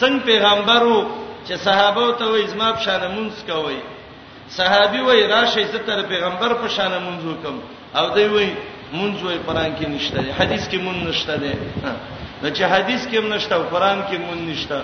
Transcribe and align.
څنګه 0.00 0.20
پیغمبرو 0.30 0.94
چې 1.46 1.54
صحابه 1.66 2.04
ته 2.20 2.24
وې 2.32 2.44
زما 2.52 2.68
په 2.76 2.80
شان 2.86 3.02
مونږ 3.16 3.30
کوي 3.50 3.80
صحابي 4.56 5.00
وې 5.08 5.18
راشه 5.34 5.62
چې 5.72 5.78
تر 5.88 5.98
پیغمبر 6.12 6.50
په 6.62 6.68
شان 6.76 6.92
مونږ 7.06 7.20
وکم 7.30 7.56
او 7.98 8.04
دوی 8.14 8.28
وې 8.34 8.48
مونږ 8.98 9.14
وې 9.26 9.36
قران 9.46 9.70
کې 9.78 9.86
نشته 9.94 10.18
دی 10.24 10.30
حدیث 10.40 10.64
کې 10.70 10.78
مونږ 10.86 10.98
نشته 11.10 11.34
دی 11.42 11.54
نو 12.42 12.48
چې 12.56 12.64
حدیث 12.74 13.02
کې 13.10 13.18
نشته 13.34 13.54
او 13.58 13.62
قران 13.74 13.98
کې 14.08 14.16
مونږ 14.26 14.40
نشته 14.50 14.78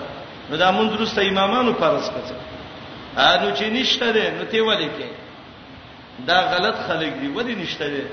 نو 0.49 0.53
دا 0.61 0.69
مونږ 0.77 0.87
درسته 0.95 1.19
امامانو 1.31 1.71
فرض 1.81 2.05
کړه 2.13 2.35
نو 3.41 3.47
چې 3.57 3.65
نشته 3.77 4.05
دی 4.15 4.25
نو 4.37 4.43
ته 4.51 4.59
ولې 4.69 4.89
کې 4.95 5.09
دا 6.29 6.37
غلط 6.53 6.77
خلک 6.87 7.11
دی 7.21 7.27
ولې 7.35 7.53
نشته 7.63 7.85
دی 7.93 8.03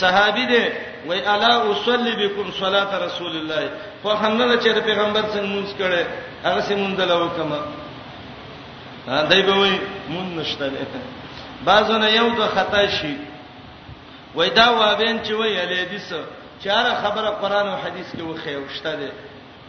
صحابي 0.00 0.44
دې 0.52 0.64
وای 1.08 1.20
الا 1.34 1.54
اصلي 1.72 2.12
بكم 2.22 2.46
صلاه 2.60 2.90
رسول 3.06 3.32
الله 3.40 3.62
خو 4.02 4.14
خننه 4.20 4.54
چې 4.62 4.68
د 4.76 4.80
پیغمبر 4.88 5.22
څنګه 5.34 5.48
مونږ 5.54 5.68
کړي 5.78 6.02
هغه 6.44 6.60
سیمون 6.68 6.94
دلو 6.94 7.28
کما 7.36 7.60
دای 9.30 9.42
به 9.42 9.54
وای 9.58 9.78
مون 10.08 10.26
نشته 10.38 10.70
بعضونه 11.64 12.06
یو 12.12 12.28
د 12.38 12.40
خطا 12.56 12.86
شي 12.98 13.14
وای 14.34 14.50
دا 14.50 14.66
وابین 14.78 15.16
چې 15.24 15.32
وای 15.32 15.60
الیدیس 15.60 16.08
چاره 16.64 16.90
خبره 17.02 17.30
قران 17.40 17.66
او 17.68 17.76
حدیث 17.84 18.08
کې 18.16 18.22
وخی 18.22 18.54
وشته 18.56 18.92
دي 19.00 19.10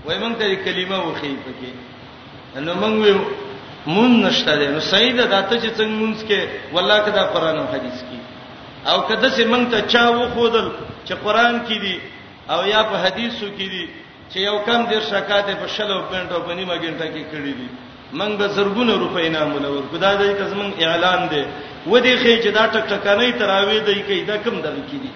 وای 0.06 0.18
مونږ 0.24 0.34
ته 0.40 0.56
کلمه 0.66 0.98
وخی 1.08 1.36
پکې 1.46 1.72
نو 2.66 2.74
مونږ 2.82 2.96
ویو 3.06 3.20
مون 3.94 4.12
نشته 4.26 4.56
ده 4.60 4.68
نو 4.74 4.80
سید 4.94 5.18
داته 5.34 5.56
چې 5.64 5.70
څنګه 5.78 5.94
مونږ 6.00 6.18
کې 6.28 6.40
والله 6.76 6.98
کدا 7.08 7.24
قران 7.34 7.58
او 7.62 7.68
حدیث 7.74 7.98
کې 8.10 8.20
او 8.92 8.98
کده 9.10 9.28
چې 9.36 9.44
مونږ 9.54 9.66
ته 9.74 9.80
چا 9.94 10.06
و 10.10 10.22
خودل 10.34 10.68
چې 11.08 11.14
قران 11.26 11.56
کې 11.68 11.78
دي 11.84 11.98
او 12.54 12.60
یا 12.74 12.82
په 12.92 12.96
حدیثو 13.06 13.48
کې 13.58 13.68
دي 13.74 13.86
چې 14.32 14.38
یو 14.48 14.56
کم 14.68 14.80
ډیر 14.92 15.02
شکایت 15.10 15.48
په 15.62 15.68
شلو 15.76 15.98
پینټو 16.12 16.40
په 16.48 16.54
نیمه 16.60 16.76
ګنټه 16.84 17.08
کې 17.14 17.24
کړی 17.32 17.54
دي 17.60 17.68
مونږ 18.20 18.32
به 18.40 18.48
زرګونه 18.58 18.94
روپۍ 19.04 19.28
نه 19.36 19.44
مولور 19.52 19.84
خدای 19.92 20.16
دې 20.18 20.42
قسم 20.42 20.60
اعلان 20.86 21.22
دی 21.32 21.44
و 21.92 21.94
دې 22.02 22.16
خې 22.24 22.34
چې 22.44 22.50
دا 22.58 22.64
ټک 22.74 22.86
ټکانې 22.92 23.32
تراوی 23.40 23.80
دی 23.88 24.00
کې 24.08 24.18
دا 24.32 24.38
کم 24.46 24.56
دغه 24.66 24.82
کې 24.90 24.98
دي 25.04 25.12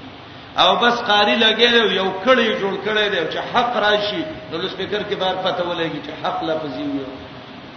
او 0.64 0.70
بس 0.82 0.96
قاری 1.10 1.36
لګیل 1.46 1.76
یو 2.00 2.10
کړی 2.26 2.48
جوړ 2.62 2.74
کړی 2.86 3.06
دی 3.14 3.20
چې 3.34 3.40
حق 3.54 3.72
راشي 3.86 4.24
نو 4.52 4.56
لسپیکر 4.62 5.02
کې 5.10 5.16
بار 5.22 5.36
پته 5.46 5.64
ولګي 5.70 6.00
چې 6.06 6.14
حق 6.24 6.38
لفظي 6.50 6.86
وي 6.94 7.06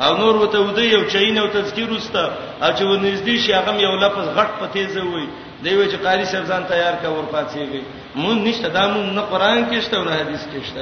او 0.05 0.13
نور 0.21 0.37
وته 0.43 0.59
ودی 0.69 0.85
یو 0.97 1.03
چین 1.15 1.39
او 1.43 1.49
تذکیر 1.59 1.91
وستا 1.93 2.25
او 2.65 2.69
چې 2.77 2.83
ونږدې 2.93 3.37
شي 3.45 3.53
هغه 3.59 3.73
یو 3.87 3.95
لفظ 4.05 4.25
غټ 4.39 4.51
پته 4.61 4.81
زوي 4.97 5.27
دی 5.63 5.75
وی 5.79 5.87
چې 5.93 5.97
قاری 6.07 6.25
صاحب 6.33 6.45
ځان 6.51 6.63
تیار 6.73 6.95
کا 7.03 7.09
ورپاتېږي 7.13 7.83
مون 8.23 8.37
نشته 8.47 8.69
دا 8.77 8.85
مون 8.93 9.05
نه 9.19 9.23
قران 9.33 9.61
کې 9.71 9.79
شته 9.87 9.95
او 9.99 10.05
نه 10.09 10.13
حدیث 10.21 10.43
کې 10.53 10.59
شته 10.69 10.81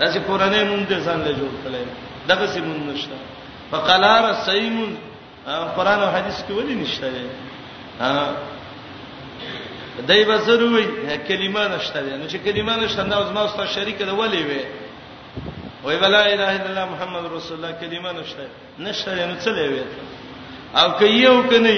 دا 0.00 0.06
چې 0.12 0.18
قرانه 0.28 0.58
مون 0.70 0.82
دې 0.90 0.98
ځان 1.06 1.18
له 1.26 1.32
جوړ 1.40 1.52
کړي 1.64 1.84
دغه 2.30 2.46
سي 2.52 2.60
مون 2.66 2.78
نشته 2.94 3.16
فقلار 3.70 4.24
سیم 4.48 4.76
قران 5.76 6.00
او 6.04 6.10
حدیث 6.16 6.38
کې 6.46 6.52
ولې 6.58 6.74
نشته 6.84 7.06
دای 10.08 10.20
بزروي 10.30 10.84
کلمه 11.28 11.62
نشته 11.74 11.98
نو 12.20 12.26
چې 12.32 12.36
کلمه 12.46 12.76
نشته 12.82 13.00
نو 13.10 13.24
زما 13.30 13.40
استاد 13.46 13.66
شریک 13.76 13.98
دی 14.08 14.14
ولې 14.22 14.42
وي 14.48 14.62
وای 15.84 15.96
بلا 15.98 16.20
اله 16.34 16.46
الا 16.58 16.64
الله 16.70 16.84
محمد 16.94 17.24
رسول 17.38 17.54
الله 17.64 17.72
کلمه 17.80 18.10
نشته 18.20 18.44
نشته 18.86 19.10
نو 19.30 19.36
څه 19.42 19.50
لوي 19.58 19.80
او 20.82 20.88
که 20.98 21.04
یو 21.24 21.36
کني 21.50 21.76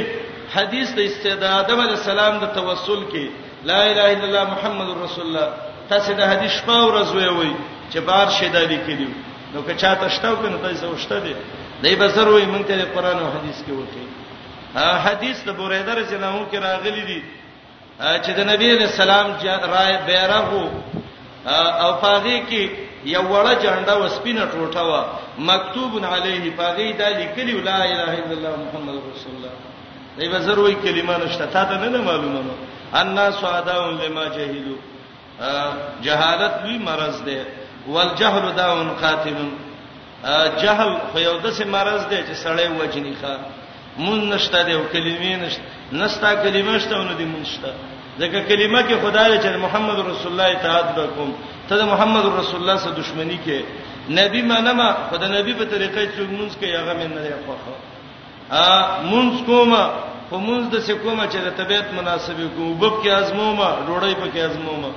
حدیث 0.57 0.89
ته 0.97 1.03
استعداد 1.11 1.71
علی 1.81 1.95
السلام 2.01 2.35
د 2.39 2.47
توسل 2.59 3.01
کې 3.13 3.27
لا 3.71 3.79
اله 3.91 4.07
الا 4.15 4.25
الله 4.29 4.45
محمد 4.55 4.89
رسول 5.05 5.25
الله 5.27 5.49
تاسو 5.91 6.13
د 6.21 6.23
حدیث 6.31 6.55
په 6.67 6.77
ورځ 6.87 7.09
وی 7.17 7.29
وی 7.29 7.53
چې 7.93 7.99
بار 8.09 8.27
شیدا 8.39 8.61
لیکلی 8.73 9.09
نو 9.55 9.63
که 9.67 9.75
چاته 9.83 10.09
شتاو 10.15 10.37
کنه 10.43 10.57
تاسو 10.65 10.95
وشته 10.95 11.19
دي 11.21 11.35
دای 11.83 11.97
بسر 11.97 12.29
وی 12.29 12.47
مونږ 12.53 12.65
ته 12.69 12.85
قران 12.95 13.19
او 13.25 13.29
حدیث 13.39 13.59
کې 13.67 13.73
وکی 13.83 14.05
ها 14.77 14.89
حدیث 15.07 15.37
د 15.49 15.51
بوریدر 15.59 15.99
جناو 16.11 16.43
کې 16.51 16.57
راغلی 16.69 17.03
دي 17.11 17.23
چې 18.25 18.31
د 18.39 18.41
نبی 18.51 18.73
له 18.79 18.87
سلام 18.87 19.27
رائے 19.75 19.97
بیرغو 20.07 20.67
او 21.83 21.91
پاغي 22.03 22.39
کې 22.51 22.65
یو 23.11 23.23
وړه 23.33 23.55
جنډه 23.63 23.95
وسپینه 24.03 24.45
ټوټه 24.53 24.83
وا 24.89 25.01
مکتوب 25.39 25.93
علیه 26.05 26.45
پاګی 26.59 26.93
دا 27.01 27.09
لیکلی 27.09 27.53
لا 27.69 27.79
اله 27.93 28.13
الا 28.23 28.35
الله 28.37 28.53
محمد 28.65 28.97
رسول 29.15 29.35
الله 29.37 29.53
دای 30.19 30.29
په 30.31 30.39
زروي 30.47 30.75
کلمه 30.85 31.17
نشته 31.25 31.47
تا 31.47 31.65
ته 31.65 31.75
نه 31.79 31.99
معلومه 31.99 32.41
نو 32.49 32.53
الناس 33.01 33.45
عداون 33.45 33.95
لما 34.03 34.25
جهلوا 34.37 34.79
جهالت 36.03 36.55
وی 36.65 36.79
مرض 36.79 37.23
ده 37.23 37.45
والجهل 37.89 38.53
داون 38.57 38.89
قاتل 39.03 39.39
جهل 40.63 40.91
خو 41.13 41.19
یو 41.19 41.37
داسې 41.43 41.63
مرض 41.67 42.03
ده 42.11 42.19
چې 42.27 42.35
سړی 42.45 42.69
وجنی 42.81 43.15
ښه 43.23 43.39
مون 43.99 44.31
نشته 44.33 44.63
دی 44.63 44.73
او 44.75 44.83
کلمې 44.93 45.33
نشته 45.47 45.63
نستا 45.93 46.31
کلمې 46.45 46.79
شته 46.81 46.99
ونه 46.99 47.15
دی 47.15 47.25
مون 47.25 47.45
شته 47.45 47.75
ځکه 48.21 48.39
کلمه 48.49 48.81
کې 48.89 48.97
خدای 49.05 49.35
چې 49.45 49.51
محمد 49.67 49.99
رسول 50.11 50.31
الله 50.33 50.49
اطاعت 50.57 50.87
وکوم 50.99 51.31
ته 51.69 51.75
د 51.81 51.83
محمد 51.93 52.25
رسول 52.41 52.59
الله 52.61 52.77
سره 52.85 52.93
دښمنی 53.03 53.39
کې 53.45 53.59
نبی 54.21 54.43
منما 54.51 54.89
خدای 55.11 55.29
نبی 55.39 55.53
په 55.61 55.65
طریقې 55.75 56.05
څوک 56.17 56.29
مونږ 56.39 56.53
کې 56.61 56.67
هغه 56.81 56.93
من 57.01 57.09
نه 57.17 57.37
خوخه 57.47 57.75
ا 58.65 58.69
مونږ 59.13 59.31
کومه 59.51 59.83
خو 60.29 60.37
مونږ 60.49 60.63
د 60.75 60.77
سکومه 60.89 61.25
چې 61.33 61.39
د 61.47 61.49
طبيعت 61.61 61.87
مناسبه 61.99 62.47
کوو 62.55 62.69
وبب 62.73 62.95
کې 63.03 63.11
ازمومه 63.21 63.69
ډوړې 63.89 64.15
په 64.21 64.27
کې 64.33 64.41
ازمومه 64.49 64.91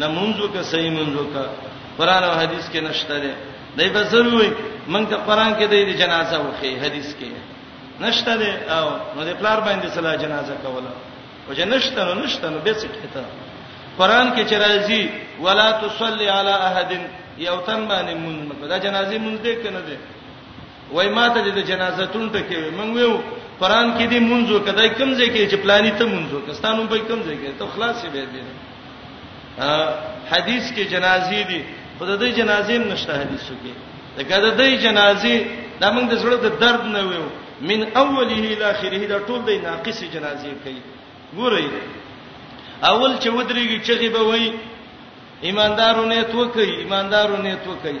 نه 0.00 0.06
مونږ 0.16 0.32
وکه 0.44 0.62
صحیح 0.72 0.90
مونږ 0.98 1.12
وکه 1.20 1.44
قران 1.98 2.22
او 2.28 2.34
حديث 2.42 2.64
کې 2.72 2.80
نشته 2.88 3.14
دی 3.24 3.32
دای 3.76 3.88
په 3.96 4.02
ضروري 4.12 4.50
مونږ 4.92 5.04
ته 5.10 5.16
قران 5.28 5.50
کې 5.58 5.66
د 5.72 5.74
جنازه 6.02 6.36
وخی 6.46 6.70
حدیث 6.84 7.08
کې 7.20 7.28
نشته 8.04 8.32
دی 8.40 8.50
او 8.76 8.86
نو 9.16 9.20
د 9.28 9.30
پلار 9.40 9.58
باندې 9.66 9.86
صلاح 9.96 10.14
جنازه 10.24 10.54
کوله 10.64 10.92
او 11.48 11.52
جنشته 11.60 12.00
نو 12.08 12.14
نشته 12.22 12.46
نو 12.54 12.58
به 12.66 12.72
څه 12.80 12.88
کېته 12.94 13.22
قران 13.98 14.26
کې 14.34 14.42
چې 14.50 14.56
راځي 14.64 15.02
ولا 15.44 15.68
تصلي 15.82 16.28
على 16.38 16.54
احد 16.68 16.90
یوتن 17.46 17.80
باندې 17.90 18.12
مونږ 18.22 18.36
مکو 18.48 18.66
دا 18.72 18.76
جنازي 18.86 19.16
مونږ 19.24 19.36
دې 19.46 19.54
کنه 19.62 19.80
دې 19.88 19.96
وای 20.94 21.08
ماته 21.16 21.38
دې 21.46 21.62
جنازه 21.72 22.04
تون 22.14 22.24
ټکې 22.32 22.58
مونږ 22.78 22.90
ویو 22.96 23.14
قران 23.60 23.88
کې 23.98 24.04
دې 24.10 24.18
مونږ 24.30 24.44
کدای 24.66 24.88
کم 24.98 25.08
ځای 25.18 25.28
کې 25.34 25.42
چې 25.52 25.56
پلاني 25.62 25.90
ته 25.98 26.04
مونږ 26.12 26.26
کستانو 26.48 26.82
به 26.90 26.98
کم 27.10 27.18
ځای 27.26 27.36
کې 27.42 27.48
ته 27.58 27.64
خلاصې 27.74 28.06
به 28.12 28.20
دې 28.34 28.42
حدیث 30.32 30.64
کې 30.76 30.82
جنازي 30.94 31.40
دي 31.50 31.60
خدای 31.98 32.16
دې 32.22 32.28
جنازې 32.40 32.74
نشته 32.92 33.12
حدیثو 33.20 33.54
کې 33.62 33.72
دا 34.16 34.22
کده 34.30 34.50
دې 34.60 34.68
جنازي 34.84 35.36
دا 35.80 35.86
موږ 35.94 36.04
د 36.12 36.14
زړه 36.22 36.36
د 36.44 36.48
درد 36.62 36.82
نه 36.96 37.02
ویو 37.06 37.28
من 37.68 37.80
اوله 38.02 38.34
الی 38.54 38.62
اخره 38.72 39.00
دا 39.12 39.18
ټول 39.26 39.40
د 39.48 39.50
ناقص 39.68 39.98
جنازې 40.14 40.52
کوي 40.64 40.82
ګورئ 41.36 41.66
اول 42.90 43.12
چې 43.22 43.28
ودرېږي 43.38 43.78
چغي 43.86 44.08
به 44.14 44.22
وای 44.28 44.44
ایماندارونه 45.48 46.16
توکي 46.32 46.66
ایماندارونه 46.82 47.52
توکي 47.64 47.96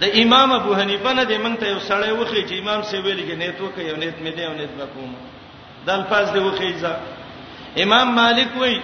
د 0.00 0.04
امام 0.22 0.50
ابو 0.60 0.70
حنیفه 0.80 1.10
نه 1.18 1.24
د 1.30 1.32
مونږ 1.44 1.54
ته 1.60 1.66
یو 1.72 1.80
سړی 1.88 2.12
وخی 2.20 2.42
چې 2.48 2.54
امام 2.62 2.80
سی 2.88 2.96
ویل 3.04 3.20
کې 3.28 3.34
نیت 3.42 3.56
وکي 3.64 3.82
یو 3.90 3.96
نیت 4.02 4.16
مې 4.24 4.32
دی 4.36 4.42
یو 4.48 4.54
نیت 4.60 4.72
وکوم 4.80 5.10
د 5.86 5.88
الفاظ 5.98 6.26
دی 6.34 6.40
وخی 6.48 6.70
ځا 6.82 6.92
امام 7.84 8.08
مالک 8.20 8.50
وای 8.60 8.74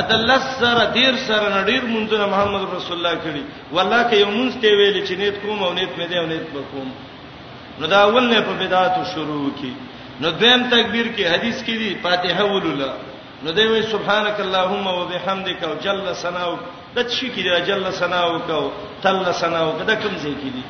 ادلس 0.00 0.44
سره 0.62 0.84
ډیر 0.96 1.14
سره 1.28 1.46
نډیر 1.56 1.82
منځونه 1.94 2.26
محمد 2.34 2.62
رسول 2.76 2.96
الله 2.98 3.14
کړي 3.24 3.42
والله 3.76 4.02
کې 4.08 4.16
یو 4.24 4.30
مونږ 4.38 4.50
ته 4.62 4.68
ویل 4.78 4.96
چې 5.08 5.14
نیت 5.22 5.36
کوم 5.42 5.58
او 5.66 5.72
نیت 5.78 5.92
مې 5.98 6.06
دی 6.10 6.16
او 6.20 6.26
نیت 6.32 6.46
وکوم 6.56 6.88
نو 7.78 7.86
دا 7.86 7.98
اول 8.06 8.24
نه 8.32 8.40
په 8.40 8.52
بدعاتو 8.62 9.00
شروع 9.14 9.50
کی 9.60 9.72
نو 10.22 10.30
دیم 10.42 10.62
تکبیر 10.70 11.06
کې 11.16 11.24
حدیث 11.34 11.58
کې 11.62 11.76
دی 11.82 11.94
فاتحه 12.02 12.42
ولولا 12.52 12.90
نو 13.44 13.52
دی 13.58 13.66
وی 13.72 13.82
سبحانك 13.94 14.40
اللهم 14.46 14.86
وبحمدك 14.98 15.60
وجل 15.72 16.04
ثناؤك 16.22 16.94
د 16.96 17.08
شي 17.16 17.26
کې 17.34 17.42
دی 17.46 17.66
جل 17.68 17.86
ثناؤك 17.98 18.50
او 18.58 18.64
تل 19.04 19.18
ثناؤك 19.42 19.86
دا 19.90 19.94
کوم 20.04 20.14
ځای 20.22 20.34
کې 20.42 20.50
دی 20.56 20.62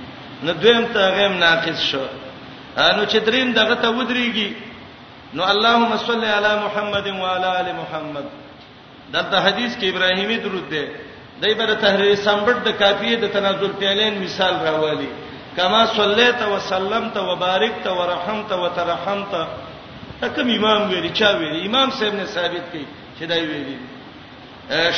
نو 0.44 0.52
دویم 0.64 0.86
ته 0.96 1.14
غیم 1.18 1.38
ناقص 1.44 1.82
شو 1.90 2.02
نو 2.96 3.02
چې 3.06 3.16
دریم 3.28 3.52
دغه 3.60 3.74
ته 3.84 3.88
ودرېږي 3.88 4.52
نو 5.36 5.44
اللهم 5.44 5.96
صل 6.08 6.24
علی 6.34 6.52
محمد 6.66 7.06
وعلى 7.14 7.54
ال 7.60 7.72
محمد 7.80 8.24
دلته 9.12 9.40
حدیث 9.40 9.78
کې 9.78 9.86
ابراهیمی 9.94 10.36
درود 10.44 10.68
دی 10.74 10.84
دایبره 11.42 11.74
تحریر 11.80 12.14
سمبټ 12.14 12.58
د 12.68 12.78
کافیه 12.78 13.16
د 13.24 13.32
تنازل 13.38 13.72
پیلین 13.80 14.22
مثال 14.22 14.54
راوالي 14.68 15.08
کما 15.56 15.82
صلیت 15.96 16.42
و 16.42 16.60
سلمت 16.60 17.16
و 17.16 17.36
بارکت 17.36 17.86
و 17.86 18.00
رحمت 18.12 18.52
و 18.52 18.68
ترحمت 18.68 19.32
تکم 20.20 20.48
امام 20.50 20.88
ویری 20.90 21.10
چا 21.18 21.30
ویری 21.40 21.66
امام 21.66 21.90
صاحب 21.98 22.14
نے 22.14 22.26
ثابت 22.34 22.64
کی 22.72 22.84
چې 23.18 23.24
دا 23.28 23.34
ویری 23.34 23.78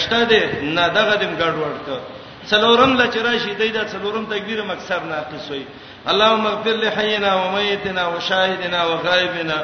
شته 0.02 0.28
دې 0.28 0.62
نه 0.76 0.88
دغه 0.88 1.14
دم 1.16 1.32
ګډ 1.40 1.54
ورته 1.62 1.96
څلورم 2.50 2.92
لچرای 3.00 3.38
شي 3.38 3.54
دا 3.72 3.84
څلورم 3.92 4.24
تکبیر 4.32 4.62
مکسر 4.62 5.00
ناقص 5.00 5.50
وي 5.50 5.64
اللهم 6.08 6.46
اغفر 6.46 6.76
لحينا 6.84 7.34
وميتنا 7.36 8.06
وشاهدنا 8.08 8.84
وغائبنا 8.84 9.58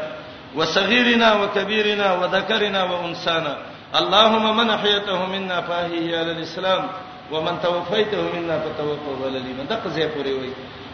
وصغيرنا 0.57 1.29
وكبيرنا 1.41 2.13
وذكرنا 2.13 2.83
وانثانا 2.85 3.57
اللهم 3.97 4.57
من 4.57 4.71
احيته 4.71 5.27
منا 5.27 5.61
فاهي 5.61 6.17
على 6.19 6.33
الاسلام 6.33 6.89
ومن 7.33 7.59
توفیته 7.63 8.21
منا 8.35 8.59
فتوفوا 8.59 9.15
وللیما 9.25 9.63
دغه 9.71 9.91
ځای 9.95 10.09
پورې 10.15 10.33
وای 10.39 10.53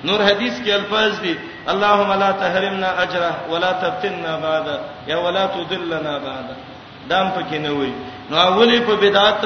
نور 0.08 0.20
حدیث 0.31 0.55
کې 0.64 0.70
الفاظ 0.81 1.12
دي 1.25 1.34
اللهم 1.73 2.12
لا 2.23 2.31
تحرمنا 2.43 2.90
اجره 3.02 3.31
ولا 3.50 3.73
تفتنا 3.82 4.37
بعد 4.46 4.69
یا 5.11 5.17
ولا 5.26 5.46
تضلنا 5.56 6.19
بعد 6.26 6.55
دام 7.11 7.29
پکې 7.37 7.56
نه 7.64 7.70
وای 7.79 7.93
نو 8.31 8.37
اولی 8.46 8.81
په 8.88 8.94
بدعت 9.05 9.43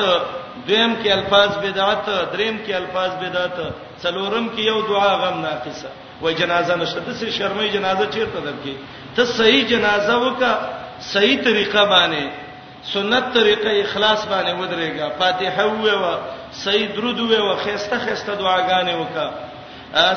دویم 0.66 0.96
کې 1.02 1.06
الفاظ 1.18 1.50
بدعت 1.64 2.08
دریم 2.32 2.58
کې 2.66 2.70
الفاظ 2.80 3.10
بدعت 3.24 3.56
څلورم 4.02 4.56
کې 4.56 4.60
یو 4.70 4.80
دعا 4.94 5.12
غم 5.24 5.40
ناقصه 5.40 5.88
و 6.22 6.30
جنازه 6.30 6.74
نشته 6.76 7.00
د 7.10 7.20
سر 7.20 7.30
شرمې 7.30 7.74
جنازه 7.76 8.06
چیرته 8.06 8.40
درکې 8.46 8.72
ته 9.16 9.24
صحیح 9.36 9.66
جنازه 9.74 10.16
وکا 10.26 10.56
صحیح 11.12 11.38
طریقه 11.44 11.84
باندې 11.84 12.24
سنت 12.94 13.32
طریقه 13.34 13.70
اخلاص 13.82 14.22
باندې 14.24 14.52
ودرېګا 14.60 15.18
فاتحه 15.18 15.62
و 15.62 16.16
صحیح 16.52 16.88
درود 16.94 17.20
و 17.20 17.56
خيسته 17.56 17.98
خيسته 17.98 18.34
دعاګانې 18.34 18.94
وکا 18.94 19.30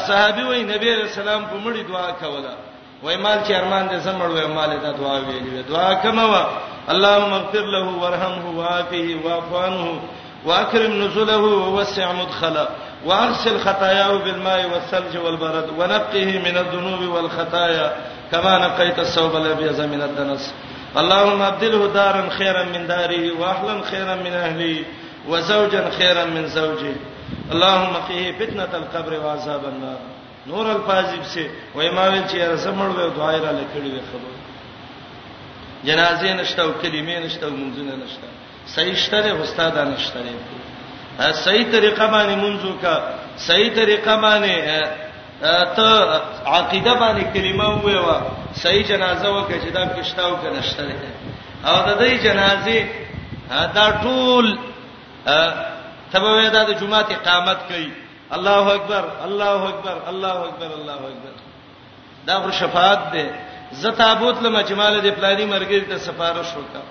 صحابي 0.07 0.41
وای 0.43 0.63
نبی 0.63 0.95
رسول 0.95 1.27
الله 1.27 1.47
په 1.47 1.57
مړي 1.63 1.83
دعا 1.91 2.11
کوله 2.11 2.53
وای 3.03 3.17
مال 3.17 3.37
چې 3.47 3.51
ارمان 3.51 3.89
دې 3.89 3.97
زمړ 4.05 4.29
وای 4.31 4.47
مال 4.47 4.69
دا 4.81 4.91
دعا 4.91 5.19
ویلې 5.21 5.63
دعا 5.71 5.93
کما 5.93 6.25
وا 6.25 6.45
اللهم 6.89 7.33
اغفر 7.33 7.59
له 7.65 7.87
وارحمه 8.01 8.49
وعافه 8.49 9.15
واعف 9.25 9.53
عنه 9.53 9.99
واكرم 10.45 10.91
نزله 11.03 11.37
ووسع 11.39 12.11
مدخله 12.11 12.67
وارسل 13.05 13.59
خطاياه 13.59 14.17
بالماء 14.17 14.65
والثلج 14.73 15.17
والبرد 15.17 15.65
ونقه 15.79 16.39
من 16.39 16.57
الذنوب 16.57 17.01
والخطايا 17.13 17.95
كما 18.31 18.57
نقيت 18.57 18.99
الثوب 18.99 19.35
الابيض 19.35 19.81
من 19.81 20.01
الدنس 20.01 20.53
اللهم 20.97 21.41
ابدله 21.41 21.87
دارا 21.87 22.29
خيرا 22.29 22.63
من 22.63 22.87
داره 22.87 23.31
واهلا 23.39 23.81
خيرا 23.91 24.15
من 24.15 24.33
اهله 24.33 24.85
وزوجا 25.27 25.89
خيرا 25.89 26.25
من 26.25 26.47
زوجه 26.47 26.93
اللهم 27.51 27.93
قيه 28.07 28.31
فتنه 28.31 28.63
القبر 28.81 29.13
وعذاب 29.19 29.65
النار 29.65 29.99
نور 30.47 30.65
الفاظب 30.71 31.23
سے 31.33 31.47
وای 31.75 31.89
ما 31.89 32.07
ویل 32.07 32.23
چې 32.27 32.35
رسمړ 32.53 32.89
وې 32.97 33.17
دعای 33.17 33.39
را 33.39 33.51
لیکلې 33.51 34.01
خبر 34.11 34.31
جنازې 35.83 36.29
نشته 36.41 36.61
او 36.63 36.71
کلمې 36.83 37.17
نشته 37.25 37.45
او 37.45 37.51
منځونه 37.51 37.95
نشته 38.03 38.27
صحیح 38.75 38.95
شته 38.95 39.41
استاد 39.43 39.77
نشته 39.77 40.23
صحیح 41.31 41.71
طریقه 41.71 42.07
باندې 42.07 42.35
منځو 42.45 42.81
کا 42.81 42.95
صحیح 43.47 43.69
طریقه 43.75 44.15
باندې 44.21 44.85
ته 45.75 46.19
عقیده 46.45 46.93
باندې 46.93 47.37
کلمه 47.37 47.69
وویوا 47.81 48.17
صحیح 48.63 48.87
جنازه 48.87 49.35
وکړه 49.43 49.65
چې 49.65 49.73
دا 49.73 49.85
کښتاو 49.85 50.39
کې 50.41 50.57
نشته 50.57 50.83
او 51.65 51.77
د 51.91 51.99
دې 51.99 52.23
جنازې 52.23 52.85
دا 53.75 53.87
ټول 54.03 54.57
ا 55.27 55.39
تبه 56.13 56.49
دا 56.53 56.63
د 56.63 56.71
جمعه 56.79 57.07
اقامت 57.17 57.59
کوي 57.69 57.89
الله 58.35 58.65
اکبر 58.77 59.05
الله 59.25 59.59
اکبر 59.73 59.97
الله 60.09 60.37
اکبر 60.49 60.71
الله 60.77 60.93
اکبر 61.11 61.33
دا 62.27 62.35
خو 62.43 62.51
شفاعت 62.51 63.01
ده 63.13 63.25
زتا 63.81 64.13
بوت 64.13 64.37
له 64.43 64.49
مجمال 64.49 65.01
د 65.01 65.07
پلاری 65.17 65.45
مرګ 65.45 65.71
ته 65.89 65.97
سفارش 66.07 66.51
وکا 66.59 66.81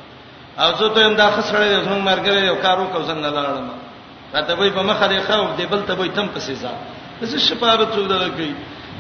او 0.63 0.69
زه 0.81 0.89
ته 0.95 1.07
هم 1.07 1.15
دا 1.15 1.31
خسرې 1.31 1.81
زموږ 1.85 2.03
مرګ 2.11 2.27
یو 2.27 2.57
کارو 2.63 2.85
کو 2.93 3.03
زن 3.03 3.19
نه 3.21 3.31
لاړم 3.31 3.69
راته 4.35 4.55
وای 4.55 4.71
په 4.71 4.83
مخه 4.83 5.07
دی 5.07 5.21
خو 5.27 5.47
دی 5.57 5.67
بل 5.67 5.83
ته 5.87 5.95
وای 5.95 6.09
تم 6.09 6.29
پسې 6.35 6.55
ځه 6.63 6.75
زه 7.23 7.39
شفاعت 7.39 7.81
څو 7.95 8.01
دره 8.13 8.29
کوي 8.29 8.55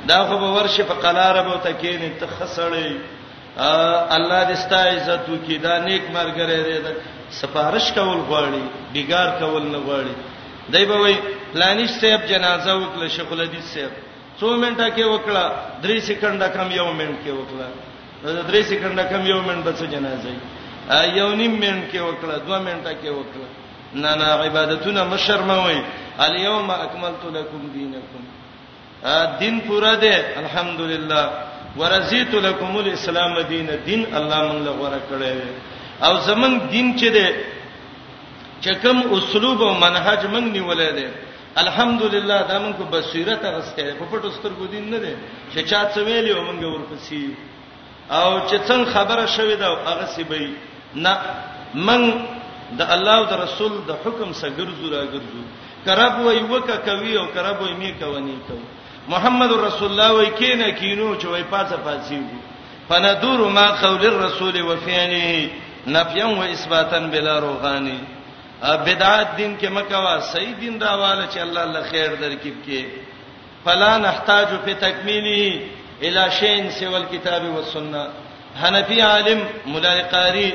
دا 0.08 0.24
خو 0.24 0.38
به 0.38 0.50
ورشه 0.56 0.82
په 0.84 0.94
قلاره 0.94 1.42
به 1.42 1.56
ته 1.62 1.72
کېنې 1.82 2.18
ته 2.20 2.26
خسرې 2.40 2.88
الله 4.16 4.40
دې 4.50 4.56
ستا 4.64 4.80
عزت 4.90 5.28
وکي 5.28 5.58
دا 5.58 5.78
نیک 5.78 6.04
مرګ 6.14 6.36
لري 6.50 6.80
دا 6.82 6.92
سفارش 7.36 7.86
کول 7.98 8.20
غواړي 8.28 8.62
بیګار 8.94 9.28
کول 9.40 9.62
نه 9.72 9.78
غواړي 9.86 10.14
دای 10.72 10.84
په 10.90 10.96
وای 11.02 11.14
پلانیش 11.52 11.90
صاحب 12.00 12.20
جنازه 12.30 12.72
وکړه 12.82 13.06
شیخ 13.16 13.28
الحدیث 13.36 13.64
صاحب 13.74 13.90
څو 14.40 14.46
منټه 14.62 14.88
کې 14.96 15.04
وکړه 15.14 15.44
درې 15.84 15.98
سکند 16.08 16.42
کم 16.56 16.68
یو 16.80 16.88
منټ 16.98 17.16
کې 17.24 17.32
وکړه 17.38 17.68
درې 18.48 18.62
سکند 18.70 18.98
کم 19.10 19.22
یو 19.32 19.38
منټ 19.48 19.60
بچو 19.66 19.84
جنازه 19.94 20.32
یو 21.20 21.28
نیم 21.40 21.54
منټ 21.62 21.82
کې 21.92 22.00
وکړه 22.08 22.34
دوه 22.46 22.58
منټه 22.66 22.92
کې 23.00 23.10
وکړه 23.18 23.48
نه 24.02 24.12
نه 24.20 24.26
عبادتونه 24.46 25.02
مشرموي 25.12 25.78
الیوم 26.26 26.68
اکملت 26.84 27.22
لکم 27.36 27.62
دینکم 27.74 28.22
دین 29.40 29.56
پورا 29.66 29.92
دی 30.02 30.12
الحمدلله 30.40 31.22
ورزیت 31.80 32.32
لکم 32.46 32.72
الاسلام 32.82 33.34
دین 33.50 33.68
دین 33.86 34.02
الله 34.18 34.38
مونږ 34.48 34.60
لغوره 34.68 35.00
کړی 35.10 35.34
او 36.06 36.14
زمون 36.28 36.52
دین 36.72 36.88
چې 36.98 37.04
ده 37.16 37.28
چې 38.62 38.72
کوم 38.86 38.98
اسلوب 39.16 39.58
او 39.68 39.72
منهج 39.84 40.20
مونږ 40.34 40.46
نیولې 40.56 40.90
ده 40.98 41.08
الحمدلله 41.62 42.38
دا 42.48 42.56
مونږ 42.62 42.74
کو 42.78 42.84
بصیرت 42.94 43.42
راستې 43.54 43.80
په 44.00 44.04
پټو 44.10 44.28
سترګو 44.38 44.64
دین 44.74 44.84
نه 44.92 44.98
ده 45.04 45.12
چې 45.54 45.60
چا 45.70 45.80
څه 45.92 45.98
ویلی 46.06 46.30
او 46.36 46.42
مونږ 46.48 46.58
ورپسې 46.62 47.18
او 48.18 48.28
چې 48.48 48.56
څنګه 48.68 48.84
خبره 48.94 49.24
شوې 49.36 49.56
ده 49.60 49.66
هغه 49.88 50.06
سی 50.16 50.22
به 50.24 50.48
نه 51.04 51.12
من 51.86 52.02
د 52.78 52.80
الله 52.94 53.12
او 53.18 53.24
د 53.32 53.34
رسول 53.44 53.72
د 53.88 53.92
حکم 54.04 54.32
سره 54.40 54.50
ګرځو 54.58 54.86
را 54.94 55.02
ګرځو 55.06 55.42
کرب 55.86 56.14
وای 56.24 56.38
وک 56.42 56.70
کوي 56.86 57.14
او 57.18 57.26
کرب 57.34 57.58
وای 57.62 57.72
می 57.80 57.92
کوي 58.00 58.34
کوي 58.48 58.64
محمد 59.12 59.52
رسول 59.52 59.90
الله 59.90 60.10
وای 60.12 60.30
کینه 60.40 60.70
کینو 60.70 61.18
چې 61.20 61.24
وای 61.26 61.42
پاسه 61.42 61.76
پاسیږي 61.76 62.38
فندور 62.88 63.40
ما 63.48 63.66
قول 63.80 64.04
الرسول 64.06 64.62
وفعله 64.62 65.50
نفیا 65.88 66.28
و 66.28 66.38
اثباتا 66.42 67.00
بلا 67.00 67.38
روغانی 67.40 67.98
بدعت 68.62 69.36
دین 69.38 69.54
کې 69.58 69.64
مکوا 69.76 70.20
صحیح 70.32 70.54
دین 70.60 70.80
راواله 70.82 71.26
چې 71.34 71.38
الله 71.40 71.60
الله 71.66 71.82
خیر 71.90 72.10
درکې 72.16 72.68
کې 72.68 72.84
فلا 73.64 73.90
نحتاج 74.04 74.48
فی 74.64 74.74
تکمیله 74.74 75.62
الی 76.08 76.24
شین 76.38 76.70
سوى 76.78 76.94
الكتاب 76.96 77.42
والسنه 77.54 78.06
حنفی 78.62 79.00
عالم 79.10 79.40
مولا 79.72 79.94
قاری 80.12 80.50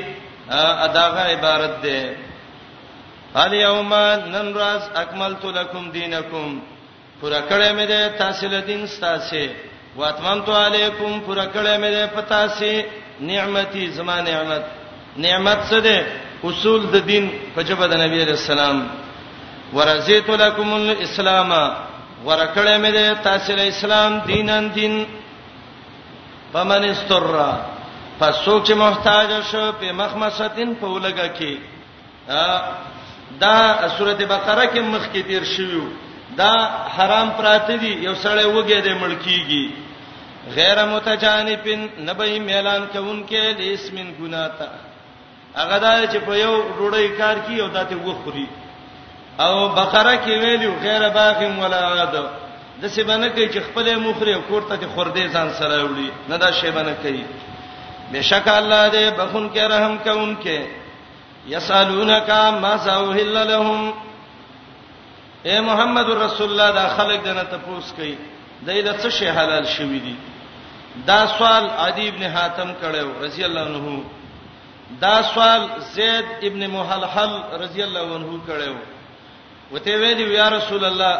اداغه 0.58 1.20
عبارت 1.20 1.82
ده 1.82 2.16
الیوم 3.42 3.94
نن 4.26 4.52
راز 4.54 4.82
اکملت 5.02 5.44
لکم 5.58 5.90
دینکم 5.94 6.58
پورا 7.20 7.40
کړه 7.40 7.78
مې 7.78 7.90
ده 7.90 8.08
تاسو 8.18 8.48
له 8.56 8.60
دین 8.70 8.86
ستاسو 8.96 9.44
واتمنت 9.96 10.48
علیکم 10.60 11.18
پورا 11.26 11.44
کړه 11.44 11.78
مې 11.80 11.94
ده 11.98 12.06
پتاسې 12.06 12.84
نعمتي 13.20 13.90
زما 13.98 14.20
نعمت 14.30 14.64
نعمت 15.16 15.58
څه 15.70 15.78
ده 15.86 15.98
اصول 16.48 16.80
د 16.92 16.94
دین 17.06 17.24
په 17.54 17.60
جبه 17.62 17.86
د 17.88 17.94
نبی 18.04 18.18
رسول 18.24 18.58
الله 18.58 18.86
ورزیت 19.76 20.28
لکم 20.30 20.68
الاسلام 20.74 21.50
ورکړې 22.24 22.76
مې 22.80 22.90
ده 22.96 23.14
تاسو 23.26 23.52
له 23.58 23.64
اسلام 23.72 24.12
دینن 24.26 24.64
دین 24.74 24.94
پمن 26.52 26.82
استرا 26.84 27.52
پس 28.18 28.34
څوک 28.44 28.60
چې 28.66 28.72
محتاج 28.82 29.28
شو 29.50 29.64
په 29.80 29.88
مخمصتین 30.00 30.70
په 30.80 30.86
ولګه 30.86 31.28
کې 31.38 31.54
دا 33.40 33.88
سورته 33.98 34.24
بقره 34.24 34.66
کې 34.66 34.80
مخ 34.94 35.02
کې 35.12 35.22
تیر 35.26 35.44
شویو 35.56 35.86
دا 36.36 36.52
حرام 36.96 37.28
پراته 37.36 37.74
دي 37.82 37.92
یو 37.92 38.14
سړی 38.14 38.46
وګه 38.54 38.84
دې 38.86 38.94
ملکیږي 39.02 39.64
غیر 40.56 40.78
متجانفین 40.86 41.80
نبی 42.08 42.32
ميلان 42.48 42.82
کوونکې 42.94 43.44
لاسمن 43.60 44.08
ګناتا 44.20 44.68
هغه 45.60 45.78
دا 45.78 46.06
چې 46.12 46.18
په 46.26 46.32
یو 46.44 46.54
ډوډۍ 46.76 47.06
کار 47.18 47.36
کوي 47.46 47.60
او 47.62 47.68
داته 47.76 47.96
وخوري 48.04 48.46
او 49.40 49.68
بقره 49.78 50.14
کې 50.24 50.32
ویلو 50.42 50.70
غیر 50.82 51.02
باقی 51.14 51.46
ولا 51.62 51.80
عاد 51.88 52.14
د 52.82 52.84
څه 52.94 53.00
باندې 53.08 53.28
کوي 53.34 53.46
چې 53.54 53.60
خپل 53.68 53.86
مخری 54.06 54.34
کوړه 54.48 54.64
ته 54.80 54.86
خوردې 54.94 55.24
ځان 55.34 55.48
سره 55.58 55.76
وړي 55.84 56.08
نه 56.28 56.36
دا 56.42 56.50
شی 56.60 56.70
باندې 56.76 56.94
کوي 57.02 57.24
بشک 58.12 58.48
الله 58.48 58.82
دې 58.90 59.18
بخون 59.18 59.46
کې 59.54 59.60
رحم 59.74 59.98
کوونکې 60.04 60.58
یسالونک 61.48 62.30
ما 62.62 62.74
سوهل 62.84 63.48
لهم 63.50 63.92
اے 65.46 65.60
محمد 65.60 66.10
رسول 66.10 66.50
الله 66.50 66.70
دا 66.80 66.88
خلق 66.96 67.24
دنه 67.24 67.42
تپوس 67.54 67.92
کوي 67.96 68.14
دایله 68.66 68.92
څه 68.98 69.08
شی 69.18 69.28
حلال 69.38 69.64
شوی 69.76 69.98
دی 69.98 70.16
دا 71.06 71.24
سوال 71.38 71.68
عدی 71.86 72.08
ابن 72.08 72.22
حاتم 72.24 72.70
کړو 72.82 73.22
رضی 73.22 73.44
الله 73.44 73.60
عنه 73.60 74.04
دا 75.00 75.20
سوال 75.22 75.66
زید 75.94 76.24
ابن 76.48 76.66
محلحل 76.70 77.32
رضی 77.62 77.82
الله 77.82 78.14
عنه 78.16 78.40
کړو 78.46 78.74
وته 79.72 79.98
ویلی 80.00 80.26
یا 80.34 80.48
رسول 80.50 80.84
الله 80.84 81.18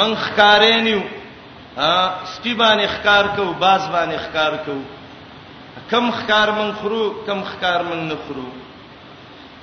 من 0.00 0.14
خکارینیو 0.26 1.00
ا 1.76 2.10
سپی 2.36 2.54
باندې 2.54 2.86
خکار 2.88 3.24
کو 3.36 3.44
باز 3.58 3.82
باندې 3.92 4.16
خکار 4.26 4.52
کو 4.66 4.74
کم 5.90 6.10
خکار 6.18 6.48
من 6.58 6.70
خرو 6.80 7.04
کم 7.26 7.42
خکار 7.44 7.80
من 7.88 8.04
نخرو 8.08 8.46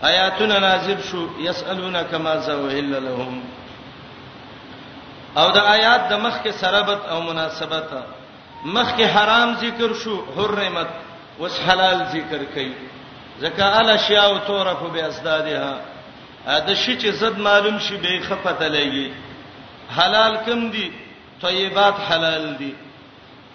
آیاتنا 0.09 0.57
نازل 0.59 1.01
شو 1.11 1.25
یسالونک 1.39 2.13
ما 2.25 2.37
زوهل 2.47 2.91
لهم 2.99 3.41
او 5.35 5.49
د 5.55 5.67
آیات 5.75 6.09
د 6.09 6.13
مخ 6.25 6.41
کې 6.45 6.49
سرابت 6.59 7.05
او 7.09 7.21
مناسبت 7.21 7.87
مخ 8.65 8.91
کې 8.97 9.01
حرام 9.15 9.53
ذکر 9.61 9.93
شو 10.03 10.15
حرمت 10.37 10.87
وس 11.39 11.59
حلال 11.67 12.03
ذکر 12.13 12.39
کړي 12.55 12.69
ځکه 13.43 13.63
الا 13.79 13.95
شیا 14.07 14.23
او 14.29 14.37
تورکو 14.49 14.87
به 14.93 15.03
اسدادها 15.03 15.71
دا 16.45 16.73
شی 16.75 16.93
چې 17.01 17.07
زد 17.19 17.37
معلوم 17.39 17.79
شي 17.79 17.97
به 17.97 18.19
خفته 18.29 18.67
لګي 18.69 19.07
حلال 19.97 20.37
کم 20.45 20.69
دي 20.71 20.91
طیبات 21.41 21.95
حلال 22.09 22.57
دي 22.57 22.73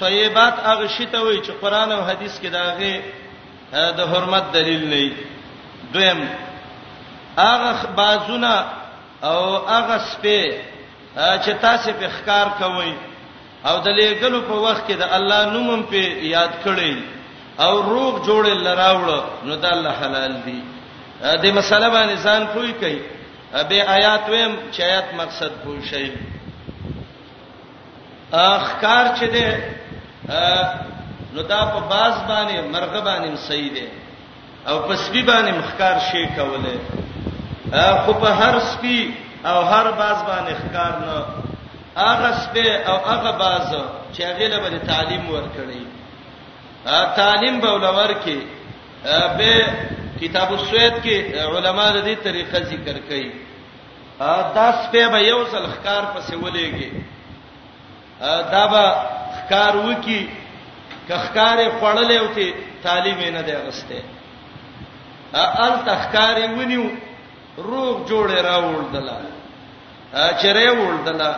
طیبات 0.01 0.55
هغه 0.67 0.87
شی 0.97 1.07
ته 1.07 1.21
وایي 1.23 1.41
چې 1.43 1.51
قران 1.63 1.93
او 1.93 2.03
حدیث 2.05 2.39
کې 2.43 2.47
داغه 2.47 3.03
د 3.99 4.01
حرمت 4.11 4.53
دلیل 4.53 4.85
نه 4.91 5.13
دویم 5.93 6.29
هغه 7.39 7.87
بازونه 7.97 8.65
او 9.23 9.41
هغه 9.69 9.99
سپه 9.99 10.63
چې 11.17 11.51
تاسو 11.63 11.93
په 11.93 12.09
ښکار 12.17 12.47
کوئ 12.63 12.93
او 13.67 13.79
د 13.79 13.89
لېګلو 14.01 14.41
په 14.49 14.53
وخت 14.55 14.89
کې 14.89 14.93
د 14.99 15.03
الله 15.03 15.45
نومم 15.53 15.83
په 15.83 15.97
یاد 16.37 16.51
کړئ 16.65 16.97
او 17.59 17.81
روغ 17.83 18.25
جوړ 18.27 18.45
لراوړ 18.47 19.23
نو 19.47 19.57
د 19.63 19.65
الله 19.75 19.93
حلال 20.01 20.33
دی 20.47 20.61
دې 21.43 21.51
مسله 21.59 21.89
باندې 21.95 22.17
ځان 22.27 22.43
پوي 22.55 22.73
کوي 22.83 23.01
به 23.69 23.79
آیات 23.97 24.23
ویم 24.29 24.53
چې 24.73 24.79
آیات 24.89 25.09
مقصد 25.23 25.51
پوه 25.65 25.81
شي 25.91 26.07
اخکار 28.33 29.05
چې 29.17 29.25
ده 29.35 29.49
نو 31.35 31.41
دا 31.53 31.63
په 31.73 31.81
باز 31.93 32.15
باندې 32.29 32.55
مرغه 32.75 33.01
باندې 33.09 33.29
صحیح 33.49 33.71
ده 33.77 33.87
او 34.71 34.77
په 34.89 34.95
سپی 35.05 35.23
باندې 35.33 35.51
مخکار 35.59 35.97
شي 36.09 36.25
کوله 36.37 36.77
خو 38.05 38.13
په 38.23 38.31
هر 38.41 38.55
سپی 38.71 39.01
او 39.51 39.59
هر 39.73 39.87
باز 40.01 40.17
باندې 40.29 40.51
مخکار 40.65 40.93
نه 41.05 41.19
هغه 42.05 42.31
سپی 42.45 42.69
او 42.89 42.97
هغه 43.11 43.31
باز 43.43 43.67
چې 44.17 44.21
هغه 44.29 44.47
له 44.75 44.79
تعلیم 44.91 45.25
ورکړي 45.31 45.85
تعلیم 46.91 47.61
به 47.61 47.71
ولور 47.73 48.13
کې 48.25 48.39
به 49.39 49.67
کتاب 50.21 50.53
السوید 50.53 50.95
کې 51.05 51.37
علما 51.37 51.91
د 51.91 52.05
دې 52.05 52.15
طریقه 52.25 52.59
ذکر 52.63 52.97
کړي 53.09 53.31
دا 54.55 54.71
سپه 54.83 55.09
به 55.13 55.19
یو 55.19 55.41
ځل 55.53 55.67
ښکار 55.75 56.05
پسې 56.15 56.35
ولېږي 56.45 56.91
دا 58.53 58.67
به 58.73 58.87
ښکار 59.39 59.77
وکي 59.77 60.29
که 61.09 61.17
ښکار 61.19 61.59
خړلې 61.81 62.19
وته 62.23 62.49
تعلیم 62.83 63.19
نه 63.35 63.43
دی 63.43 63.53
غسته 63.53 64.01
ال 65.35 65.73
تخکار 65.87 66.37
ونیو 66.59 66.83
روغ 67.57 68.09
جوړې 68.09 68.39
راوړ 68.49 68.81
دلا 68.93 69.19
چرې 70.41 70.69
وړ 70.79 70.93
دلا 71.07 71.33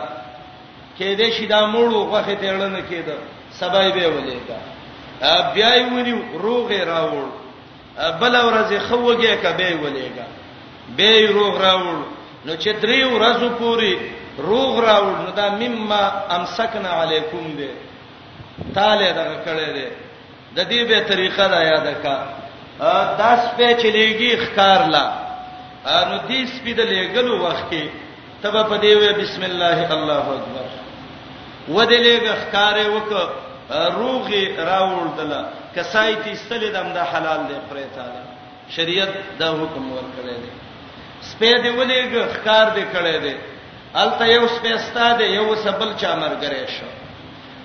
کې 0.97 1.17
دې 1.17 1.29
شیدا 1.37 1.61
موړو 1.65 1.99
غوخه 2.11 2.35
تیړنه 2.35 2.81
کېده 2.89 3.15
سبای 3.59 3.91
به 3.91 4.05
ولېګا 4.15 4.78
بیا 5.19 5.69
یې 5.75 5.93
ونی 5.93 6.13
روغه 6.43 6.79
راوړ 6.83 7.27
بل 8.21 8.33
ورځ 8.35 8.79
خوږه 8.87 9.35
کبه 9.43 9.71
ولېګا 9.83 10.27
به 10.95 11.27
روغ 11.33 11.61
راوړ 11.61 11.97
نو 12.45 12.53
چې 12.57 12.69
درې 12.83 13.01
ورځې 13.13 13.49
پوری 13.59 13.95
روغ 14.39 14.79
راوړ 14.85 15.13
نو 15.23 15.31
دا 15.35 15.47
مما 15.61 16.01
امسکنا 16.35 16.91
علیکم 17.01 17.57
دې 17.59 17.69
تاله 18.75 19.11
دغه 19.11 19.37
کړه 19.45 19.67
دې 19.75 19.87
د 20.55 20.69
دې 20.69 20.79
به 20.89 20.99
طریقه 21.09 21.47
را 21.47 21.61
یاد 21.63 21.87
کا 22.03 22.17
داس 23.21 23.41
په 23.57 23.73
چلیږي 23.73 24.31
ښکار 24.45 24.85
لا 24.93 25.05
نو 26.09 26.15
دې 26.29 26.47
سپید 26.55 26.79
لګلو 26.81 27.41
وخت 27.43 27.69
کې 27.71 27.83
تبه 28.43 28.63
په 28.63 28.77
دې 28.81 29.19
بسم 29.19 29.43
الله 29.43 29.91
الله 29.93 30.17
اکبر 30.17 30.69
ودلېګ 31.69 32.23
ښکارې 32.41 32.85
وکړه 32.95 33.27
روغي 33.71 34.43
راوړ 34.57 35.07
دله 35.17 35.41
کسایتی 35.75 36.31
استلې 36.35 36.69
دم 36.73 36.87
د 36.93 36.97
حلال 37.11 37.41
دی 37.49 37.55
پرې 37.69 37.85
تعالی 37.95 38.21
شریعت 38.75 39.09
دا 39.39 39.49
حکم 39.59 39.91
ورکړی 39.93 40.35
دی 40.43 40.51
سپې 41.31 41.53
دی 41.63 41.69
ولېګ 41.69 42.11
ښکار 42.33 42.67
دی 42.75 42.83
کړی 42.93 43.17
دی 43.23 43.35
الته 43.95 44.25
یو 44.25 44.47
سپې 44.47 44.77
ستاده 44.89 45.25
یو 45.25 45.55
سبل 45.55 45.93
چا 46.01 46.15
مرګره 46.15 46.71
شو 46.75 46.87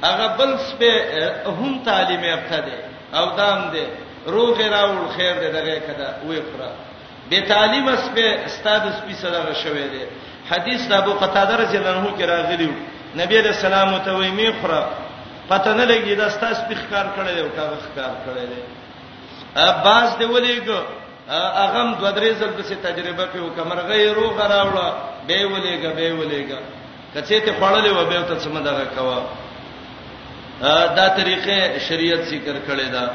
هغه 0.05 0.27
بل 0.39 0.53
سپې 0.59 0.95
هم 1.49 1.79
تعلیم 1.85 2.25
یافته 2.25 2.59
دی 2.67 2.77
او 3.19 3.25
دام 3.37 3.61
دی 3.73 3.87
روغي 4.27 4.69
راوړ 4.71 5.09
خیر 5.17 5.35
دی 5.41 5.49
دغه 5.57 5.79
کده 5.87 6.09
وې 6.27 6.41
پره 6.51 6.71
به 7.31 7.41
تعلیم 7.49 7.95
سپې 7.97 8.49
ستاده 8.57 8.93
سپې 8.99 9.15
سره 9.23 9.55
شوې 9.65 9.89
دی 9.95 10.05
حدیث 10.51 10.87
د 10.89 10.93
ابو 10.93 11.13
قتاده 11.25 11.57
رضی 11.57 11.77
الله 11.77 11.91
عنه 11.97 12.15
کې 12.19 12.23
راغلی 12.23 12.71
نبی 13.17 13.37
رسول 13.39 13.73
الله 13.73 13.97
متوي 13.97 14.31
می 14.31 14.53
خره 14.63 14.91
پته 15.49 15.73
نه 15.77 15.85
لګي 15.91 16.15
دا 16.21 16.29
ستاسو 16.37 16.63
په 16.69 16.75
ښکار 16.81 17.07
کړی 17.17 17.35
دی 17.35 17.41
او 17.47 17.51
کاغه 17.57 17.77
ښکار 17.87 18.13
کړی 18.25 18.45
دی 18.51 18.61
باز 19.85 20.09
دی 20.19 20.25
ولېګو 20.35 20.81
اغه 21.63 21.81
هم 21.81 21.89
دوه 22.01 22.11
درې 22.17 22.31
ځل 22.41 22.51
د 22.59 22.63
تجربه 22.87 23.25
په 23.33 23.39
کومر 23.57 23.79
غیرو 23.91 24.27
غراوړه 24.39 24.89
به 25.27 25.39
ولېګا 25.53 25.91
به 25.99 26.13
ولېګا 26.21 26.61
کچې 27.15 27.39
ته 27.47 27.53
پړلې 27.61 27.91
و 27.99 28.05
به 28.09 28.21
ته 28.29 28.39
سم 28.41 28.57
دغه 28.69 28.85
کوا 28.97 29.19
دا 30.99 31.07
طریقې 31.19 31.79
شریعت 31.89 32.21
ذکر 32.33 32.57
کړی 32.67 32.89
دا 32.97 33.07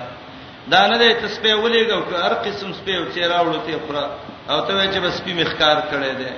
دا 0.72 0.88
نه 0.88 0.98
دی 1.02 1.14
تسبیح 1.26 1.54
ولېګو 1.64 1.98
که 2.10 2.16
هر 2.26 2.34
قسم 2.46 2.70
سپې 2.80 2.96
او 3.00 3.06
چیراوړو 3.16 3.60
ته 3.66 3.80
خورا 3.88 4.06
او 4.50 4.60
ته 4.68 4.72
وایې 4.74 4.94
چې 4.94 5.00
بس 5.04 5.16
په 5.26 5.34
مخکار 5.34 5.78
کړی 5.92 6.12
دی 6.22 6.32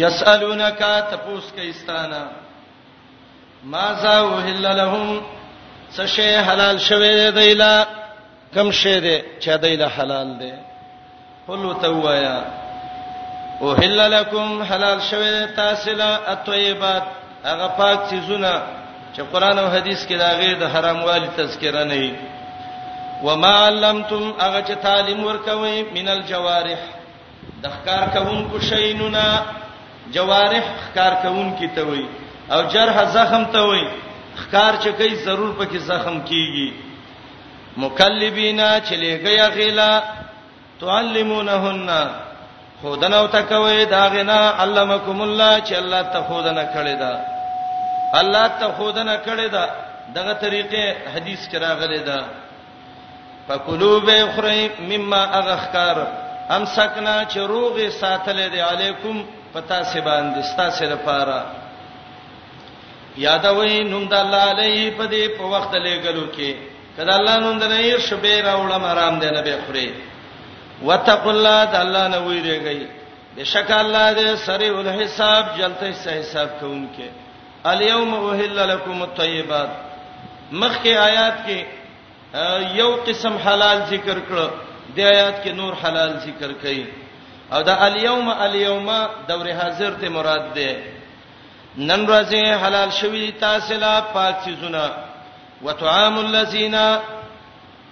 یسالونک 0.00 0.78
تپوس 1.10 1.52
کایستانه 1.56 2.22
ما 3.64 3.94
زاو 4.02 4.28
هلل 4.36 4.76
لهم 4.76 5.20
څه 5.96 6.06
شی 6.06 6.36
حلال 6.46 6.80
شوه 6.80 7.30
دی 7.36 7.54
لا 7.54 7.84
کم 8.54 8.70
شی 8.70 9.00
دی 9.00 9.18
چې 9.40 9.50
دی 9.62 9.76
لا 9.76 9.86
حلال 9.98 10.38
دی 10.38 10.52
قل 11.48 11.74
توایا 11.82 12.44
او 13.60 13.72
هلل 13.72 14.10
لكم 14.12 14.64
حلال 14.64 15.02
شوه 15.02 15.46
تاسو 15.56 15.90
لا 15.92 16.32
الطيبات 16.32 17.02
هغه 17.44 17.68
پاک 17.78 18.08
چیزونه 18.10 18.62
چې 19.16 19.20
قران 19.32 19.58
او 19.58 19.70
حديث 19.70 20.06
کې 20.06 20.12
دا 20.18 20.30
غیر 20.38 20.56
د 20.58 20.64
حرام 20.74 21.02
والی 21.04 21.28
تذکره 21.36 21.84
نه 21.84 21.94
وي 21.94 22.12
وما 23.22 23.66
علمتم 23.66 24.34
هغه 24.40 24.62
چې 24.68 24.82
تعلیم 24.82 25.24
ورکوي 25.24 25.82
من 25.94 26.08
الجوارح 26.08 26.78
د 27.62 27.66
ښکار 27.68 28.08
کوونکو 28.14 28.60
شینونه 28.60 29.42
جوارح 30.12 30.64
ښکار 30.84 31.14
کوونکي 31.22 31.68
ته 31.74 31.82
وایي 31.84 32.06
او 32.54 32.62
جرح 32.72 32.96
زخم 33.16 33.44
ته 33.44 33.60
وای 33.60 33.84
خکار 34.40 34.72
چې 34.82 34.88
کوي 34.98 35.14
ضرور 35.24 35.50
پکې 35.58 35.76
زخم 35.78 36.20
کیږي 36.28 36.68
مکلبینا 37.76 38.68
چې 38.80 38.92
لګیا 39.04 39.48
غیلا 39.56 39.92
تعلمونهن 40.80 41.90
خودنه 42.82 43.16
او 43.16 43.26
تکوي 43.26 43.84
دا 43.84 44.08
غنا 44.08 44.40
علمکم 44.62 45.20
الله 45.22 45.60
چې 45.60 45.72
الله 45.80 46.02
ته 46.12 46.20
خودنه 46.28 46.64
کړی 46.74 46.96
دا 47.02 47.14
الله 48.20 48.48
ته 48.60 48.66
خودنه 48.78 49.16
کړی 49.26 49.48
دا 49.56 49.64
دغه 50.14 50.32
طریقې 50.44 51.08
حدیث 51.16 51.48
کرا 51.52 51.74
غلې 51.80 52.00
دا 52.06 52.20
فقلوب 53.48 54.08
اخری 54.10 54.68
مما 54.80 55.22
اغخکار 55.40 55.96
امسکنا 56.56 57.14
چې 57.24 57.36
روغي 57.38 57.90
ساتلې 57.90 58.46
دی 58.52 58.60
علیکم 58.60 59.22
پتا 59.54 59.82
سی 59.84 60.00
باندې 60.00 60.44
ستا 60.52 60.70
سره 60.70 60.94
پاره 60.96 61.42
یادوي 63.16 63.82
نوم 63.84 64.04
د 64.10 64.14
الله 64.14 64.44
علیه 64.54 64.90
په 64.98 65.04
دې 65.12 65.24
په 65.38 65.44
وخت 65.54 65.74
لګلو 65.74 66.24
کې 66.36 66.50
کله 66.96 67.14
الله 67.18 67.36
نوم 67.44 67.58
د 67.58 67.64
نه 67.72 67.98
شبې 68.08 68.34
راوړه 68.48 68.78
مرام 68.86 69.20
دې 69.20 69.30
نه 69.36 69.40
به 69.42 69.56
خوري 69.66 69.88
وتقوا 70.82 71.32
الله 71.32 71.64
د 71.72 71.76
الله 71.84 72.08
نه 72.14 72.18
ویریږي 72.26 72.86
بشک 73.36 73.70
الله 73.70 74.06
دې 74.18 74.28
سره 74.46 74.70
ول 74.72 74.88
حساب 75.00 75.44
جلته 75.58 75.92
صحیح 76.04 76.20
حساب 76.20 76.48
کوونکې 76.60 77.08
الیوم 77.64 78.14
اوهل 78.14 78.56
لکم 78.72 79.02
الطیبات 79.02 79.70
مخکې 80.52 80.92
آیات 81.08 81.36
کې 81.46 81.58
یو 82.80 82.90
قسم 83.06 83.34
حلال 83.44 83.78
ذکر 83.90 84.18
کړ 84.30 84.50
د 84.96 84.98
آیات 85.14 85.42
کې 85.44 85.50
نور 85.60 85.72
حلال 85.82 86.12
ذکر 86.26 86.50
کړي 86.62 86.84
او 87.52 87.62
دا 87.62 87.74
الیوم 87.86 88.28
الیوم 88.30 88.88
دور 89.28 89.46
حاضر 89.60 89.90
ته 90.00 90.08
مراد 90.16 90.54
ده 90.54 90.70
نن 91.78 92.00
ورځې 92.10 92.42
حلال 92.66 92.90
شوی 92.92 93.32
تاسو 93.40 93.74
لا 93.80 94.00
پاک 94.12 94.44
چیزونه 94.44 94.90
وتعام 95.62 96.18
الذین 96.18 96.74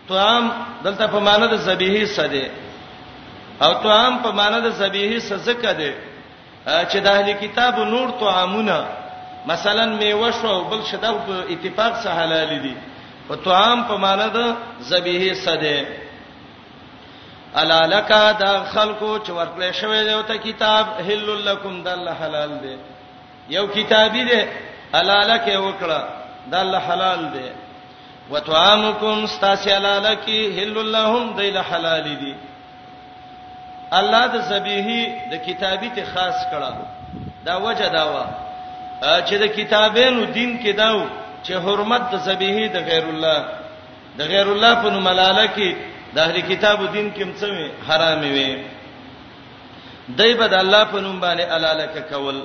طعام 0.09 0.51
دلته 0.85 1.07
په 1.13 1.19
معنی 1.29 1.47
د 1.53 1.55
ذبیحې 1.67 2.05
سده 2.19 2.47
او 3.67 3.73
طعام 3.85 4.15
په 4.25 4.31
معنی 4.39 4.59
د 4.65 4.69
ذبیحې 4.81 5.19
سزه 5.29 5.55
کده 5.63 5.93
چې 6.67 6.97
د 7.05 7.07
اهلي 7.13 7.35
کتاب 7.43 7.75
نور 7.93 8.09
طعامونه 8.25 8.79
مثلا 9.53 9.85
میوه 9.95 10.29
شو 10.41 10.51
بل 10.71 10.81
شدا 10.91 11.11
په 11.31 11.37
اتفاق 11.57 11.93
سره 12.03 12.15
حلال 12.23 12.51
دي 12.67 12.75
او 13.31 13.35
طعام 13.47 13.79
په 13.93 13.97
معنی 14.07 14.29
د 14.39 14.41
ذبیحې 14.91 15.33
سده 15.47 15.79
الالکا 17.65 18.29
د 18.41 18.43
خلقو 18.75 19.13
چې 19.19 19.31
ورکړې 19.31 19.73
شوی 19.81 20.01
دی 20.05 20.11
او 20.19 20.23
ته 20.35 20.41
کتاب 20.51 20.85
حلل 21.07 21.31
لکم 21.53 21.73
د 21.89 21.91
الله 21.95 22.15
حلال 22.25 22.53
دی 22.67 22.77
یو 23.55 23.67
کتابی 23.75 24.23
دی 24.31 24.41
حلاله 24.97 25.37
کې 25.39 25.57
وکړه 25.57 26.05
دا 26.51 26.61
الله 26.61 26.79
حلال 26.93 27.21
دی 27.35 27.47
وتعامکم 28.31 29.25
استاسی 29.25 29.71
حلاله 29.73 30.15
کې 30.15 30.59
حلل 30.59 30.93
لهم 30.95 31.37
دیل 31.41 31.59
حلال 31.71 32.03
دی 32.23 32.33
الله 33.99 34.25
د 34.33 34.41
ذبیحی 34.49 35.03
د 35.33 35.45
کتابی 35.47 35.91
ته 35.99 36.05
خاص 36.15 36.37
کړه 36.51 36.73
دا 37.49 37.57
وجه 37.67 37.89
دا 37.99 38.05
و 38.11 38.17
چې 39.01 39.35
د 39.45 39.55
کتابینو 39.61 40.25
دین 40.25 40.59
کې 40.63 40.77
داو 40.83 41.05
چې 41.45 41.51
حرمت 41.67 42.11
د 42.13 42.17
ذبیحی 42.29 42.69
د 42.69 42.77
غیر 42.91 43.05
الله 43.15 43.39
د 44.19 44.23
غیر 44.35 44.49
الله 44.55 44.75
په 44.83 44.91
ملاله 45.09 45.47
کې 45.57 45.77
د 46.19 46.23
اهل 46.27 46.41
کتابو 46.51 46.87
دین 46.87 47.13
کې 47.15 47.25
مڅوي 47.25 47.71
حرامي 47.89 48.31
وي 48.31 48.59
دای 50.19 50.35
په 50.35 50.47
د 50.47 50.55
الله 50.65 50.85
په 50.93 51.01
نوم 51.01 51.21
باندې 51.21 51.43
علاله 51.43 51.87
کول 52.13 52.41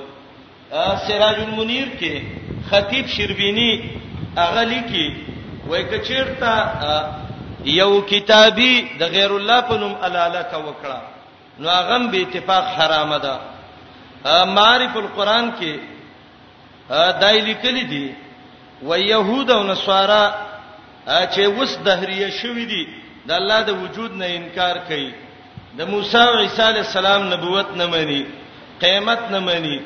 سراج 0.72 1.40
المنیر 1.40 1.88
کې 2.00 2.22
خطیب 2.70 3.06
شربینی 3.14 3.72
اغلی 4.44 4.78
کې 4.90 5.68
وای 5.68 5.82
کچیرته 5.90 7.66
یو 7.80 8.00
کتابی 8.12 8.74
د 9.00 9.10
غیر 9.14 9.32
الله 9.36 9.60
په 9.72 9.76
نوم 9.82 9.94
علاله 10.06 10.42
کا 10.52 10.56
وکړه 10.56 11.00
نو 11.58 11.68
هغه 11.70 11.98
به 12.12 12.20
اتفاق 12.22 12.64
حرامه 12.78 13.18
ده 13.18 13.32
معرفت 14.54 14.96
القرآن 15.02 15.52
کې 15.60 15.72
دای 17.24 17.40
لیکلی 17.50 17.84
دي 17.92 18.14
و 18.88 18.94
يهود 18.98 19.50
او 19.50 19.62
نصارا 19.64 20.24
چې 21.06 21.40
وس 21.60 21.76
دهریه 21.84 22.30
شوې 22.30 22.66
دي 22.74 22.84
د 23.26 23.32
الله 23.40 23.62
د 23.68 23.82
وجود 23.82 24.12
نه 24.20 24.26
انکار 24.40 24.78
کوي 24.88 25.10
د 25.78 25.82
موسی 25.88 26.18
او 26.28 26.36
عیسی 26.44 26.62
علی 26.62 26.78
السلام 26.86 27.32
نبوت 27.34 27.66
نه 27.80 27.86
مني 27.86 28.22
قیامت 28.80 29.18
نه 29.32 29.38
مني 29.40 29.76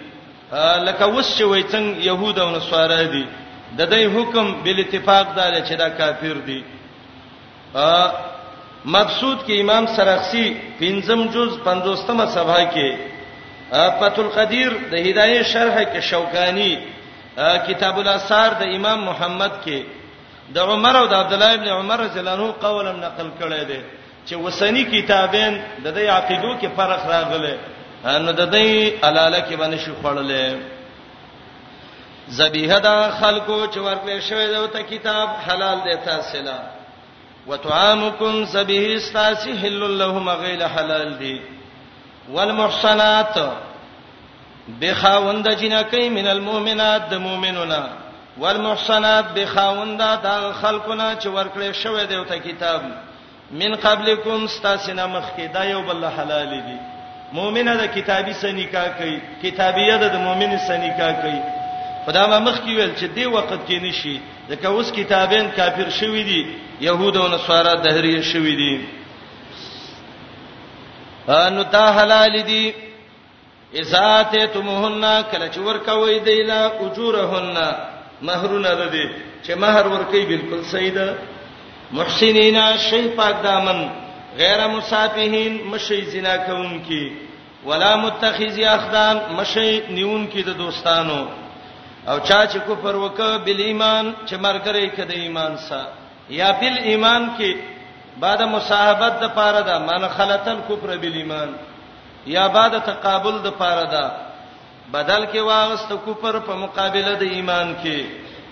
لکه 0.54 1.04
وس 1.06 1.34
چې 1.38 1.42
وای 1.42 1.62
څنګه 1.62 2.06
يهود 2.06 2.38
او 2.38 2.50
نصارا 2.50 3.02
دي 3.12 3.26
د 3.78 3.82
دې 3.90 4.02
حکم 4.14 4.62
بل 4.62 4.78
اتفاق 4.80 5.26
دار 5.36 5.52
چې 5.66 5.74
دا 5.74 5.88
کافر 5.98 6.36
دي 6.46 6.62
ا 7.74 8.10
مبسوط 8.84 9.38
کې 9.46 9.60
امام 9.60 9.84
سرخسی 9.96 10.46
پنځم 10.80 11.20
جز 11.34 11.50
50مه 11.66 12.26
صفحه 12.36 12.64
کې 12.74 12.90
فتح 14.00 14.18
القدیر 14.22 14.70
د 14.92 14.94
هدايه 15.06 15.42
شرح 15.42 15.74
کې 15.84 16.00
شوکانی 16.00 16.72
کتاب 17.68 17.98
الاثار 17.98 18.50
د 18.60 18.62
امام 18.76 19.00
محمد 19.04 19.52
کې 19.64 19.78
د 20.54 20.58
عمر 20.58 20.96
او 20.96 21.06
د 21.06 21.14
عبد 21.14 21.32
الله 21.32 21.52
ابن 21.54 21.68
عمر 21.68 21.98
رضی 22.00 22.18
الله 22.20 22.32
عنه 22.32 22.50
قولم 22.62 22.96
نقل 23.02 23.28
کړی 23.40 23.62
دی 23.70 23.80
چې 24.26 24.34
وسنی 24.34 24.84
کتابین 24.84 25.52
د 25.84 25.86
دې 25.96 26.04
عقیدو 26.16 26.52
کې 26.62 26.68
فرق 26.78 27.06
راغلی 27.14 27.50
دی 27.58 27.74
نو 28.06 28.32
د 28.32 28.42
دې 28.50 29.04
علاله 29.06 29.40
کې 29.46 29.56
باندې 29.60 29.76
شو 29.84 29.92
خړلې 30.02 30.60
ذبیحه 32.38 32.78
دا 32.78 32.96
خلکو 33.20 33.56
چې 33.66 33.78
ورکړې 33.88 34.20
شوی 34.28 34.46
دا 34.52 34.66
ته 34.74 34.82
کتاب 34.92 35.28
حلال 35.48 35.78
دی 35.84 35.96
تاسو 36.04 36.38
لا 36.48 36.58
وتعامکم 37.46 38.44
ذبیح 38.54 38.96
استاسی 38.96 39.52
حلل 39.62 39.98
لهم 39.98 40.28
غیر 40.28 40.64
حلال 40.76 41.10
دی 41.18 41.36
والمحصنات 42.32 43.38
بخاوند 44.80 45.48
جنکې 45.58 46.00
من 46.18 46.26
المؤمنات 46.26 47.08
د 47.10 47.14
مؤمنونا 47.26 47.86
والمحصنات 48.38 49.24
بخاوند 49.34 49.98
دا 49.98 50.52
خلکونه 50.60 51.14
چې 51.20 51.26
ورکړې 51.28 51.72
شوی 51.82 52.06
دی 52.06 52.24
ته 52.28 52.38
کتاب 52.50 52.82
من 53.50 53.74
قبلکم 53.74 54.44
استاسینا 54.44 55.06
مخکې 55.06 55.52
دا 55.54 55.64
یو 55.64 55.82
بل 55.82 56.04
حلال 56.16 56.48
دی 56.66 56.78
مؤمنه 57.32 57.74
د 57.78 57.86
کتابي 57.94 58.32
سنیکا 58.40 58.86
کوي 58.98 59.16
کتابیه 59.42 59.96
د 60.02 60.16
مؤمن 60.26 60.56
سنیکا 60.68 61.10
کوي 61.22 61.38
خدا 62.06 62.26
ما 62.30 62.38
مخ 62.46 62.58
کې 62.60 62.72
ویل 62.76 62.92
چې 62.98 63.06
دی 63.14 63.24
وخت 63.26 63.60
کې 63.68 63.78
نشي 63.82 64.16
ځکه 64.50 64.66
اوس 64.68 64.92
کتابین 64.96 65.46
کافر 65.56 65.90
شوی 65.98 66.22
دي 66.30 66.40
يهود 66.80 67.16
او 67.16 67.28
نصارا 67.34 67.74
دهریه 67.74 68.20
شوی 68.32 68.54
دي 68.62 68.74
ان 71.38 71.62
تا 71.70 71.92
حلال 72.02 72.42
دي 72.42 72.72
ازاته 73.80 74.46
تمهن 74.56 75.04
کله 75.22 75.50
چې 75.52 75.58
ورکوي 75.68 76.18
دیلا 76.20 76.60
اجورهن 76.86 77.74
مہرونه 78.22 78.74
ده 78.74 78.86
دي 78.86 79.10
چې 79.46 79.50
مہر 79.64 79.86
ورکوي 79.86 80.24
بالکل 80.26 80.64
صحیح 80.70 80.94
ده 80.94 81.14
محسنینا 81.98 82.66
شی 82.90 83.06
پاک 83.16 83.42
دامن 83.42 83.86
غیر 84.40 84.60
مصافحین 84.76 85.54
مشي 85.72 86.00
زنا 86.12 86.36
کوونکی 86.46 87.02
ولا 87.68 87.92
متخذی 88.04 88.64
اخدان 88.78 89.16
مشي 89.38 89.70
نیونکی 89.96 90.42
د 90.48 90.58
دوستانو 90.62 91.20
او 92.10 92.16
چا 92.28 92.40
چې 92.50 92.58
کفر 92.68 92.94
وکړ 93.04 93.30
بل 93.46 93.60
ایمان 93.68 94.04
چې 94.28 94.34
مرګره 94.44 94.84
کده 94.98 95.14
ایمان 95.24 95.52
سره 95.68 95.86
یا 96.40 96.50
بل 96.60 96.74
ایمان 96.90 97.22
کې 97.38 97.52
بعد 98.24 98.42
مصاحبت 98.52 99.12
د 99.22 99.26
پاره 99.38 99.62
ده 99.70 99.78
مان 99.88 100.06
خلتل 100.18 100.58
کفر 100.68 100.94
بل 101.06 101.12
ایمان 101.22 101.54
یا 102.34 102.46
بعد 102.58 102.78
تقابل 102.90 103.38
د 103.48 103.58
پاره 103.64 103.86
ده 103.96 104.04
بدل 104.92 105.26
کې 105.32 105.38
واغست 105.50 105.90
کفر 106.06 106.40
په 106.50 106.54
مقابله 106.62 107.14
د 107.24 107.34
ایمان 107.40 107.74
کې 107.82 108.02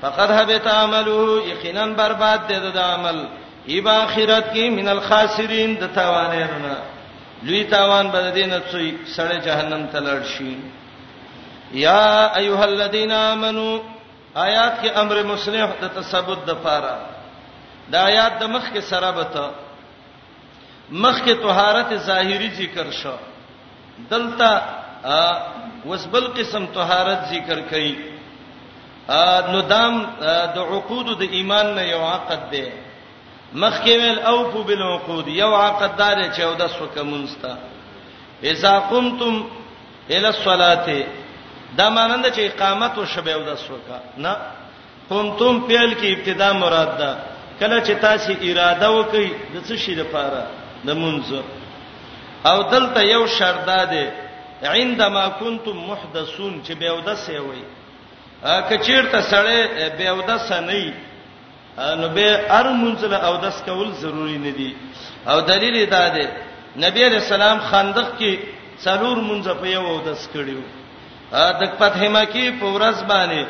فقد 0.02 0.30
حبت 0.40 0.66
عمله 0.74 1.38
یقینا 1.52 1.86
برباد 2.02 2.46
دی 2.52 2.60
د 2.66 2.78
عمل 2.90 3.16
دا 3.24 3.28
ایب 3.72 3.86
اخرت 3.88 4.52
کې 4.54 4.70
من 4.70 4.88
الخاسرین 4.88 5.74
د 5.80 5.86
تاوانانو 5.94 6.72
لوی 7.46 7.62
تاوان 7.70 8.08
بد 8.12 8.28
دینه 8.34 8.58
څوی 8.72 8.88
سړی 9.16 9.38
جهنم 9.46 9.86
ته 9.94 10.00
لړ 10.00 10.18
شي 10.36 10.56
یا 11.72 12.34
ایها 12.38 12.64
الذین 12.64 13.12
آمنو 13.20 13.68
آیات 14.44 14.76
کې 14.82 14.98
امر 15.04 15.22
مصلح 15.30 15.70
د 15.82 15.88
تثبت 15.96 16.44
د 16.50 16.62
پاره 16.66 16.94
دا 17.94 18.04
آیات 18.12 18.32
د 18.42 18.54
مخ 18.56 18.70
کې 18.72 18.80
سره 18.92 19.10
بته 19.18 19.50
مخ 20.90 21.24
کې 21.24 21.32
طهارت 21.48 21.94
ظاهری 22.12 22.50
ذکر 22.60 22.90
شو 23.00 23.16
دلته 24.10 24.52
وسبل 25.90 26.24
قسم 26.40 26.66
طهارت 26.80 27.24
ذکر 27.36 27.58
کړي 27.70 27.96
نو 29.52 29.60
دام 29.76 30.02
د 30.20 30.42
دا 30.56 30.62
عقود 30.70 31.14
د 31.20 31.38
ایمان 31.38 31.74
نه 31.76 31.90
یو 31.94 32.04
عقد 32.10 32.50
دی 32.50 32.64
مخکې 33.54 33.90
ویل 33.98 34.18
اوفو 34.32 34.62
بالعقود 34.68 35.28
یو 35.28 35.54
عقد 35.56 35.96
دار 35.98 36.16
چې 36.34 36.40
او 36.44 36.54
د 36.62 36.66
سوک 36.78 36.96
مونستا 37.10 37.52
اذا 38.52 38.72
قمتم 38.92 39.34
الى 40.10 40.28
الصلاه 40.34 40.88
دا 41.78 41.88
مانند 41.96 42.26
چې 42.26 42.38
اقامت 42.40 42.98
او 42.98 43.04
شبه 43.14 43.32
او 43.34 43.42
د 43.50 43.54
سوکا 43.66 43.98
نه 44.24 44.32
قمتم 45.10 45.60
پیل 45.68 45.90
کې 45.94 46.18
ابتدا 46.18 46.48
مراد 46.62 46.98
ده 47.02 47.12
کله 47.60 47.78
چې 47.86 48.00
تاسو 48.06 48.32
اراده 48.42 48.88
وکړي 48.98 49.28
د 49.54 49.64
څه 49.66 49.74
شي 49.84 49.94
لپاره 50.02 50.44
د 50.86 50.90
مونږ 51.02 51.34
او 52.50 52.58
دلته 52.74 53.00
یو 53.02 53.26
شرط 53.38 53.64
ده 53.66 54.12
عندما 54.70 55.28
كنتم 55.28 55.76
محدثون 55.90 56.60
چې 56.64 56.72
به 56.72 56.86
او 56.90 57.00
د 57.06 57.14
سوي 57.26 57.62
کچیرته 58.70 59.20
سړی 59.20 59.58
به 59.98 60.06
او 60.08 60.18
د 60.28 60.36
سنئ 60.48 60.86
نو 62.00 62.06
به 62.16 62.26
ار 62.58 62.66
منزله 62.82 63.18
او 63.28 63.36
داس 63.44 63.56
کول 63.66 63.88
ضروری 64.02 64.38
نه 64.46 64.50
دي 64.58 64.70
او 65.30 65.38
دلیل 65.50 65.76
دا 65.94 66.06
دی 66.14 66.24
نبی 66.84 67.00
رسول 67.14 67.34
الله 67.42 67.54
خندق 67.70 68.08
کې 68.18 68.32
څلور 68.84 69.16
منځ 69.28 69.44
په 69.60 69.66
یو 69.76 69.84
او 69.92 69.98
داس 70.08 70.22
کړیو 70.34 70.62
د 71.60 71.62
فتح 71.78 72.00
مکی 72.14 72.46
په 72.60 72.66
ورځ 72.76 72.98
باندې 73.10 73.40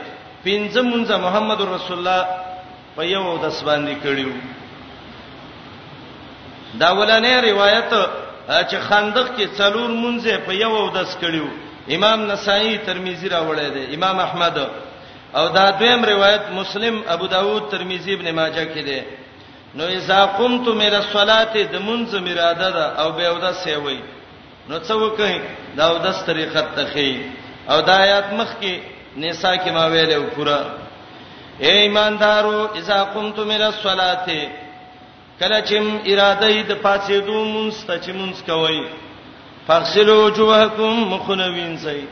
پنځه 0.45 0.81
منځ 0.93 1.09
محمد 1.25 1.61
رسول 1.75 1.97
الله 1.99 2.21
په 2.97 3.03
یو 3.15 3.23
او 3.31 3.37
داس 3.45 3.59
باندې 3.69 3.95
کړیو 4.05 4.33
دا 6.81 6.89
ولنې 6.99 7.33
روایت 7.51 7.93
چې 8.71 8.77
خندق 8.89 9.29
کې 9.37 9.45
څلور 9.59 9.91
منځ 10.03 10.23
په 10.47 10.53
یو 10.63 10.73
او 10.83 10.89
داس 10.99 11.11
کړیو 11.23 11.47
امام 11.97 12.19
نسائی 12.31 12.73
ترمذی 12.87 13.29
راوړی 13.29 13.69
دی 13.75 13.85
امام 13.97 14.17
احمد 14.27 14.57
او 15.39 15.49
دا 15.49 15.71
دویم 15.71 16.03
روایت 16.13 16.45
مسلم 16.59 16.97
ابو 17.15 17.27
داود 17.27 17.63
ترمذی 17.71 18.13
ابن 18.15 18.27
ماجه 18.39 18.65
کې 18.75 18.83
ده 18.89 19.01
نو 19.79 19.85
اذا 19.99 20.21
قمتم 20.39 20.77
الى 20.87 20.97
الصلاه 20.97 21.55
د 21.75 21.77
منځ 21.89 22.11
مراده 22.27 22.71
ده 22.77 22.85
او 23.03 23.09
به 23.17 23.31
ودا 23.31 23.53
سیوي 23.53 23.99
نو 24.69 24.77
څه 24.87 24.93
وکړي 25.03 25.39
دا 25.77 25.87
ودس 25.93 26.19
طریقت 26.27 26.67
تخې 26.77 27.11
او 27.73 27.81
دا 27.81 27.95
آیات 28.05 28.27
مخ 28.33 28.51
کې 28.63 28.75
نساء 29.17 29.55
کې 29.57 29.71
ما 29.77 29.85
ویلو 29.87 30.25
پورا 30.35 30.59
اے 31.65 31.73
ایماندارو 31.83 32.69
اذا 32.79 32.99
قمتم 33.15 33.51
الى 33.51 33.67
الصلاه 33.67 34.27
کله 35.41 35.59
چې 35.69 35.77
اراده 36.11 36.49
د 36.71 36.75
پاسېدو 36.87 37.39
مونږ 37.55 37.75
ته 37.87 37.95
چې 38.05 38.11
مونږ 38.21 38.35
کوي 38.51 38.81
فغسلوا 39.67 40.25
وجوهکم 40.25 40.93
مخنوین 41.15 41.79
سي 41.85 42.07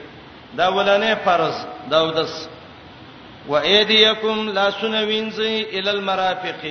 دا 0.57 0.69
ولنه 0.69 1.15
فرض 1.25 1.55
دا 1.91 2.03
ودس 2.05 2.49
و 3.49 3.55
ايديکم 3.57 4.39
لا 4.55 4.71
سنوینځي 4.81 5.55
ال 5.79 5.89
المرافق 5.97 6.63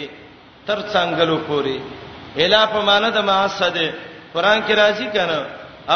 تر 0.67 0.79
څنګهلو 0.93 1.37
پوری 1.47 1.77
الا 2.43 2.61
په 2.73 2.79
معنی 2.87 3.09
د 3.15 3.19
معصد 3.29 3.77
قران 4.33 4.59
کې 4.67 4.73
راځي 4.81 5.07
کنه 5.15 5.39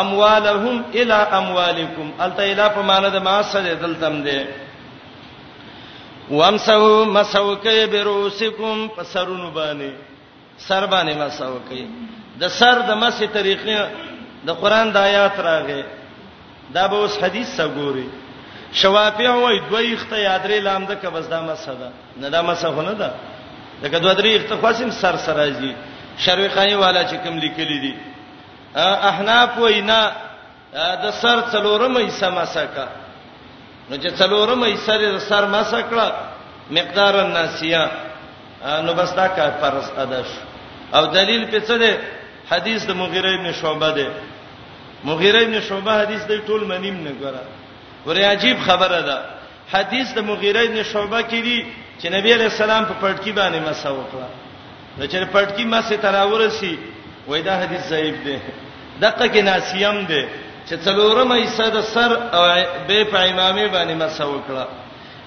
اموالهم 0.01 0.83
الى 0.95 1.17
اموالکم 1.39 2.07
الته 2.25 2.43
الا 2.51 2.67
په 2.75 2.81
معنی 2.81 3.09
د 3.11 3.17
معصد 3.27 3.65
دلتم 3.83 4.23
ده 4.25 4.45
وامسو 6.31 7.05
مسو 7.05 7.55
کې 7.63 7.77
بروسکم 7.91 8.88
پسرونو 8.97 9.51
باندې 9.51 9.89
سر 10.57 10.85
باندې 10.88 11.13
مسو 11.17 11.59
کې 11.69 11.81
د 12.39 12.43
سر 12.59 12.81
د 12.89 12.91
مسې 13.03 13.25
طریقې 13.33 13.89
د 14.47 14.51
قران 14.61 14.91
د 14.91 14.97
آیات 14.97 15.35
راغې 15.47 15.81
دا 16.73 16.88
به 16.88 16.95
اوس 16.97 17.17
حدیث 17.23 17.57
څخه 17.59 17.69
ګوري 17.79 18.07
شوافیع 18.75 19.31
وای 19.31 19.59
دوی 19.71 19.93
اختیادرې 19.97 20.59
لامده 20.67 20.95
کې 21.01 21.07
بس 21.07 21.25
دا 21.29 21.41
مسله 21.41 21.89
نه 22.19 22.29
دا 22.29 22.41
مسله 22.41 22.81
نه 22.81 22.93
ده 22.93 23.11
دغه 23.83 23.97
دوه 23.99 24.13
درې 24.15 24.31
اختفاسم 24.39 24.89
سر 24.91 25.15
سرایي 25.25 25.73
شروی 26.17 26.47
خانی 26.49 26.73
والا 26.75 27.03
چې 27.07 27.15
کوم 27.23 27.38
لیکلي 27.43 27.79
دي 27.79 27.93
احناف 29.11 29.57
وای 29.57 29.81
نه 29.81 30.11
د 30.75 31.05
سر 31.21 31.41
څلورمه 31.51 32.01
حصہ 32.09 32.25
مسکه 32.35 32.85
نو 33.89 33.95
چې 33.97 34.09
څلورمه 34.19 34.67
حصہ 34.75 34.93
د 35.01 35.19
سر 35.29 35.43
مسکړه 35.47 36.07
مقدار 36.71 37.13
الناسیه 37.15 37.91
نو 38.83 38.93
بس 38.93 39.13
دا 39.15 39.27
کا 39.27 39.49
فرض 39.61 39.91
ادا 40.03 40.21
شو 40.27 40.41
او 40.97 41.05
دلیل 41.05 41.45
په 41.51 41.59
څه 41.67 41.71
ده 41.71 41.97
حدیث 42.51 42.85
د 42.85 42.91
مغیره 42.91 43.35
ابن 43.35 43.51
شعبه 43.51 43.89
ده 43.91 44.07
مغیره 45.03 45.41
ابن 45.41 45.59
شعبه 45.61 46.01
حدیث 46.01 46.21
د 46.27 46.45
ټول 46.47 46.63
منیم 46.63 46.97
نه 47.07 47.11
ګره 47.21 47.55
ورې 48.08 48.22
عجیب 48.32 48.58
خبره 48.68 49.02
ده 49.08 49.18
حدیث 49.74 50.08
د 50.18 50.20
مغیره 50.30 50.62
ابن 50.68 50.80
شعبہ 50.91 51.22
کې 51.30 51.39
دی 51.48 51.60
چې 52.02 52.06
نبی 52.15 52.30
علیہ 52.38 52.50
السلام 52.54 52.84
په 52.89 52.94
پټکی 53.02 53.32
باندې 53.39 53.60
مسا 53.70 53.89
وکړه 53.91 54.30
نو 54.98 55.04
چې 55.12 55.18
پټکی 55.36 55.65
مسه 55.74 55.98
تراور 56.06 56.41
سي 56.50 56.78
وای 57.28 57.41
دا 57.41 57.56
حدیث 57.62 57.84
ضعیف 57.94 58.15
دی 58.26 58.38
دقه 59.02 59.26
کې 59.34 59.41
ناسیم 59.50 60.06
دی 60.10 60.24
چې 60.70 60.76
څلورم 60.86 61.32
ایسه 61.32 61.70
د 61.70 61.82
سر 61.94 62.12
او 62.36 62.44
به 62.88 63.04
په 63.13 63.20
امامه 63.20 63.68
باندې 63.68 63.96
مسا 64.04 64.26
وکړه 64.26 64.65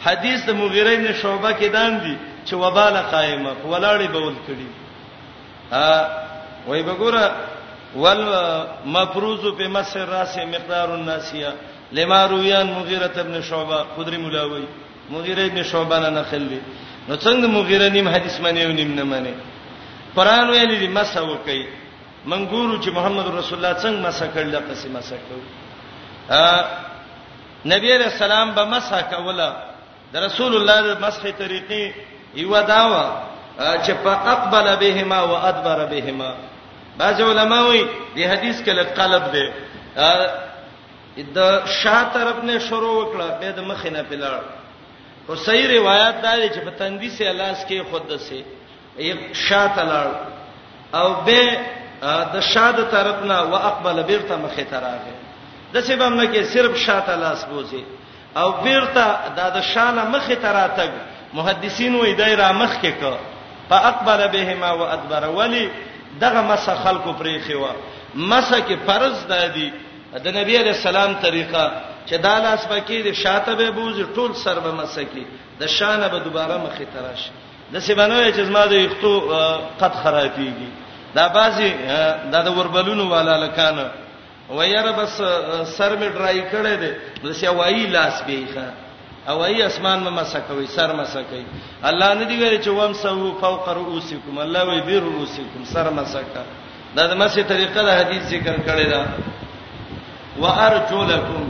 حدیث 0.06 0.38
د 0.48 0.50
مغیره 0.60 0.92
ابن 0.96 1.08
شعبہ 1.20 1.50
کې 1.60 1.68
دان 1.76 1.92
دی 2.04 2.16
چې 2.46 2.52
وبال 2.62 2.96
قائمه 3.12 3.50
ولاړې 3.70 4.08
بول 4.12 4.34
کړي 4.48 4.68
ها 5.72 5.90
وای 6.66 6.82
بګوره 6.82 7.30
ول 7.96 8.22
مفروض 8.84 9.58
په 9.58 9.68
مسر 9.68 10.08
راسه 10.08 10.44
مقدار 10.46 10.88
الناسیه 10.94 11.52
لما 11.92 12.26
رویان 12.28 12.66
مغیره 12.78 13.10
ابن 13.24 13.40
شعبہ 13.48 13.78
خدری 13.96 14.16
ملاوی 14.24 14.64
مغیره 15.10 15.44
ابن 15.50 15.62
شعبہ 15.70 15.98
نه 16.04 16.10
نقل 16.18 16.42
دی 16.50 16.58
نو 17.08 17.16
څنګه 17.16 17.46
مغیره 17.54 17.88
نیم 17.96 18.08
حدیث 18.14 18.40
مانی 18.46 18.62
او 18.64 18.72
نیم 18.80 18.90
نه 18.96 19.02
مانی 19.10 19.32
قران 20.16 20.48
ویلی 20.54 20.76
دی 20.82 20.88
مسو 20.98 21.28
کوي 21.46 21.62
منګورو 22.32 22.82
چې 22.82 22.88
محمد 22.96 23.26
رسول 23.28 23.64
الله 23.64 23.82
څنګه 23.82 24.06
مسا 24.08 24.26
کړل 24.26 24.70
قسم 24.70 24.92
مسا 24.96 25.16
کړو 25.16 25.40
ا 26.30 26.64
نبی 27.72 27.88
علیہ 27.94 28.06
السلام 28.12 28.52
به 28.58 28.64
مسا 28.74 29.00
کوله 29.12 29.48
د 30.12 30.16
رسول 30.26 30.56
الله 30.56 30.76
د 30.88 30.90
مسح 31.06 31.22
طریقې 31.22 31.92
یو 32.42 32.50
داوا 32.72 33.04
چې 33.58 33.92
فقبل 34.04 34.68
بهما 34.82 35.20
وادبر 35.32 35.84
بهما 35.94 36.30
بعض 37.00 37.20
علماوی 37.30 37.82
دی 38.14 38.24
حدیث 38.32 38.62
کې 38.64 38.68
لقلب 38.78 39.24
دی 39.32 39.46
د 41.22 41.62
شا 41.82 42.02
طرف 42.12 42.44
نه 42.44 42.58
شروع 42.58 42.94
وکړه 43.02 43.38
به 43.40 43.50
د 43.50 43.60
مخ 43.70 43.86
نه 43.86 44.02
پلاړ 44.10 44.40
او 45.28 45.34
صحیح 45.36 45.66
روایت 45.80 46.22
دا 46.22 46.36
دی 46.38 46.48
چې 46.48 46.58
په 46.64 46.70
تندې 46.78 47.08
سي 47.18 47.24
لاس 47.32 47.64
کې 47.68 47.90
خود 47.90 48.16
سه 48.28 48.42
یو 48.98 49.16
شا 49.48 49.66
تلاړ 49.76 50.08
او 50.98 51.14
به 51.26 51.58
د 52.34 52.40
شا 52.50 52.70
د 52.70 52.90
طرف 52.90 53.22
نه 53.24 53.42
واقبل 53.42 54.02
بیرته 54.02 54.36
مخه 54.36 54.64
تراغه 54.64 55.14
د 55.74 55.84
څه 55.86 55.92
به 55.96 56.08
مکه 56.08 56.42
صرف 56.44 56.76
شا 56.76 57.00
تلاس 57.00 57.44
بوزي 57.44 57.84
او 58.36 58.50
بیرته 58.52 59.50
د 59.56 59.60
شانه 59.62 60.04
مخه 60.04 60.34
تراتګ 60.42 60.90
محدثین 61.34 61.94
وې 62.02 62.14
دایره 62.18 62.52
مخ 62.52 62.76
کې 62.82 62.86
کو 62.86 63.16
فاقبل 63.70 64.28
بهما 64.28 64.70
وادبر 64.72 65.28
ولی 65.28 65.68
دغه 66.20 66.40
مس 66.42 66.70
خلق 66.84 67.04
پرې 67.18 67.50
خوا 67.50 67.70
مس 68.14 68.50
کې 68.54 68.72
فرض 68.86 69.26
دادی 69.26 69.70
دا 69.70 69.76
د 70.14 70.26
نبی 70.38 70.56
علی 70.56 70.68
السلام 70.68 71.12
طریقه 71.22 71.62
چې 72.08 72.14
دا 72.24 72.38
لاس 72.38 72.62
پکې 72.68 72.96
د 73.06 73.12
شاته 73.22 73.54
به 73.54 73.70
بوز 73.70 73.96
ټول 74.16 74.32
سر 74.44 74.58
به 74.60 74.72
مسکی 74.72 75.24
د 75.60 75.66
شانه 75.66 76.08
به 76.08 76.18
دوباره 76.18 76.56
مخې 76.64 76.84
تراش 76.94 77.20
د 77.74 77.78
سیبانوی 77.80 78.32
چې 78.32 78.40
زما 78.48 78.66
د 78.66 78.72
یختو 78.72 79.20
قد 79.80 79.92
خرابېږي 80.02 80.70
دا 81.14 81.28
بازي 81.28 81.70
دا 82.32 82.42
د 82.42 82.48
وربلونو 82.56 83.08
والا 83.08 83.36
لکانه 83.44 83.90
وایره 84.50 84.92
بس 84.92 85.20
سر 85.76 85.96
می 85.96 86.08
ډرای 86.08 86.42
کړی 86.52 86.74
دی 86.82 86.92
د 87.24 87.32
سیوای 87.32 87.86
لاس 87.86 88.22
به 88.22 88.46
ښه 88.54 88.66
او 89.30 89.40
ای 89.44 89.62
اسمان 89.62 89.98
ما 90.00 90.10
مسکوي 90.10 90.66
سر 90.66 90.92
مسکوي 90.92 91.44
الله 91.82 92.14
نه 92.14 92.24
دی 92.24 92.36
ویل 92.36 92.60
چې 92.62 92.68
وام 92.68 92.92
سو 92.94 93.34
فوق 93.40 93.68
رؤوسکم 93.68 94.38
الله 94.38 94.62
وی 94.64 94.80
بیر 94.80 95.00
رؤوسکم 95.02 95.64
سر 95.64 95.90
مسکا 95.90 96.42
دا 96.96 97.06
د 97.06 97.14
مسې 97.28 97.40
طریقه 97.48 97.82
د 97.82 97.88
حدیث 98.00 98.22
ذکر 98.22 98.54
کړی 98.68 98.86
دا 98.90 99.04
وارجلکم 100.42 101.44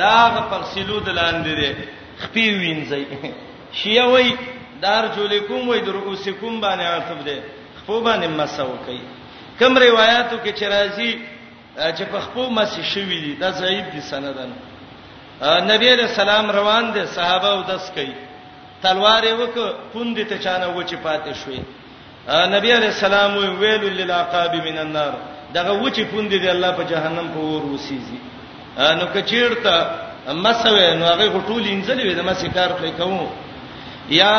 دا 0.00 0.12
غفصلو 0.36 0.96
دلاندې 1.08 1.52
دي 1.60 1.70
خپې 2.22 2.46
وینځي 2.60 3.04
شیعه 3.80 4.06
وای 4.12 4.30
دارجلکم 4.82 5.68
وای 5.68 5.80
دروسکم 5.80 6.60
باندې 6.60 6.84
عاطف 6.92 7.18
دي 7.28 7.38
خپو 7.80 7.96
باندې 8.06 8.28
مسو 8.40 8.68
کوي 8.86 9.02
کوم 9.58 9.72
روایتو 9.86 10.36
کې 10.44 10.50
چې 10.58 10.64
راځي 10.74 11.10
چې 11.96 12.02
په 12.12 12.18
خپو 12.26 12.42
مس 12.58 12.72
شوی 12.92 13.18
دي 13.24 13.32
دا 13.40 13.50
ضعیف 13.60 13.84
دي 13.94 14.00
سندن 14.12 14.52
نبی 15.72 15.88
رسول 15.96 16.28
الله 16.30 16.52
روان 16.54 16.92
دي 16.94 17.06
صحابه 17.16 17.50
ودس 17.58 17.90
کوي 17.96 18.14
تلوار 18.82 19.22
یې 19.22 19.32
وک 19.32 19.74
پوند 19.92 20.18
ته 20.30 20.36
چانه 20.44 20.66
و 20.68 20.82
چې 20.86 20.96
پاتې 21.04 21.32
شوی 21.44 21.60
نبی 22.52 22.72
علیہ 22.72 22.88
السلام 22.94 23.36
ویل 23.60 23.84
للعقاب 23.98 24.54
من 24.64 24.78
النار 24.78 25.12
دغه 25.54 25.72
وچی 25.84 26.04
پوند 26.12 26.30
دی 26.42 26.48
الله 26.48 26.72
په 26.72 26.84
جهنم 26.92 27.28
په 27.34 27.38
ور 27.40 27.62
وسیږي 27.74 28.18
نو 28.98 29.04
کچیرته 29.14 29.72
مسوي 30.44 30.88
نو 30.98 31.04
هغه 31.06 31.28
غټول 31.36 31.62
انځلې 31.66 32.04
وي 32.06 32.14
د 32.14 32.20
مسی 32.30 32.48
کار 32.58 32.70
کوي 32.78 32.90
کوم 32.90 33.30
یا 34.20 34.32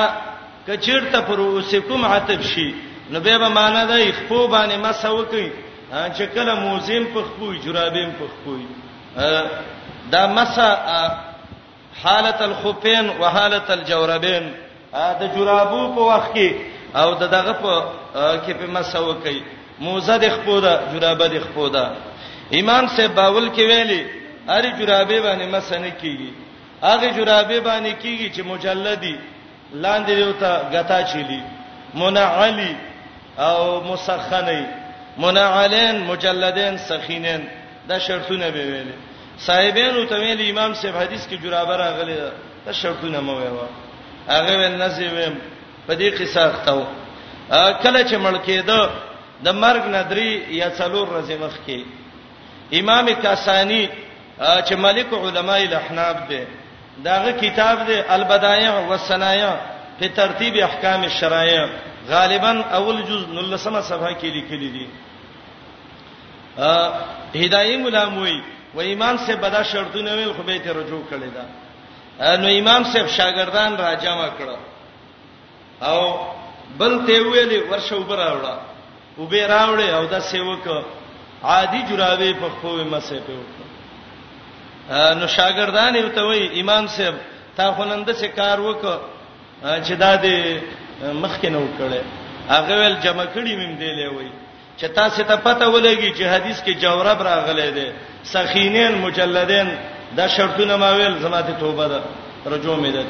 کچیرته 0.67 1.19
پر 1.27 1.39
وسکم 1.39 2.05
عتب 2.05 2.41
شي 2.51 2.69
نو 3.11 3.19
به 3.19 3.37
به 3.37 3.49
معنا 3.49 3.85
ده 3.85 4.11
خپو 4.19 4.47
باندې 4.47 4.73
مسو 4.85 5.25
کوي 5.33 5.51
چې 5.91 6.21
کله 6.35 6.55
موزیم 6.59 7.05
په 7.13 7.23
خپو 7.27 7.53
جرابیم 7.63 8.11
په 8.11 8.25
خپو 8.27 8.57
دا 10.11 10.27
مسا 10.27 10.69
حالت 12.03 12.41
الخفين 12.41 13.09
وحالت 13.19 13.71
الجوربين 13.71 14.51
دا 14.93 15.29
جرابو 15.35 15.85
په 15.95 16.01
وخت 16.01 16.33
کې 16.33 16.51
او 16.97 17.13
دغه 17.13 17.51
په 17.53 17.83
کې 18.45 18.51
په 18.59 18.67
مسو 18.75 19.13
کوي 19.13 19.41
موزه 19.79 20.17
د 20.17 20.29
خپو 20.35 20.59
دا 20.59 20.73
جرابه 20.93 21.27
د 21.33 21.35
خپو 21.45 21.65
دا 21.75 21.85
امام 22.59 22.85
سے 22.95 23.03
باول 23.19 23.49
کې 23.55 23.61
ویلي 23.71 24.03
اری 24.55 24.69
جرابه 24.79 25.17
باندې 25.25 25.43
مسنه 25.55 25.91
کیږي 26.01 26.29
هغه 26.87 27.07
جرابه 27.17 27.57
باندې 27.67 27.91
کیږي 28.03 28.27
چې 28.35 28.41
مجلدی 28.51 29.15
لاندې 29.73 30.11
وتا 30.27 30.53
غتا 30.73 30.99
چيلي 31.11 31.41
منعلی 32.01 32.75
او 33.37 33.81
مسخنی 33.83 34.63
منعلن 35.17 35.99
مجلدین 36.11 36.77
سخینن 36.89 37.41
دا 37.89 37.99
شرطونه 37.99 38.49
به 38.49 38.61
ویلي 38.71 38.93
صاحبین 39.47 39.95
او 39.95 40.03
تویل 40.05 40.39
امام 40.49 40.73
صاحب 40.73 40.95
حدیث 40.97 41.27
کې 41.27 41.35
جرابه 41.43 41.75
راغلی 41.75 42.15
دا 42.65 42.71
شرطونه 42.71 43.19
مو 43.21 43.37
ویوا 43.37 43.67
هغه 44.29 44.53
ول 44.55 44.81
نصیبم 44.85 45.35
په 45.87 45.93
دې 45.95 46.09
قصه 46.21 46.41
اختو 46.49 46.83
کله 47.83 48.03
چې 48.09 48.13
ملکې 48.17 48.65
ده 48.71 48.89
د 49.43 49.47
مرګ 49.63 49.83
ندری 49.95 50.29
یا 50.59 50.69
څلور 50.79 51.07
ورځې 51.15 51.35
مخکې 51.45 51.79
امام 52.79 53.05
کاسانی 53.21 53.83
چې 54.67 54.73
ملک 54.85 55.13
علماء 55.23 55.59
الاحناب 55.65 56.17
دی 56.29 56.41
داغه 57.03 57.31
کتاب 57.41 57.85
دی 57.87 57.97
البدایع 58.15 58.71
والصنایع 58.89 59.51
په 59.99 60.07
ترتیب 60.15 60.55
احکام 60.63 61.03
الشرایع 61.03 61.65
غالبا 62.09 62.51
اول 62.79 63.01
جزء 63.09 63.27
نلسمه 63.37 63.81
صفحه 63.81 64.13
کې 64.19 64.25
لیکلی 64.37 64.69
دی 64.75 64.87
ا 66.57 66.93
هدايه 67.35 67.77
ملاموي 67.83 68.39
و 68.75 68.81
امام 68.81 69.17
سے 69.25 69.35
بدا 69.35 69.63
شرطونه 69.71 70.13
ویل 70.15 70.33
خو 70.37 70.41
به 70.47 70.57
ته 70.65 70.71
رجوع 70.79 71.01
کړی 71.11 71.25
دا 71.35 72.35
نو 72.41 72.47
امام 72.61 72.83
صاحب 72.93 73.05
شاګردان 73.17 73.77
را 73.81 73.93
جمع 74.05 74.27
کړ 74.39 74.57
او 75.91 75.99
بل 76.81 76.97
ته 77.07 77.13
ویلې 77.13 77.69
ورشه 77.71 77.95
وبراوړه 77.95 78.59
وبې 79.19 79.43
راوړې 79.53 79.89
او 79.97 80.03
د 80.13 80.19
سیوک 80.31 80.65
عادي 81.51 81.81
جراوي 81.89 82.31
په 82.41 82.47
خو 82.61 82.71
مسه 82.93 83.17
په 83.25 83.33
وکړه 83.39 83.65
نو 85.19 85.25
شاګردان 85.37 85.93
یې 85.99 86.07
ته 86.15 86.21
وای 86.29 86.41
امام 86.61 86.85
صاحب 86.95 87.15
تا 87.57 87.65
خوننده 87.77 88.13
څه 88.21 88.27
کار 88.39 88.57
وک 88.67 88.83
چې 89.85 89.93
دا 90.03 90.11
دې 90.23 90.37
مخکې 91.23 91.47
نه 91.55 91.59
وکړې 91.65 92.01
هغه 92.53 92.73
ول 92.81 92.95
جمع 93.05 93.25
کړی 93.35 93.53
مم 93.61 93.71
دی 93.81 93.91
لې 93.99 94.07
وای 94.15 94.29
چې 94.79 94.85
تاسو 94.99 95.21
ته 95.29 95.35
پته 95.45 95.65
ولګي 95.73 96.09
چې 96.17 96.23
حدیث 96.33 96.57
کې 96.65 96.73
جورب 96.83 97.19
راغلې 97.31 97.69
ده 97.77 97.87
سخینین 98.33 98.93
مجلدین 99.05 99.69
دا 100.17 100.25
شرطونه 100.35 100.75
ما 100.75 100.89
ویل 100.97 101.15
زماته 101.25 101.53
توبه 101.59 101.87
ده 101.91 101.99
رجوع 102.51 102.75
مې 102.83 102.91
ده 102.95 103.01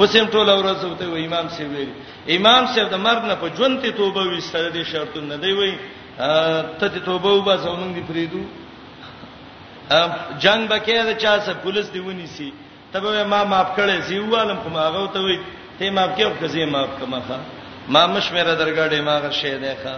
وسیم 0.00 0.24
ټول 0.34 0.48
اورځو 0.56 0.90
ته 1.00 1.04
وای 1.12 1.24
امام 1.28 1.46
سی 1.56 1.64
ویل 1.72 1.90
امام 2.36 2.64
سی 2.74 2.80
د 2.92 2.94
مرګ 3.06 3.20
نه 3.30 3.34
په 3.42 3.48
ژوند 3.56 3.76
ته 3.82 3.90
توبه 4.00 4.22
وستره 4.34 4.70
دي 4.76 4.82
شرطونه 4.92 5.36
دی 5.44 5.52
وای 5.58 5.72
ته 6.78 6.86
ته 6.92 7.00
توبه 7.08 7.30
وبا 7.38 7.54
زمونږ 7.64 7.92
دی 7.96 8.02
فریدو 8.08 8.40
جنگ 10.44 10.62
بکې 10.70 10.98
دا 11.08 11.14
چا 11.22 11.32
سره 11.46 11.58
پولیس 11.64 11.88
دی 11.94 12.00
ونی 12.06 12.26
سي 12.36 12.50
تبه 12.92 13.24
ما 13.34 13.42
معاف 13.52 13.68
کړي 13.76 14.00
سی 14.08 14.18
والم 14.34 14.58
کوم 14.64 14.76
هغه 14.86 15.04
ته 15.16 15.20
وای 15.26 15.38
ته 15.78 15.90
معاف 15.98 16.12
کې 16.16 16.22
او 16.22 16.32
کزي 16.42 16.64
معاف 16.76 16.90
کما 17.00 17.20
ښا 17.28 17.38
ما 17.96 18.02
مشمره 18.14 18.54
درګړې 18.60 19.00
ما 19.10 19.16
غ 19.22 19.30
شه 19.42 19.56
دی 19.66 19.74
ښا 19.84 19.94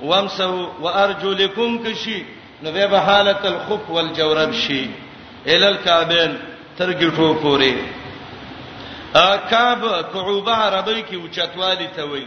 وامسو 0.00 0.68
وارجلکم 0.82 1.72
کشی 1.84 2.16
نو 2.62 2.70
به 2.72 2.98
حالت 3.08 3.42
الخف 3.52 3.90
والجورب 3.96 4.52
شي 4.64 4.82
ال 5.56 5.62
الكعبين 5.64 6.32
ترګټو 6.78 7.34
پوره 7.42 7.76
کعب 9.22 9.84
کعبه 10.12 10.52
عربی 10.54 11.02
کې 11.02 11.14
اوچتوالی 11.14 11.88
ته 11.96 12.02
وایي 12.04 12.26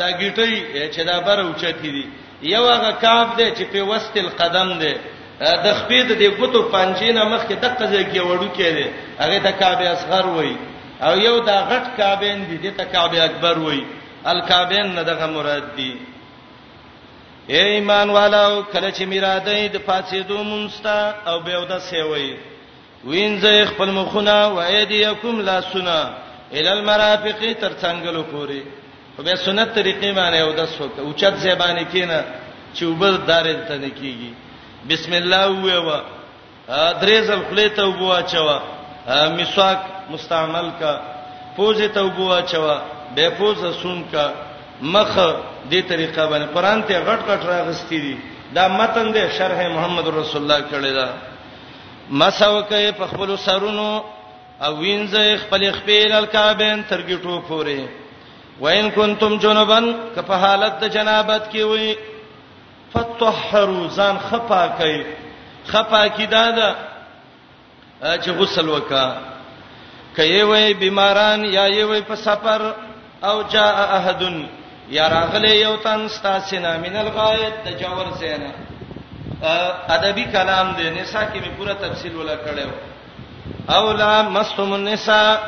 دا 0.00 0.08
گیټي 0.20 0.88
چې 0.94 1.02
دا 1.04 1.18
بره 1.20 1.42
اوچتی 1.42 1.90
دي 1.92 2.04
یو 2.42 2.64
هغه 2.68 2.90
کعب 2.92 3.36
دی 3.36 3.50
چې 3.54 3.62
په 3.72 3.82
وسط 3.82 4.16
القدم 4.16 4.78
دی 4.78 4.94
د 5.40 5.66
خپې 5.80 5.98
د 6.08 6.38
ګوتو 6.38 6.62
پنځینه 6.72 7.24
مخ 7.24 7.46
کې 7.48 7.54
دغه 7.62 7.86
ځای 7.92 8.04
کې 8.12 8.20
وړو 8.20 8.48
کې 8.56 8.68
دی 8.76 8.86
هغه 9.20 9.38
ته 9.38 9.50
کعب 9.52 9.80
اصغر 9.82 10.26
وایي 10.26 10.56
او 11.02 11.18
یو 11.18 11.38
دا 11.40 11.56
غټ 11.70 11.96
کعبین 11.96 12.58
دي 12.62 12.70
ته 12.70 12.84
کعب 12.84 13.12
اکبر 13.24 13.58
وایي 13.58 13.84
الکعبین 14.24 14.94
نه 14.94 15.02
دغه 15.02 15.26
مراد 15.26 15.66
دی 15.76 15.94
اے 17.52 17.62
ایمان 17.74 18.10
والو 18.10 18.62
کله 18.72 18.90
چې 18.90 19.00
میراده 19.02 19.52
د 19.68 19.76
پاتې 19.88 20.14
دوه 20.28 20.42
مونستا 20.42 21.14
او 21.26 21.40
به 21.40 21.60
ودا 21.60 21.78
سیوي 21.80 22.36
وینځي 23.06 23.58
خپل 23.70 23.88
مخونه 23.98 24.36
و 24.54 24.58
ايديکم 24.60 25.36
لا 25.40 25.60
سنا 25.72 26.00
ال 26.56 26.66
المرافق 26.76 27.40
تر 27.60 27.72
څنګهلو 27.72 28.22
پوری 28.30 28.62
خو 29.16 29.22
به 29.22 29.34
سنت 29.36 29.74
طریقې 29.74 30.10
باندې 30.18 30.38
او 30.42 30.52
د 30.52 30.64
سوته 30.76 31.00
اوچت 31.02 31.34
زبانه 31.44 31.82
کینه 31.92 32.20
چې 32.74 32.82
وبد 32.84 33.18
دارې 33.28 33.54
ته 33.68 33.74
نکیږي 33.84 34.32
بسم 34.88 35.12
الله 35.12 35.46
ووا 35.64 36.00
درې 37.02 37.18
ځل 37.28 37.40
خلې 37.50 37.68
ته 37.76 37.82
وبوا 37.86 38.20
چوا 38.22 38.58
مسواک 39.36 39.80
مستعمل 40.10 40.70
کا 40.80 40.92
پوزه 41.56 41.88
ته 41.88 42.00
وبوا 42.02 42.40
چوا 42.40 42.76
به 43.14 43.28
پوزه 43.38 43.72
سون 43.82 44.02
کا 44.12 44.26
مخ 44.82 45.14
دې 45.70 45.80
طریقه 45.88 46.26
باندې 46.30 46.54
قران 46.54 46.82
ته 46.82 46.94
غټ 47.08 47.20
غټ 47.30 47.42
راغستې 47.52 47.98
دي 48.06 48.16
دا 48.54 48.68
متن 48.68 49.12
دې 49.12 49.38
شرح 49.38 49.58
محمد 49.74 50.06
رسول 50.08 50.42
الله 50.42 50.60
کړی 50.70 50.92
دا 50.98 51.08
مساو 52.20 52.60
کوي 52.68 52.90
په 52.96 53.06
خپل 53.06 53.34
سرونو 53.44 53.88
او 54.66 54.72
وینځي 54.80 55.36
خپل 55.40 55.70
خپل 55.78 56.12
الکعبین 56.18 56.82
ترګټو 56.88 57.40
پورې 57.48 57.88
وین 58.60 58.90
کنتم 58.94 59.36
جنبن 59.42 59.90
که 60.14 60.22
په 60.28 60.34
حالت 60.44 60.78
د 60.82 60.94
جنابت 60.94 61.42
کې 61.52 61.62
وي 61.62 61.96
فتطهروا 62.92 63.88
ځان 63.96 64.18
خپا 64.28 64.66
کوي 64.78 65.02
خپا 65.70 66.06
کی 66.18 66.26
دا 66.26 66.44
ده 66.58 66.70
چې 68.22 68.28
غسل 68.38 68.68
وکا 68.68 69.08
کای 70.16 70.42
وي 70.52 70.74
بیماران 70.84 71.44
یا 71.52 71.66
وي 71.90 72.00
په 72.08 72.14
سفر 72.22 72.66
او 73.28 73.36
جاء 73.50 73.74
احدن 73.98 74.42
یا 74.96 75.08
راغلی 75.10 75.52
یو 75.56 75.74
تن 75.82 76.08
ستاسینا 76.16 76.76
من 76.86 76.96
الغایت 77.02 77.64
د 77.64 77.68
جاور 77.80 78.06
زینه 78.18 78.67
ادبی 79.42 80.24
کلام 80.32 80.72
دی 80.76 80.90
نساء 80.90 81.22
کې 81.32 81.38
به 81.38 81.50
پوره 81.56 81.72
تفصیل 81.74 82.16
ولا 82.16 82.34
کړو 82.36 82.68
او 83.74 83.92
لا 83.92 84.22
مستم 84.22 84.72
النساء 84.72 85.38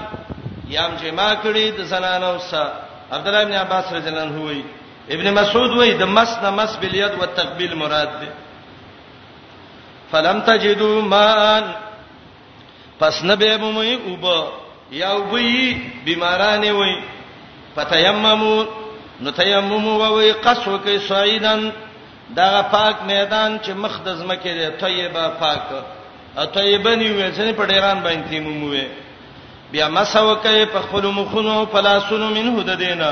یام 0.69 0.95
جما 1.03 1.33
کړی 1.35 1.71
د 1.79 1.85
زنانو 1.93 2.39
سره 2.39 2.73
عبد 3.13 3.27
الله 3.29 3.45
بن 3.45 3.53
عباس 3.53 3.93
رضی 3.93 4.09
الله 4.09 4.21
عنه 4.23 4.43
وی 4.45 4.63
ابن 5.11 5.31
مسعود 5.35 5.71
وی 5.79 5.93
د 5.95 6.03
مس 6.05 6.39
نه 6.43 6.51
مس 6.51 6.77
باليد 6.77 7.15
والتقبيل 7.21 7.75
مراد 7.75 8.21
دی 8.21 8.29
فلم 10.13 10.41
تجدوا 10.47 11.01
ما 11.03 11.61
پس 13.01 13.25
نه 13.25 13.35
به 13.37 13.57
مومي 13.57 13.95
وب 14.09 14.47
یا 14.93 15.13
وبي 15.13 15.75
بیمارانه 16.05 16.73
وی 16.73 17.01
فتیممو 17.75 18.65
نو 19.21 19.31
تیممو 19.31 20.13
وی 20.19 20.33
قصو 20.33 20.79
کې 20.87 20.99
صعیدن 21.09 21.71
دا 22.37 22.63
پاک 22.73 22.97
میدان 23.07 23.57
چې 23.63 23.71
مخ 23.83 23.95
د 24.07 24.09
زمکه 24.19 24.51
دی 24.59 24.67
طیبه 24.81 25.25
پاک 25.43 25.63
طیبه 26.55 26.93
نیوې 26.97 27.35
چې 27.37 27.55
په 27.61 27.65
ډیران 27.71 27.99
باندې 28.07 28.29
تیموم 28.31 28.63
وې 28.71 28.85
بیا 29.73 29.89
مسو 29.97 30.35
کوي 30.43 30.65
په 30.73 30.81
خپل 30.85 31.07
مخونو 31.19 31.55
پلاسونو 31.73 32.27
منه 32.37 32.63
د 32.71 32.79
دینه 32.83 33.11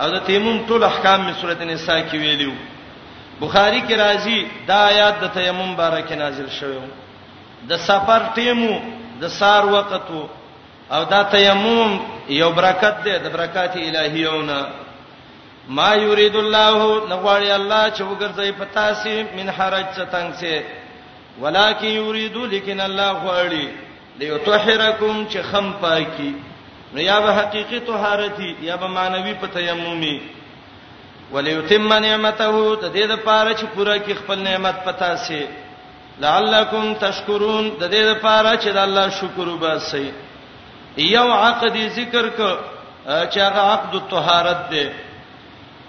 او 0.00 0.08
د 0.14 0.18
تیموم 0.30 0.58
ټول 0.68 0.82
احکام 0.84 1.20
می 1.24 1.32
سورته 1.40 1.64
نساء 1.70 2.00
کې 2.00 2.14
ویلو 2.22 2.52
بخاری 3.40 3.80
کې 3.88 3.94
راځي 4.04 4.46
دا 4.68 4.78
آیات 4.90 5.14
د 5.22 5.30
تیموم 5.38 5.74
بارکه 5.82 6.14
نازل 6.16 6.48
شوه 6.48 6.82
د 7.70 7.76
سفر 7.86 8.22
تیمو 8.34 8.74
د 9.20 9.28
سار 9.38 9.64
وختو 9.74 10.26
او 10.96 11.04
دا 11.12 11.22
تیموم 11.30 11.96
یو 12.40 12.50
برکت 12.58 13.04
دی 13.04 13.18
د 13.24 13.30
برکات 13.32 13.76
الهیونه 13.76 14.58
ما 15.68 15.94
یرید 15.96 16.36
الله 16.36 17.06
نغواړي 17.08 17.50
الله 17.52 17.90
چې 17.90 18.02
وګرځي 18.02 18.52
پتا 18.58 18.94
سي 18.94 19.22
من 19.36 19.48
حرج 19.50 19.84
څنګه 19.96 20.32
سي 20.40 20.62
ولکن 21.40 21.86
یرید 21.88 22.36
لیکن 22.52 22.80
الله 22.80 23.12
غواړي 23.24 23.68
لیتطهرکم 24.18 25.26
چې 25.30 25.38
خم 25.50 25.72
پاکي 25.80 26.32
نو 26.94 27.00
یا 27.00 27.20
به 27.20 27.32
حقيقي 27.40 27.80
طهارتي 27.80 28.54
یا 28.62 28.76
به 28.76 28.86
مانوي 28.86 29.34
په 29.40 29.46
تيممي 29.46 30.20
وليتم 31.32 31.92
نعمته 31.92 32.52
ته 32.76 32.88
دې 32.92 33.06
د 33.10 33.16
پاره 33.24 33.52
چې 33.54 33.64
پوره 33.74 33.98
کې 33.98 34.12
خپل 34.20 34.38
نعمت 34.38 34.84
پتا 34.84 35.16
سي 35.16 35.46
لعلکم 36.20 36.94
تشکرون 37.00 37.68
د 37.80 37.90
دې 37.90 38.00
لپاره 38.12 38.54
چې 38.56 38.68
د 38.78 38.78
الله 38.86 39.08
شکر 39.18 39.48
وباسي 39.48 40.08
یو 40.98 41.26
عقد 41.32 41.76
ذکر 41.98 42.28
ک 42.38 42.40
چې 43.06 43.38
هغه 43.38 43.60
عقد 43.74 43.94
الطهارت 44.00 44.70
دی 44.70 44.86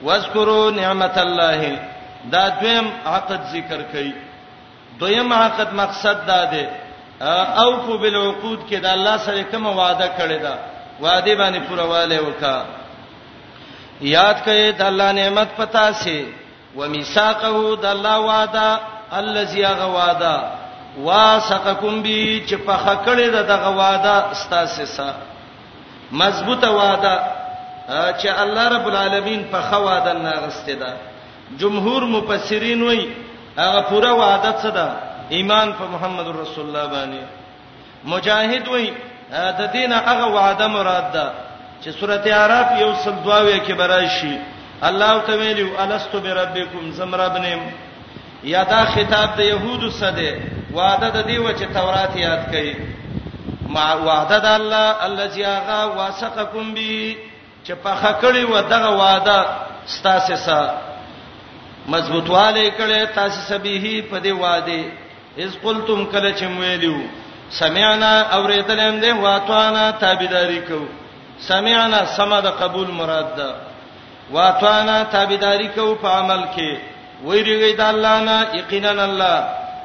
واذکروا 0.03 0.69
نعمت 0.71 1.17
الله 1.17 1.79
دا 2.31 2.47
دویم 2.59 2.89
عقد 3.05 3.39
ذکر 3.53 3.81
کړي 3.93 4.11
دویم 4.99 5.33
عقد 5.33 5.73
مقصد 5.73 6.25
دا 6.27 6.43
دی 6.51 6.65
اوفو 7.63 7.97
بالعقود 7.97 8.59
کې 8.69 8.73
دا 8.83 8.93
الله 8.93 9.17
سره 9.25 9.43
کوم 9.51 9.65
وعده 9.67 10.07
کړی 10.19 10.37
دا 10.43 10.55
وعده 11.05 11.33
باندې 11.35 11.59
پرواله 11.71 12.19
وکا 12.27 12.57
یاد 14.01 14.37
کړئ 14.45 14.77
د 14.81 14.87
الله 14.91 15.11
نعمت 15.21 15.47
پتا 15.57 15.87
سي 16.03 16.17
ومیثاقه 16.75 17.75
د 17.75 17.85
الله 17.85 18.19
وعده 18.19 18.79
الذي 19.21 19.65
غواده 19.65 20.41
واسقکم 21.09 22.01
بی 22.01 22.45
چې 22.47 22.53
په 22.67 22.77
خکړې 22.77 23.27
د 23.29 23.47
دغه 23.47 23.69
وعده 23.69 24.33
ستاسو 24.43 24.85
سره 24.93 25.15
مضبوطه 26.23 26.69
وعده 26.75 27.19
چې 27.89 28.29
الله 28.29 28.65
رب 28.67 28.87
العالمین 28.87 29.43
په 29.51 29.61
خواده 29.61 30.13
ناغسته 30.13 30.73
ده 30.81 30.89
جمهور 31.59 32.01
مفسرین 32.05 32.81
وایي 32.85 33.07
هغه 33.57 33.81
پوره 33.89 34.11
وعده 34.21 34.51
څه 34.61 34.69
ده 34.77 34.87
ایمان 35.29 35.73
په 35.73 35.83
محمد 35.93 36.27
رسول 36.41 36.65
الله 36.67 36.85
باندې 36.95 37.21
مجاهد 38.13 38.67
وایي 38.67 38.93
د 39.59 39.61
دین 39.73 39.91
هغه 39.93 40.25
وعده 40.37 40.67
مراد 40.67 41.11
ده 41.13 41.25
چې 41.83 41.89
سورته 41.99 42.29
اعراف 42.35 42.67
یو 42.81 42.93
سل 43.03 43.15
دواوي 43.25 43.59
کې 43.65 43.73
براشي 43.73 44.37
الله 44.81 45.19
تعالی 45.27 45.71
الست 45.79 46.15
بربکم 46.15 46.91
زمر 46.91 47.19
ابنم 47.25 47.61
یا 48.43 48.63
دا 48.63 48.85
خطاب 48.85 49.35
د 49.37 49.41
يهودو 49.45 49.89
سره 49.89 50.37
وعده 50.73 51.09
د 51.09 51.27
دیو 51.27 51.49
چې 51.51 51.65
تورات 51.73 52.15
یاد 52.15 52.43
کړي 52.51 52.75
ما 53.69 53.93
وعده 53.93 54.39
د 54.39 54.45
الله 54.45 54.87
الذي 55.05 55.43
هغه 55.43 55.85
واسقکم 55.97 56.73
به 56.73 57.15
چې 57.69 57.75
په 57.85 57.93
خکړی 58.01 58.43
و 58.53 58.55
دغه 58.73 58.89
وعده 59.01 59.37
ستاسو 59.95 60.35
سره 60.45 60.73
مضبوطواله 61.93 62.63
کړي 62.77 62.99
تاسو 63.17 63.39
سبيهي 63.51 63.95
په 64.11 64.17
دې 64.25 64.31
وعده 64.43 64.81
اذ 65.43 65.51
قلتم 65.65 65.99
کله 66.13 66.31
چې 66.39 66.45
ویلو 66.59 66.95
سمعنا 67.61 68.11
اوریدلم 68.37 68.95
دې 69.03 69.11
واتوانا 69.23 69.83
تابعداري 70.03 70.61
کو 70.69 70.79
سمعنا 71.49 71.99
سما 72.15 72.39
د 72.47 72.57
قبول 72.61 72.89
مراد 72.99 73.27
ده 73.39 73.49
واتوانا 74.35 74.97
تابعداري 75.17 75.67
کو 75.75 75.85
په 76.03 76.07
عمل 76.21 76.41
کې 76.55 76.71
ویریږي 77.27 77.73
د 77.81 77.83
الله 77.91 78.15
نه 78.29 78.37
یقینا 78.59 78.89
الله 79.09 79.37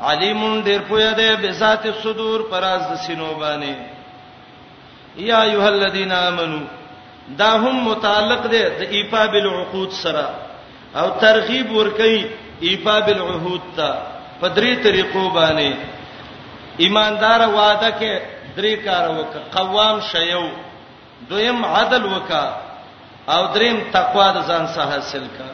علیم 0.08 0.40
دیر 0.68 0.80
پویا 0.88 1.12
ده 1.20 1.34
به 1.42 1.50
ذات 1.60 1.84
الصدور 1.90 2.40
پراز 2.50 2.80
د 2.88 2.94
سينو 3.04 3.28
باندې 3.42 3.74
یا 5.30 5.42
ایه 5.48 5.64
الذین 5.66 6.12
آمنو 6.12 6.62
دا 7.40 7.50
هم 7.62 7.76
متعلق 7.90 8.42
دی 8.50 8.62
د 8.80 8.82
ایفا 8.96 9.26
بالعقود 9.32 9.90
سره 10.02 10.26
او 10.98 11.08
ترغیب 11.20 11.70
ورکي 11.72 12.16
ایفا 12.66 12.98
بالعهود 13.06 13.60
ته 13.76 13.88
په 14.40 14.48
درې 14.56 14.72
طریقو 14.84 15.24
باندې 15.30 15.74
ایماندار 16.84 17.40
وعده 17.48 17.90
کې 18.00 18.12
درې 18.56 18.74
کار 18.86 19.08
وکړه 19.10 19.58
قوام 19.58 20.00
شیو 20.12 20.46
دویم 21.30 21.64
عدل 21.64 22.02
وکړه 22.04 22.44
او 23.34 23.42
دریم 23.54 23.76
تقوا 23.92 24.28
د 24.36 24.42
ځان 24.48 24.66
څخه 24.74 24.90
حاصل 24.92 25.24
کړه 25.38 25.52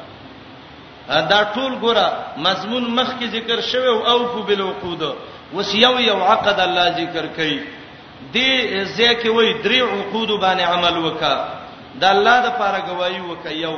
دا 1.33 1.40
ټول 1.54 1.72
ګوره 1.80 2.09
مضمون 2.46 2.90
مخ 2.98 3.14
کې 3.18 3.26
ذکر 3.37 3.61
شوی 3.61 3.87
او 3.92 4.00
اوفو 4.14 4.42
بالعقود 4.48 5.02
وسیو 5.54 5.94
یو 6.00 6.18
عقد 6.24 6.61
الله 6.66 6.90
ذکر 6.98 7.24
کړي 7.38 7.59
دی 8.33 8.85
ځکه 8.85 9.28
وای 9.28 9.62
درې 9.62 9.83
عقود 9.92 10.28
باندې 10.28 10.62
عمل 10.72 10.94
وکړه 11.04 11.59
د 11.98 12.03
الله 12.14 12.37
د 12.46 12.48
پاره 12.59 12.81
گواہی 12.88 13.20
وکيو 13.31 13.74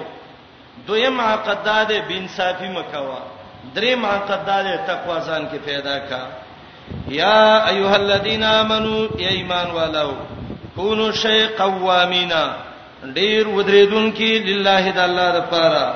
دویم 0.87 1.20
عقداده 1.20 1.98
بن 2.09 2.29
صافي 2.37 2.68
مکوا 2.77 3.20
دریم 3.75 4.01
عقداده 4.07 4.77
تقوا 4.90 5.18
ځان 5.20 5.42
کې 5.53 5.59
پیدا 5.66 5.98
کا 5.98 6.22
یا 7.20 7.42
ایها 7.68 7.94
الذین 7.98 8.44
آمنو 8.44 8.98
ای 9.18 9.25
ایمان 9.27 9.68
والو 9.79 10.11
کونو 10.77 11.07
شی 11.22 11.38
قوامینا 11.59 12.44
ډیر 13.18 13.42
ودریدون 13.55 14.07
کې 14.12 14.31
لله 14.48 14.85
د 14.98 15.01
الله 15.07 15.29
د 15.38 15.40
پاره 15.55 15.87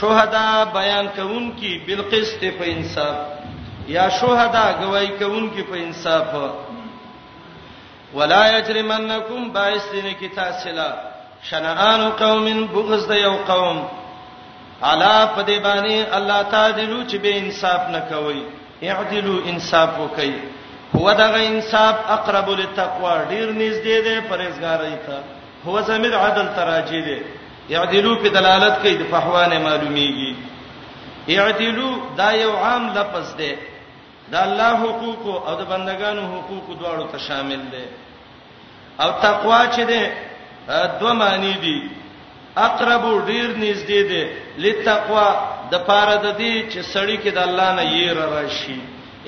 شهدا 0.00 0.46
بیان 0.78 1.06
کوون 1.16 1.44
کې 1.60 1.86
بالقسط 1.86 2.42
په 2.60 2.64
انصاف 2.76 3.16
یا 3.96 4.06
شهدا 4.20 4.64
گواہی 4.84 5.08
کوون 5.18 5.44
کې 5.50 5.62
په 5.72 5.76
انصاف 5.82 6.30
ولا 8.18 8.42
یجرمنکم 8.58 9.40
بایستنه 9.58 10.12
کی 10.18 10.28
تاسلا 10.34 10.90
شنآن 11.48 12.08
قوم 12.18 12.66
بغض 12.72 13.08
د 13.08 13.10
یو 13.12 13.36
قوم 13.48 13.78
علا 14.82 15.16
پدې 15.36 15.58
باندې 15.64 16.04
الله 16.16 16.42
تعالی 16.42 17.06
چې 17.08 17.16
به 17.22 17.38
انصاف 17.38 17.80
نه 17.90 18.02
کوي 18.10 18.42
اعدلوا 18.82 19.38
انصاف 19.48 19.90
وکي 20.00 20.32
هو 20.94 21.12
دا 21.12 21.28
انصاف 21.36 21.94
اقرب 22.08 22.48
للتقوى 22.50 23.14
ډیر 23.30 23.46
نږدې 23.52 24.04
ده 24.06 24.14
پرهیزګاری 24.30 24.96
ته 25.06 25.18
هو 25.66 25.82
زمیر 25.82 26.16
عدل 26.18 26.46
تراجی 26.56 27.00
ده 27.02 27.20
اعدلوا 27.78 28.16
په 28.22 28.28
دلالت 28.28 28.78
کوي 28.82 28.94
د 28.96 29.04
فحوانه 29.10 29.58
معلومیږي 29.58 30.36
اعدلوا 31.38 31.94
دا 32.16 32.32
یو 32.32 32.56
عام 32.56 32.92
لفظ 32.98 33.34
ده 33.36 33.56
دا 34.32 34.42
الله 34.42 34.74
حقوق 34.76 35.48
او 35.48 35.54
د 35.60 35.64
بندگانو 35.68 36.22
حقوق 36.34 36.78
دواړو 36.78 37.10
ته 37.12 37.18
شامل 37.18 37.60
ده 37.72 37.84
او 39.04 39.10
تقوا 39.22 39.60
چې 39.72 39.80
ده 39.92 40.25
دو 40.68 41.12
معنی 41.14 41.52
دي 41.60 41.78
اقرب 42.66 43.04
ډیر 43.26 43.48
نږدې 43.64 44.00
دي 44.10 44.22
لتقوا 44.64 45.28
د 45.70 45.74
پاره 45.88 46.16
د 46.24 46.38
دې 46.40 46.54
چې 46.72 46.80
سړی 46.92 47.16
کې 47.22 47.30
د 47.34 47.38
الله 47.38 47.68
نه 47.78 47.84
یې 47.96 48.12
راشي 48.18 48.78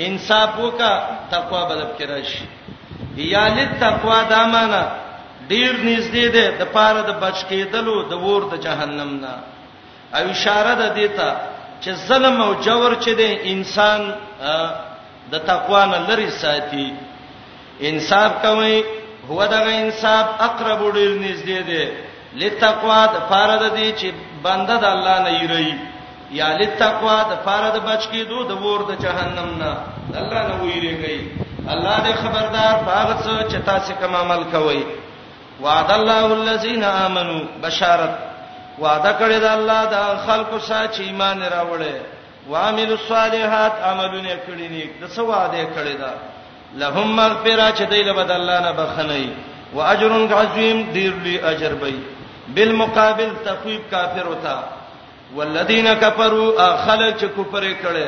انصاف 0.07 0.59
وکا 0.59 0.93
تقوا 1.31 1.63
بدب 1.71 1.91
کې 1.99 2.05
راشي 2.11 2.47
یا 3.35 3.47
لتقوا 3.59 4.23
دا 4.31 4.43
معنی 4.55 4.83
ډیر 5.49 5.75
نږدې 5.91 6.27
دي 6.37 6.47
د 6.61 6.65
پاره 6.73 7.03
د 7.11 7.13
بچ 7.23 7.37
کېدلو 7.51 7.97
د 8.11 8.23
ور 8.27 8.43
د 8.53 8.61
جهنم 8.67 9.11
نه 9.23 9.35
او 10.19 10.25
اشاره 10.31 10.75
ده 10.81 10.89
دیتا 10.99 11.31
چې 11.83 11.91
ظلم 12.09 12.41
او 12.41 12.55
جور 12.55 12.95
چې 13.03 13.11
دی 13.21 13.31
انسان 13.53 14.13
د 15.33 15.39
تقوا 15.53 15.85
نه 15.87 15.99
لري 16.09 16.31
ساتي 16.45 16.91
انصاف 17.91 18.33
کوي 18.43 18.79
هو 19.31 19.45
دا 19.53 19.59
انصاف 19.83 20.27
اقرب 20.49 20.81
ډیر 20.97 21.11
نږدې 21.25 21.61
دی 21.69 21.85
لتقوا 22.41 23.01
د 23.15 23.17
فرض 23.31 23.63
دی 23.77 23.89
چې 24.01 24.09
بنده 24.45 24.77
د 24.85 24.85
الله 24.95 25.17
نه 25.25 25.33
یری 25.43 25.73
یا 26.41 26.49
لتقوا 26.61 27.19
د 27.33 27.35
فرض 27.47 27.75
بچ 27.89 28.03
کیدو 28.13 28.39
د 28.51 28.63
ور 28.67 28.81
د 28.91 29.03
جهنم 29.05 29.51
نه 29.63 29.73
الله 30.21 30.41
نه 30.49 30.55
ویریږي 30.65 31.19
الله 31.75 31.97
دې 32.05 32.15
خبردار 32.23 32.75
باغ 32.89 33.09
څه 33.25 33.35
چې 33.51 33.59
تاسو 33.71 33.93
کوم 34.01 34.15
عمل 34.23 34.43
کوئ 34.57 34.81
وعد 35.63 35.91
الله 35.99 36.25
الذين 36.41 36.85
امنوا 36.85 37.41
بشارت 37.67 38.15
وعده 38.81 39.13
کړی 39.21 39.39
دا 39.47 39.53
الله 39.59 39.83
دا 39.95 40.03
خلکو 40.27 40.59
سره 40.71 40.87
چې 40.93 41.01
ایمان 41.01 41.43
راوړي 41.43 41.95
وامل 42.51 42.93
الصالحات 42.99 43.75
عملونه 43.93 44.33
کړی 44.47 44.65
نیک 44.77 44.91
د 45.01 45.09
څه 45.15 45.21
وعده 45.21 45.63
کړی 45.75 45.95
دا, 46.03 46.11
دا 46.19 46.38
لهم 46.75 47.17
مغفرہ 47.17 47.71
چې 47.77 47.83
دی 47.91 48.03
له 48.03 48.13
بد 48.13 48.31
الله 48.31 48.61
نه 48.61 48.71
بخنی 48.73 49.29
او 49.75 49.83
اجر 49.83 50.11
عظیم 50.41 50.83
دیر 50.95 51.13
لی 51.23 51.39
اجر 51.41 51.75
بی 51.83 51.97
بالمقابل 52.55 53.31
تخویب 53.45 53.81
کافر 53.91 54.27
وتا 54.29 54.61
والذین 55.37 55.89
کفروا 56.01 56.77
خلق 56.85 57.17
چې 57.21 57.27
کفر 57.39 57.65
کړي 57.83 58.07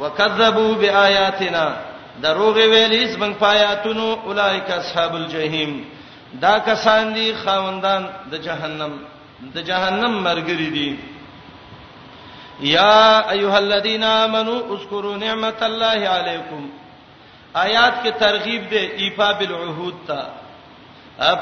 وکذبوا 0.00 0.74
بیااتنا 0.74 1.76
دروغ 2.22 2.54
ویلی 2.56 3.06
زمنګ 3.14 3.34
پایاتونو 3.40 4.16
اولایک 4.26 4.70
اصحاب 4.70 5.14
الجحیم 5.14 5.82
دا 6.40 6.58
کسان 6.58 7.14
دي 7.14 7.32
خوندان 7.44 8.06
د 8.30 8.34
جهنم 8.42 8.96
د 9.54 9.58
جهنم 9.62 10.20
مرګری 10.24 10.70
دي 10.78 10.96
یا 12.60 13.30
ایها 13.30 13.56
الذین 13.58 14.02
آمنو 14.04 14.56
اذکروا 14.74 15.16
نعمت 15.16 15.62
الله 15.62 16.08
علیکم 16.18 16.66
آیات 17.64 17.94
کې 18.02 18.10
ترغیب 18.18 18.62
ده 18.70 18.80
ایفا 19.02 19.28
بالعهود 19.38 19.94
ته 20.06 20.20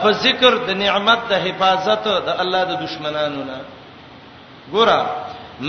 په 0.03 0.09
ذکر 0.27 0.53
د 0.69 0.71
نعمت 0.83 1.21
د 1.31 1.33
حفاظت 1.47 2.05
د 2.27 2.29
الله 2.45 2.63
د 2.71 2.73
دشمنانو 2.85 3.41
نه 3.51 3.59
ګوره 4.75 5.01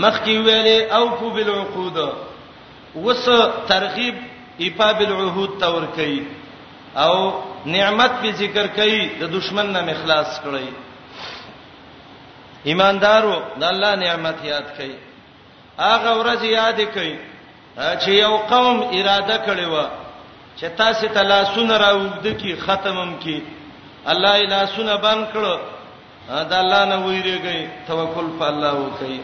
مخکې 0.04 0.32
ویلې 0.46 0.78
اوفو 1.00 1.28
بالعقود 1.38 1.96
وس 2.94 3.24
ترغیب 3.72 4.14
ایفا 4.68 4.88
بالعهود 5.02 5.52
ته 5.64 5.68
ور 5.78 5.86
کوي 5.98 6.22
او 7.04 7.14
نعمت 7.78 8.12
په 8.22 8.28
ذکر 8.44 8.66
کوي 8.78 9.02
د 9.20 9.22
دشمن 9.38 9.66
نه 9.72 9.80
مخلاص 9.92 10.30
کړی 10.46 10.66
ایماندارو 12.70 13.36
د 13.58 13.62
الله 13.72 13.92
نعمت 14.06 14.38
یاد 14.54 14.66
کړي 14.78 14.96
هغه 15.78 16.12
ورځ 16.18 16.42
یاد 16.54 16.78
کړي 16.94 17.14
چې 17.76 18.08
یو 18.22 18.34
قوم 18.50 18.76
اراده 18.98 19.36
کړی 19.46 19.66
و 19.70 19.74
چې 20.60 20.66
تاسو 20.78 21.08
ته 21.14 21.22
لاسونه 21.22 21.76
راوږد 21.78 22.26
کی 22.40 22.54
ختمم 22.66 23.16
کی 23.24 23.40
الله 24.12 24.36
الا 24.44 24.60
سونه 24.76 24.96
بند 24.96 25.24
کړو 25.32 25.58
دا 26.28 26.58
الله 26.64 26.84
نه 26.84 26.96
ویریږي 27.06 27.58
توکل 27.86 28.26
په 28.38 28.44
الله 28.44 28.74
وکي 28.84 29.20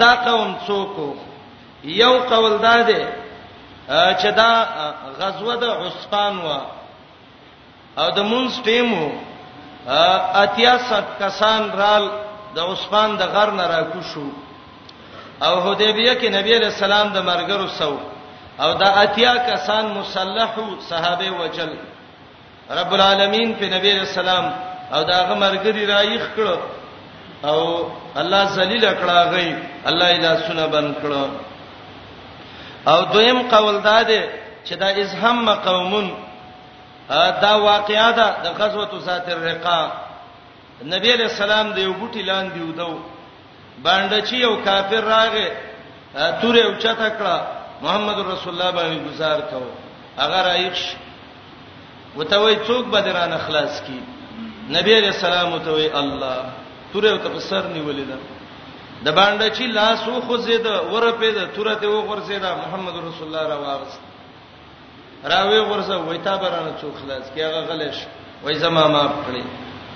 دا 0.00 0.12
قوم 0.26 0.50
څوک 0.66 1.16
یو 2.02 2.12
قول 2.28 2.58
دا 2.62 2.82
دی 2.82 3.02
چې 3.90 4.30
دا 4.40 4.50
غزوه 5.20 5.56
د 5.56 5.64
عثمان 5.64 6.34
وا 6.38 6.58
او 7.98 8.10
د 8.10 8.18
مونږ 8.22 8.50
ټیمو 8.64 9.08
اتیا 10.42 10.78
ست 10.78 11.08
کسان 11.20 11.62
رال 11.78 12.04
د 12.54 12.58
عثمان 12.72 13.16
د 13.16 13.22
غر 13.34 13.50
نه 13.58 13.66
راکو 13.68 14.02
شو 14.12 14.26
او 15.46 15.54
حدیبیه 15.60 16.14
کې 16.20 16.28
نبی 16.36 16.58
رسول 16.58 16.92
الله 16.92 17.12
د 17.16 17.24
مرګرو 17.30 17.68
سو 17.78 17.92
او 18.62 18.72
دا 18.82 18.86
اتیا 19.04 19.34
کسان 19.50 19.84
مسلحو 19.98 20.64
صحابه 20.88 21.30
وجل 21.40 21.72
رب 22.78 22.92
العالمین 22.96 23.48
په 23.58 23.66
نبی 23.76 23.90
رسول 24.00 24.28
الله 24.28 24.44
او 24.94 25.00
دا 25.10 25.18
غمرګری 25.28 25.84
رایخ 25.94 26.24
کړو 26.36 26.56
او 27.50 27.60
الله 28.20 28.44
ذلیل 28.58 28.84
کړه 29.00 29.18
غي 29.34 29.50
الله 29.90 30.08
الا 30.16 30.32
سنا 30.48 30.66
بن 30.74 30.88
کړو 31.02 31.24
او 32.92 32.98
دویم 33.12 33.38
قول 33.54 33.76
داده 33.88 34.22
چې 34.66 34.72
دا 34.82 34.86
ازهم 35.02 35.54
قومون 35.68 36.10
دا 37.44 37.52
واقعیا 37.70 38.10
ده 38.18 38.26
د 38.44 38.58
غزوه 38.58 38.98
ذات 39.06 39.28
الرقا 39.36 39.80
نبی 40.96 41.12
علیہ 41.14 41.28
السلام 41.32 41.72
د 41.72 41.78
یو 41.86 41.92
بوټی 42.00 42.22
لاندې 42.30 42.60
ودو 42.68 43.00
باندې 43.86 44.20
چې 44.28 44.34
یو 44.44 44.52
کافر 44.68 45.04
راغې 45.14 45.48
تورې 46.42 46.64
اوچا 46.64 46.94
تکړه 47.00 47.56
محمد 47.82 48.18
رسول 48.32 48.52
الله 48.54 48.70
باندې 48.78 48.98
گزار 49.10 49.38
کو 49.50 49.60
اگر 50.24 50.44
عیش 50.54 50.82
وتوي 52.16 52.54
څوک 52.66 52.84
بدران 52.92 53.32
اخلاص 53.32 53.74
کی 53.86 54.00
نبی 54.76 54.92
علیہ 55.00 55.12
السلام 55.16 55.48
وتوي 55.54 55.86
الله 56.00 56.36
تورې 56.92 57.18
تفسر 57.26 57.62
نیولې 57.74 58.04
ده 58.10 58.18
د 59.04 59.08
باندې 59.18 59.46
چې 59.58 59.62
لاس 59.62 59.98
خو 60.26 60.36
زید 60.46 60.66
ورپې 60.66 61.24
ده 61.36 61.44
توره 61.56 61.74
ته 61.74 61.86
وغورځید 61.86 62.44
محمد 62.64 62.96
رسول 62.96 63.26
الله 63.34 63.44
را 63.52 63.56
واغست 63.58 64.00
راوي 65.32 65.60
غورځه 65.68 65.94
وایتا 66.08 66.36
برانه 66.36 66.72
څوک 66.82 66.94
خلاص 67.04 67.30
کی 67.34 67.42
هغه 67.42 67.60
غلش 67.70 67.94
وای 68.42 68.54
زما 68.54 68.88
معاف 68.88 69.10
کړی 69.26 69.44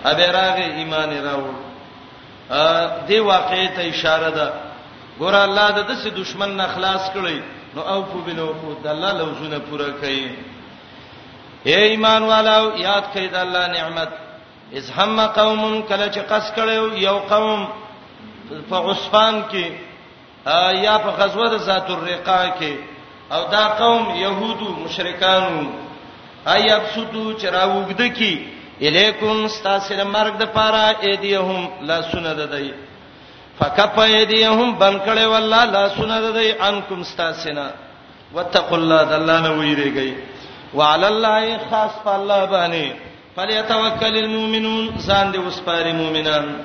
ابه 0.07 0.26
راغه 0.39 0.64
ایمان 0.76 1.11
راوړ 1.11 1.55
ا 2.53 2.91
دې 3.09 3.18
واقعې 3.30 3.68
ته 3.76 3.89
اشاره 3.89 4.30
ده 4.30 4.53
ګور 5.20 5.35
الله 5.35 5.70
د 5.70 5.87
دې 5.89 6.07
دشمن 6.20 6.57
نه 6.57 6.66
خلاص 6.74 7.11
کړی 7.14 7.41
نو 7.77 7.83
اوفو 7.93 8.18
بالعقود 8.27 8.77
د 8.83 8.87
الله 8.89 9.12
لوزونه 9.20 9.59
پوره 9.68 9.87
کړئ 10.01 10.20
اے 11.70 11.75
ایمان 11.93 12.22
والو 12.31 12.62
یاد 12.87 13.05
کړئ 13.12 13.29
د 13.35 13.41
الله 13.45 13.64
نعمت 13.77 14.11
اذ 14.81 14.87
هم 14.99 15.27
قوم 15.39 15.62
کله 15.83 16.07
چې 16.14 16.20
قص 16.33 16.47
کړو 16.57 16.87
یو 17.07 17.16
قوم 17.33 17.64
په 18.70 18.77
عثمان 18.93 19.43
کې 19.51 19.64
یا 20.87 20.95
په 21.07 21.11
غزوه 21.18 21.59
ذات 21.70 21.91
الرقاع 21.97 22.47
کې 22.62 22.72
او 23.35 23.43
دا 23.57 23.64
قوم 23.83 24.14
يهودو 24.22 24.68
مشرکانو 24.85 25.62
ایا 26.57 26.79
بسطو 26.87 27.27
چراوګد 27.43 28.01
کی 28.18 28.33
الیکم 28.89 29.45
استاسره 29.45 30.05
مرګ 30.16 30.37
د 30.41 30.45
پاره 30.59 30.83
ایدیهم 31.03 31.87
لا 31.91 32.03
سنده 32.11 32.47
دای 32.57 32.68
دا 32.72 32.84
فکف 33.59 33.98
ایدیهم 33.98 34.68
بن 34.82 34.94
کړي 35.07 35.26
والله 35.32 35.64
لا 35.74 35.88
سنده 35.96 36.30
دی 36.38 36.48
انکم 36.68 37.00
استاسنا 37.07 37.66
وتقوا 38.34 38.78
الله 38.78 39.02
دلانه 39.11 39.50
ویریږي 39.61 40.12
وعلى 40.74 41.07
الله 41.09 41.59
خاص 41.70 42.07
الله 42.14 42.42
باندې 42.46 42.86
فليتوکل 43.36 44.16
المؤمنون 44.24 44.88
ځان 44.98 45.32
دې 45.32 45.38
وسپاري 45.46 45.92
مؤمنان 45.92 46.64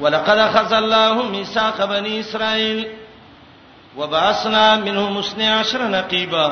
ولقد 0.00 0.38
اخذ 0.48 0.72
الله 0.82 1.22
ميثاق 1.32 1.84
بني 1.96 2.20
اسرائيل 2.20 2.86
وبعثنا 3.96 4.64
منهم 4.86 5.18
اثني 5.18 5.48
عشر 5.50 5.88
نقيبا 5.98 6.48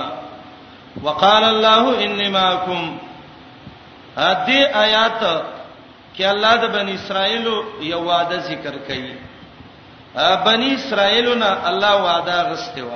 وقال 1.03 1.45
الله 1.45 2.05
اني 2.05 2.29
معكم 2.31 2.99
هذه 4.19 4.59
آیات 4.85 5.23
کې 6.17 6.25
الله 6.35 6.57
د 6.63 6.73
بنی 6.77 6.95
اسرائیل 7.01 7.47
یو 7.93 8.01
وعده 8.09 8.37
ذکر 8.51 8.75
کړي 8.89 9.15
بنی 10.47 10.69
اسرائیلونه 10.79 11.47
الله 11.71 11.95
وعده 12.07 12.37
غسته 12.51 12.81
و 12.89 12.93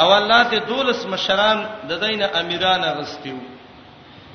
او 0.00 0.08
الله 0.18 0.42
ته 0.50 0.58
دولس 0.70 1.00
مشران 1.14 1.58
د 1.88 1.92
دینه 2.04 2.28
امیران 2.40 2.82
غستیو 2.98 3.38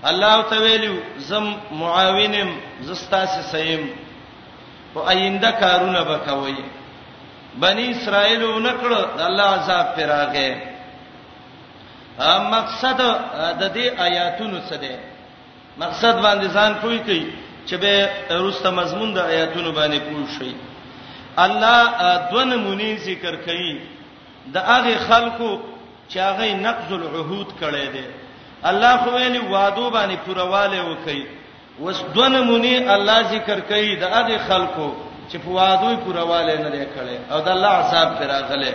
الله 0.10 0.42
ته 0.50 0.58
ویلو 0.64 0.96
زم 1.30 1.46
معاونم 1.82 2.50
زستاسه 2.90 3.42
سیم 3.54 3.84
او 4.96 5.00
آینده 5.10 5.52
کارونه 5.62 6.02
وکوي 6.12 6.58
بنی 7.62 7.88
اسرائیل 7.92 8.44
ونکړه 8.44 9.02
د 9.18 9.22
الله 9.30 9.48
عذاب 9.60 9.88
پراغه 9.96 10.50
مقصد 12.54 12.98
د 13.60 13.74
دې 13.76 14.00
آیاتونو 14.00 14.60
څه 14.70 14.76
دی 14.80 14.96
مقصد 15.78 16.16
باندې 16.24 16.48
ځان 16.56 16.72
پوي 16.82 17.00
کوي 17.08 17.26
چې 17.68 17.74
به 17.84 18.10
روسته 18.40 18.70
مضمون 18.72 19.14
د 19.14 19.18
آیاتونو 19.32 19.72
باندې 19.72 20.00
پوه 20.08 20.28
شي 20.40 20.54
الله 21.46 22.12
دوه 22.32 22.44
نمونه 22.52 22.92
ذکر 23.08 23.34
کړي 23.46 23.80
د 24.58 24.58
هغه 24.70 24.94
خلکو 25.10 25.50
چې 26.10 26.18
هغه 26.28 26.46
نقض 26.68 26.94
العهود 26.98 27.48
کړي 27.62 27.88
دي 27.96 28.06
الله 28.70 28.92
خو 28.98 29.12
ویلي 29.16 29.40
وعده 29.40 29.90
باندې 29.90 30.30
پرواله 30.30 30.82
وکړي 30.82 31.26
وس 31.80 32.02
دوه 32.16 32.28
نمونه 32.36 32.94
الله 32.94 33.18
ذکر 33.32 33.60
کړي 33.72 33.98
د 34.04 34.16
هغه 34.16 34.38
خلکو 34.50 34.88
چې 35.32 35.36
په 35.44 35.50
وعده 35.60 35.96
پرواله 36.06 36.54
نه 36.66 36.70
دی 36.76 36.86
کړي 36.96 37.18
او 37.34 37.40
د 37.48 37.50
الله 37.56 37.68
عذاب 37.82 38.16
پر 38.20 38.28
راغله 38.34 38.74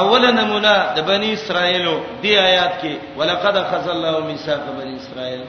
اول 0.00 0.24
نمونه 0.34 0.72
د 0.96 1.00
بنی 1.08 1.32
اسرائیلو 1.32 1.94
دی 2.22 2.32
آیات 2.38 2.72
کې 2.82 3.18
ولقد 3.18 3.56
خذ 3.70 3.88
الله 3.94 4.20
میثاق 4.28 4.60
بنی 4.80 4.94
اسرائیل 4.96 5.40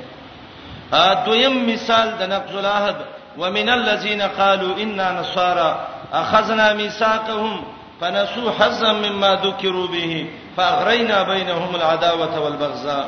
ا 1.01 1.13
دویم 1.25 1.55
مثال 1.69 2.07
د 2.19 2.23
نقض 2.29 2.55
العهد 2.57 2.95
ومن 3.37 3.69
الذين 3.69 4.21
قالوا 4.21 4.77
اننا 4.77 5.11
نصارى 5.19 5.79
اخذنا 6.13 6.73
ميثاقهم 6.73 7.63
فنسوا 8.01 8.51
حظا 8.51 8.93
مما 8.93 9.33
ذكروا 9.35 9.87
به 9.87 10.29
فاغرينا 10.57 11.23
بينهم 11.23 11.75
العداوه 11.75 12.39
والبغضاء 12.39 13.05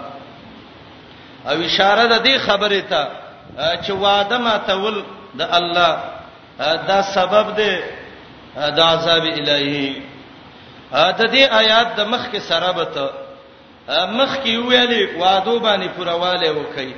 او 1.50 1.58
اشاره 1.62 2.18
د 2.18 2.24
دې 2.26 2.38
خبره 2.48 2.80
ته 2.90 3.02
اه، 3.60 3.78
چې 3.82 3.90
وعده 3.92 4.38
ما 4.38 4.58
تول 4.58 5.04
د 5.36 5.42
الله 5.42 5.98
اه، 6.60 6.76
دا 6.88 7.02
سبب 7.02 7.56
دی 7.56 7.78
اه، 8.58 8.70
د 8.70 8.80
عذاب 8.80 9.24
الہی 9.24 9.94
ا 10.94 11.12
د 11.20 11.22
دې 11.34 11.44
آیات 11.62 11.88
د 11.98 12.02
مخ 12.08 12.24
کې 12.34 12.38
سره 12.50 12.72
به 12.72 12.84
ته 12.96 13.10
مخ 13.90 14.36
کې 14.44 14.54
ویلې 14.70 15.04
وعده 15.22 15.60
باندې 15.60 15.94
پرواله 15.98 16.50
وکړي 16.54 16.94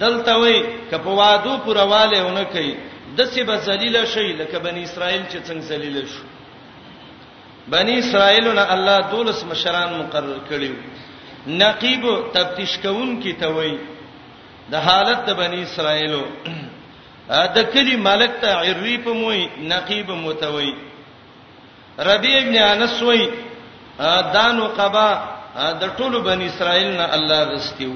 دلته 0.00 0.32
وای 0.38 0.56
کپ 0.90 1.06
وادو 1.06 1.52
پرواله 1.64 2.22
ونه 2.26 2.42
کوي 2.44 2.74
دسی 3.18 3.42
به 3.44 3.56
ذلیل 3.56 4.06
شي 4.06 4.32
لکه 4.32 4.58
بنی 4.58 4.82
اسرائیل 4.84 5.22
چې 5.30 5.36
څنګه 5.46 5.60
ذلیل 5.72 6.06
شو 6.06 6.22
بنی 7.68 7.98
اسرائیل 7.98 8.48
نه 8.54 8.64
الله 8.74 9.00
دولس 9.10 9.44
مشران 9.44 9.90
مقرر 10.00 10.38
کړیو 10.50 10.76
نقیب 11.46 12.04
تفتیش 12.34 12.78
کون 12.82 13.20
کی 13.22 13.32
ته 13.32 13.46
وای 13.54 13.76
د 14.70 14.74
حالت 14.74 15.26
د 15.26 15.36
بنی 15.38 15.62
اسرائیلو 15.62 16.22
د 17.56 17.72
کلی 17.74 17.96
مالک 17.96 18.30
ته 18.40 18.48
عری 18.60 18.96
په 19.04 19.12
موي 19.12 19.48
نقیب 19.72 20.10
متوي 20.10 20.72
ربی 22.10 22.36
ابن 22.38 22.56
انس 22.56 23.02
وای 23.02 23.28
دانو 24.34 24.66
قبا 24.76 25.08
د 25.80 25.90
ټولو 25.98 26.18
بنی 26.26 26.46
اسرائیل 26.46 26.92
نه 26.96 27.06
الله 27.14 27.42
رستیو 27.54 27.92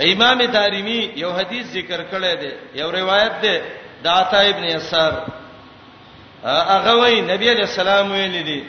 امام 0.00 0.38
دارمی 0.52 1.00
یو 1.22 1.30
حدیث 1.32 1.66
ذکر 1.72 2.02
کړی 2.10 2.32
دی 2.40 2.52
یو 2.80 2.90
روایت 2.92 3.32
دی 3.42 3.56
د 4.02 4.06
عطا 4.08 4.38
ابن 4.52 4.64
یسار 4.64 5.12
هغه 6.44 6.92
وی 7.02 7.20
نبی 7.20 7.48
علیہ 7.50 7.66
السلام 7.70 8.12
ویل 8.12 8.44
دی 8.46 8.60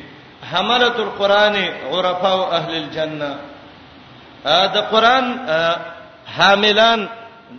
حملۃ 0.51 0.97
القرآن 1.03 1.55
عرفاء 1.91 2.39
اهل 2.57 2.75
الجنه 2.75 3.31
دا 4.75 4.81
قرآن 4.91 5.25
حاملان 6.37 7.05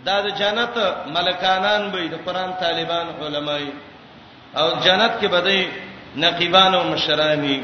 دا 0.05 0.15
د 0.21 0.27
جنت 0.39 0.77
ملکانان 1.15 1.89
به 1.91 2.07
د 2.13 2.19
قرآن 2.25 2.51
طالبان 2.65 3.07
علماي 3.25 3.67
او 4.59 4.67
جنت 4.85 5.11
کې 5.21 5.25
بدای 5.33 5.67
نقيبان 6.15 6.73
او 6.75 6.83
مشرانی 6.83 7.59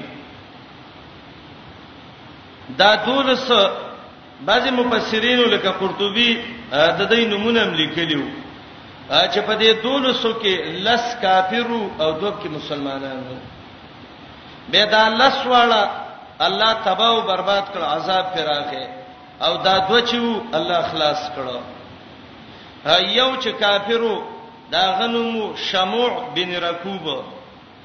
دا 2.78 2.96
دولس 3.06 3.52
بعض 4.42 4.68
مفسرین 4.72 5.40
لکه 5.40 5.70
قرطبي 5.72 6.32
د 6.72 7.02
دې 7.12 7.20
نمونه 7.34 7.62
هم 7.64 7.74
لیکلیو 7.74 8.24
چې 9.10 9.40
په 9.48 9.54
دې 9.62 9.84
دولسو 9.84 10.34
کې 10.42 10.56
لس 10.88 11.06
کافرو 11.22 11.90
او 12.00 12.12
دوه 12.12 12.34
کې 12.44 12.48
مسلمانانو 12.58 13.36
به 14.72 14.86
دا 14.96 15.04
لس 15.22 15.46
والا 15.48 15.84
الله 16.48 16.74
تباہ 16.86 17.10
او 17.14 17.22
برباد 17.22 17.64
کړ 17.74 17.78
عذاب 17.96 18.26
فراخه 18.36 18.88
او 19.42 19.56
دا 19.58 19.78
دوه 19.88 20.02
چې 20.08 20.56
الله 20.58 20.82
خلاص 20.92 21.30
کړو 21.36 21.60
یو 23.10 23.36
چې 23.42 23.48
کافرو 23.60 24.16
دا 24.72 24.84
غنمو 25.00 25.46
شموع 25.70 26.10
بن 26.36 26.50
رکوب 26.66 27.06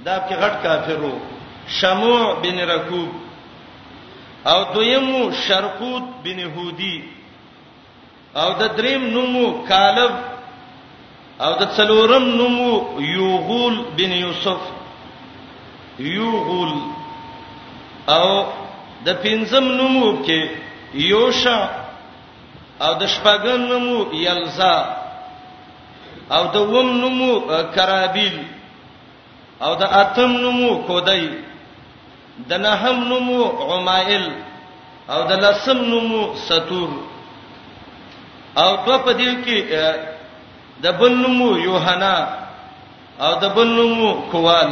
دا 0.05 0.17
کې 0.29 0.35
غټ 0.43 0.63
کافرو 0.63 1.13
شموع 1.81 2.35
بن 2.43 2.59
رکوب 2.59 3.09
او 4.47 4.65
دویمو 4.75 5.33
شرقوت 5.33 6.03
بن 6.25 6.39
یهودی 6.39 7.01
او 8.35 8.51
د 8.61 8.63
دریم 8.77 9.03
نومو 9.17 9.47
کالب 9.69 10.11
او 11.45 11.53
د 11.61 11.65
څلورم 11.77 12.25
نومو 12.39 13.01
یوغول 13.17 13.77
بن 13.97 14.13
یوسف 14.13 14.61
یوغول 15.99 16.73
او 18.17 18.27
د 19.05 19.09
پنځم 19.25 19.65
نومو 19.81 20.07
کې 20.27 20.41
یوشا 20.95 21.59
او 22.85 22.93
د 23.01 23.07
شپږم 23.15 23.61
نومو 23.73 23.99
یلزا 24.25 24.77
او 26.35 26.43
د 26.55 26.57
وم 26.73 26.89
نومو 27.03 27.33
کرابیل 27.75 28.37
او 29.65 29.75
د 29.75 29.83
اتم 29.83 30.33
نومو 30.43 30.73
کودای 30.87 31.29
د 32.49 32.53
نهم 32.65 32.97
نومو 33.09 33.41
عمائل 33.71 34.25
او 35.13 35.21
د 35.31 35.33
لسم 35.45 35.79
نومو 35.93 36.23
ستور 36.47 36.91
او 38.63 38.71
دو 38.87 38.95
په 39.05 39.11
دیو 39.19 39.35
کې 39.45 39.59
د 40.83 40.87
بل 41.01 41.13
نومو 41.25 41.51
یوحنا 41.69 42.17
او 43.25 43.33
د 43.43 43.45
بل 43.57 43.69
نومو 43.81 44.11
کوال 44.33 44.71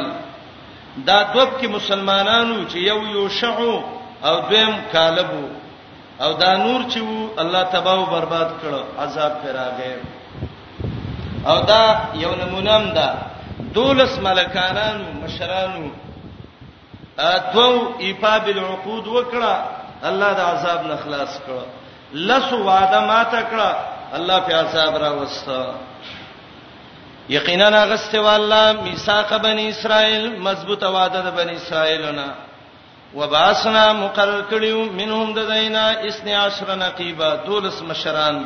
دا 1.09 1.19
دوب 1.35 1.51
کې 1.61 1.67
مسلمانانو 1.77 2.57
چې 2.71 2.79
یو 2.91 2.99
یو 3.17 3.25
شعو 3.41 3.75
او 4.29 4.35
دویم 4.49 4.73
کالبو 4.93 5.45
او 6.25 6.31
دا 6.43 6.51
نور 6.65 6.81
چې 6.91 6.99
وو 7.09 7.19
الله 7.43 7.63
تباہ 7.75 7.95
او 7.99 8.07
برباد 8.15 8.49
کړ 8.61 8.73
عذاب 9.05 9.33
پر 9.43 9.53
راغې 9.61 9.93
او 11.51 11.57
دا 11.71 11.83
یو 12.25 12.33
نمونه 12.43 12.75
ده 12.97 13.09
دولس 13.75 14.13
ملکانانو 14.27 15.05
مشرانو 15.23 15.87
دوو 17.19 17.95
ایفا 17.99 18.39
بالعقود 18.39 19.07
وکړه 19.17 19.57
الله 20.09 20.33
د 20.33 20.41
عذاب 20.53 20.81
نه 20.91 20.97
خلاص 21.05 21.33
کړ 21.47 21.61
لس 22.29 22.53
وعده 22.53 23.01
ما 23.11 23.23
تکړه 23.25 23.71
الله 24.19 24.39
په 24.49 24.55
عذاب 24.63 24.97
را 25.05 25.11
وستا 25.21 25.63
یقینا 27.31 27.85
غسته 27.91 28.21
والله 28.21 28.73
میثاق 28.83 29.31
بنی 29.47 29.69
اسرائیل 29.69 30.37
مضبوطه 30.41 30.87
وعده 30.91 31.21
د 31.31 31.35
بنی 31.41 31.57
اسرائیلونه 31.57 32.29
وباسنا 33.17 33.93
مقرر 34.05 34.41
کړیو 34.51 34.81
منهم 35.03 35.33
د 35.35 35.39
دینا 35.53 35.87
اسنی 36.13 36.33
عشر 36.45 36.75
نقیبا 36.85 37.31
دولس 37.47 37.83
مشران 37.93 38.43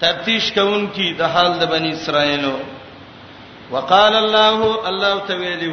تفتیش 0.00 0.52
کوونکی 0.52 1.12
د 1.18 1.22
حال 1.36 1.52
د 1.62 1.70
بنی 1.76 1.92
اسرائیلو 1.92 2.56
وقال 3.70 4.14
الله 4.14 4.88
الله 4.88 5.14
تعالی 5.28 5.72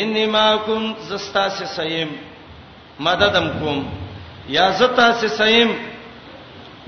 انی 0.00 0.26
ماکم 0.34 0.92
زستا 1.08 1.48
سے 1.58 1.64
سیم 1.76 2.08
مددم 3.04 3.48
کوم 3.60 3.82
یا 4.56 4.68
زتا 4.80 5.08
سے 5.20 5.28
سیم 5.40 5.70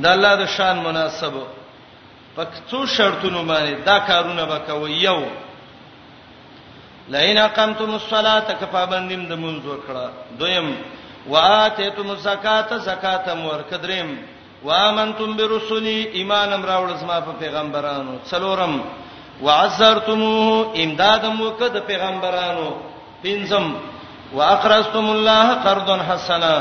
د 0.02 0.06
الله 0.10 0.34
د 0.40 0.44
شان 0.56 0.76
مناسب 0.84 1.34
پکڅو 2.36 2.78
شرطونه 2.94 3.42
باندې 3.42 3.86
دا 3.88 3.96
کارونه 4.06 4.44
وکوي 4.52 4.92
یو 5.04 5.18
لئن 7.14 7.38
اقمتم 7.42 7.92
الصلاه 7.98 8.54
کفابندیم 8.62 9.22
د 9.32 9.40
منځ 9.42 9.66
وکړه 9.66 10.10
دویم 10.40 10.72
واتیتم 11.34 12.10
الزکات 12.14 12.72
زکات 12.86 13.28
مور 13.42 13.60
کدریم 13.70 14.10
وامنتم 14.64 15.36
برسولی 15.36 15.94
ایمانم 16.22 16.64
راوړ 16.70 16.96
زما 17.04 17.20
په 17.28 17.32
پیغمبرانو 17.44 18.16
څلورم 18.32 18.76
وعزرتموه 19.44 20.82
امدادم 20.86 21.40
وکد 21.44 21.76
پیغمبرانو 21.86 22.66
پنځم 23.24 23.66
واقرضتم 24.36 25.06
الله 25.16 25.44
قرضا 25.64 25.96
حسنا 26.10 26.54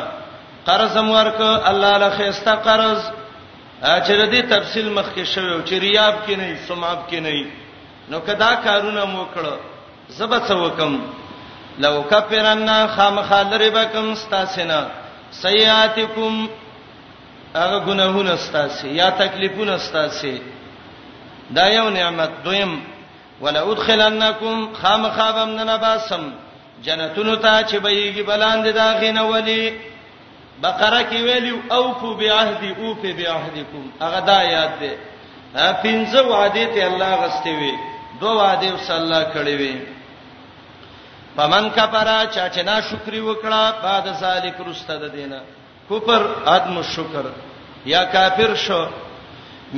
قرض 0.68 0.98
مورک 0.98 1.40
الله 1.72 1.98
له 2.04 2.10
خيستا 2.18 2.56
قرض 2.68 3.02
چې 3.82 4.32
دې 4.32 4.42
تفصیل 4.54 4.88
مخکې 4.98 5.24
شوی 5.24 5.64
چې 5.68 5.74
ریاب 5.86 6.16
کې 6.28 6.32
نه 6.32 6.60
سماب 6.68 7.00
کې 7.10 7.16
نه 7.16 7.46
نو 8.12 8.18
کدا 8.30 8.52
کارونه 8.66 9.06
مو 9.06 9.26
کړ 9.36 9.46
زبڅ 10.18 10.52
وکم 10.64 10.94
لو 11.86 11.94
کفرنا 12.12 12.78
خامخالری 12.96 13.70
بکم 13.78 14.10
استاسنا 14.12 14.82
سیئاتکم 15.42 16.48
هغه 17.56 17.80
ګناهونه 17.80 18.34
استاسي 18.34 18.88
یا 18.98 19.10
تکلیفونه 19.22 19.72
استاسي 19.76 20.36
دا 21.58 21.68
یو 21.68 21.90
نعمت 21.90 22.30
دویم 22.46 22.74
ولا 23.42 23.62
ادخلنکم 23.62 24.68
خامخابم 24.82 25.50
ننباسم 25.58 26.32
جنتونو 26.86 27.36
ته 27.44 27.64
چې 27.64 27.76
بهيږي 27.84 28.24
بلاند 28.30 28.68
داخینه 28.76 29.24
ولي 29.24 29.80
بقره 30.64 31.02
کې 31.10 31.16
ویلی 31.26 31.54
او 31.76 31.84
کو 32.00 32.14
بعهد 32.20 32.64
او 32.80 32.96
په 33.02 33.10
بعهدکم 33.20 33.84
هغه 34.04 34.20
دا 34.30 34.40
یاد 34.44 34.72
ده 34.82 34.92
پنځه 35.84 36.22
وعده 36.32 36.66
ته 36.74 36.88
الله 36.88 37.12
غستې 37.24 37.52
وي 37.60 37.74
دوه 38.22 38.34
وعده 38.40 38.74
وس 38.74 38.92
الله 38.92 39.22
کړې 39.34 39.54
وي 39.62 39.76
پمن 41.38 41.70
کفرا 41.78 42.20
چا 42.34 42.50
چې 42.50 42.66
نا 42.70 42.82
شکر 42.90 43.14
وکړه 43.28 43.84
بعد 43.84 44.10
ذالک 44.24 44.56
رسته 44.68 44.96
ده 44.98 45.08
دینه 45.08 45.40
کفر 45.90 46.22
عدم 46.56 46.82
شکر 46.96 47.26
یا 47.94 48.04
کافر 48.16 48.56
شو 48.66 48.86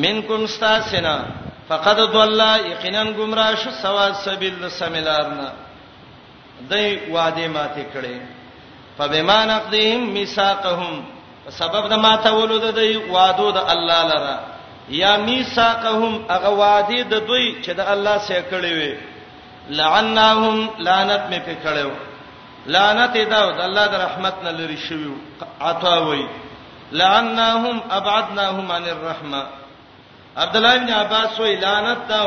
منکم 0.03 0.43
استاسنا 0.43 1.17
فقد 1.69 1.97
ضل 2.15 2.41
یقینا 2.71 3.03
گمراه 3.03 3.55
شو 3.61 3.71
سوا 3.81 4.09
سبیل 4.25 4.69
سملارنا 4.69 5.47
دای 6.69 7.11
وعده 7.11 7.47
ماته 7.47 7.85
کړي 7.93 8.21
فبما 8.97 9.45
نقضهم 9.45 10.03
میثاقهم 10.03 11.03
سبب 11.57 11.87
د 11.93 11.99
ماته 12.07 12.31
ولود 12.33 12.75
دای 12.75 12.95
وعده 12.97 13.51
د 13.57 13.71
الله 13.73 14.03
لره 14.11 14.35
یا 14.89 15.17
میثاقهم 15.17 16.13
هغه 16.29 16.49
وعده 16.49 17.01
د 17.03 17.13
دوی 17.27 17.55
چې 17.63 17.69
د 17.79 17.81
الله 17.93 18.17
سره 18.17 18.41
کړي 18.51 18.71
وي 18.79 18.95
لعناهم 19.69 20.69
لعنت 20.79 21.23
می 21.29 21.39
په 21.39 21.55
کړو 21.63 21.89
لعنت 22.67 23.13
دا 23.31 23.39
د 23.51 23.61
الله 23.67 23.87
د 23.87 23.95
رحمت 24.05 24.35
نه 24.43 24.51
لري 24.51 24.77
شوی 24.87 25.09
عطا 25.61 25.97
وي 26.07 26.27
لعناهم 26.91 27.81
ابعدناهم 27.91 28.71
عن 28.71 28.83
الرحمه 28.83 29.43
عبد 30.37 30.55
الله 30.55 30.77
بن 30.77 30.93
عباس 30.93 31.39
وی 31.39 31.55
لعنت 31.55 32.07
دا 32.09 32.21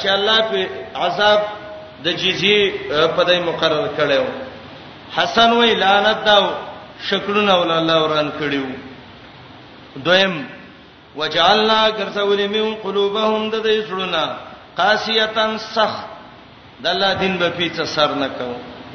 چې 0.00 0.06
الله 0.08 0.40
په 0.50 0.68
عذاب 1.04 1.40
د 2.04 2.12
جزیه 2.22 2.72
په 3.16 3.22
دای 3.28 3.40
مقرر 3.50 3.86
کړو 3.96 4.24
حسن 5.16 5.50
وی 5.58 5.74
لعنت 5.84 6.18
دا 6.26 6.36
شکرونه 7.08 7.54
ول 7.60 7.70
الله 7.76 7.96
وران 8.04 8.28
کړیو 8.40 8.68
دویم 10.08 10.34
وجعلنا 11.16 11.90
كرسول 11.90 12.40
من 12.54 12.74
قلوبهم 12.84 13.50
د 13.50 13.62
دې 13.62 13.88
سړونا 13.88 14.24
قاسیتن 14.76 15.58
سخ 15.68 15.94
د 16.84 16.86
الله 16.94 17.12
دین 17.22 17.36
په 17.42 17.48
پیڅه 17.56 17.84
سر 17.94 18.14
نه 18.22 18.28
کو 18.38 18.48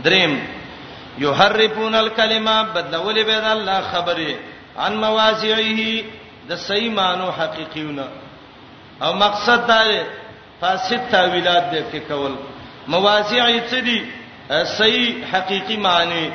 دریم 0.07 0.37
یحرفون 1.23 1.95
الکلمه 1.95 2.55
بدلول 2.73 3.23
به 3.23 3.51
الله 3.53 3.81
خبره 3.91 4.35
عن 4.85 4.93
مواضعه 5.05 5.89
د 6.49 6.55
صحیح 6.67 6.91
مانو 6.99 7.29
حقیقیونه 7.39 8.07
او 9.03 9.13
مقصد 9.25 9.67
دا 9.67 9.81
فاسد 10.61 11.09
تاویلات 11.11 11.63
دې 11.71 11.93
کې 11.93 11.99
کول 12.11 12.35
مواضع 12.87 13.45
څه 13.69 13.79
دي 13.85 13.97
صحیح 14.77 15.15
حقيقي 15.33 15.77
معنی 15.77 16.29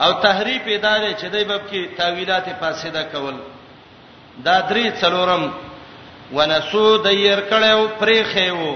او 0.00 0.12
تحریف 0.12 0.62
ادارې 0.66 1.14
چې 1.20 1.24
دای 1.32 1.44
باب 1.44 1.60
کې 1.70 1.96
تاویلات 1.96 2.46
فاسده 2.60 3.02
کول 3.12 3.34
دا 4.44 4.60
درې 4.70 4.92
څلورم 5.02 5.50
ونسو 6.32 6.96
دیر 6.96 7.40
کړو 7.50 7.88
پرې 8.00 8.22
خېو 8.32 8.74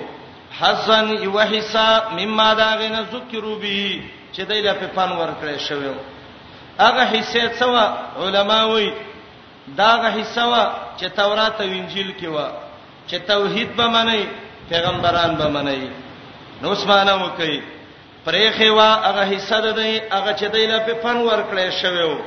حسن 0.60 1.08
یو 1.22 1.40
حصہ 1.40 1.88
مما 2.18 2.54
دا 2.54 2.70
غنه 2.78 3.02
ذکرو 3.12 3.54
به 3.62 4.00
چې 4.34 4.40
دای 4.48 4.62
له 4.62 4.72
په 4.72 4.86
فن 4.94 5.10
ور 5.12 5.30
کړې 5.42 5.58
شوی 5.68 5.88
هغه 6.78 7.02
حصے 7.14 7.42
څوا 7.60 7.84
علماوی 8.26 8.90
داغه 9.76 10.08
حصہ 10.20 10.40
وا 10.44 10.64
چې 11.00 11.04
تورات 11.14 11.60
او 11.60 11.66
انجیل 11.66 12.10
کې 12.20 12.26
وا 12.28 12.48
چې 13.08 13.16
توحید 13.28 13.76
به 13.76 13.86
منئ 13.88 14.22
پیغمبران 14.68 15.34
به 15.36 15.48
منئ 15.48 15.86
نو 16.62 16.70
اسمانه 16.72 17.14
وکي 17.24 17.60
پرېخه 18.26 18.70
وا 18.78 18.88
هغه 19.06 19.38
حصہ 19.38 19.58
ده 19.66 19.90
هغه 20.12 20.32
چې 20.32 20.44
دایله 20.54 20.78
په 20.86 20.94
فن 21.02 21.16
ور 21.26 21.40
کړې 21.50 21.82
شوو 21.82 22.18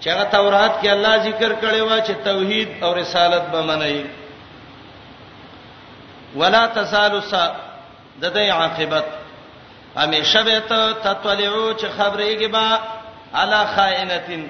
چې 0.00 0.08
هغه 0.10 0.24
تورات 0.34 0.72
کې 0.82 0.88
الله 0.94 1.16
ذکر 1.28 1.52
کړي 1.60 1.80
وا 1.90 1.98
چې 2.00 2.12
توحید 2.24 2.84
او 2.84 2.90
رسالت 2.98 3.42
به 3.54 3.62
منئ 3.62 4.04
ولا 6.42 6.62
تزال 6.76 7.16
س 7.22 7.34
د 8.22 8.34
دې 8.34 8.50
عاقبت 8.50 9.04
همیشه 9.96 10.42
به 10.50 10.60
ته 10.68 10.92
تطلعو 11.08 11.64
چې 11.74 11.86
خبرېږي 11.98 12.48
با 12.52 12.78
علا 13.42 13.64
خائنتين 13.74 14.46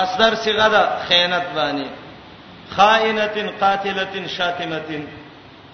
مصدر 0.00 0.34
صيغه 0.44 0.68
ده 0.76 0.84
خیانت 1.08 1.46
باندې 1.54 1.88
خائنتين 2.76 3.48
قاتلتين 3.64 4.28
شاتمتين 4.36 5.08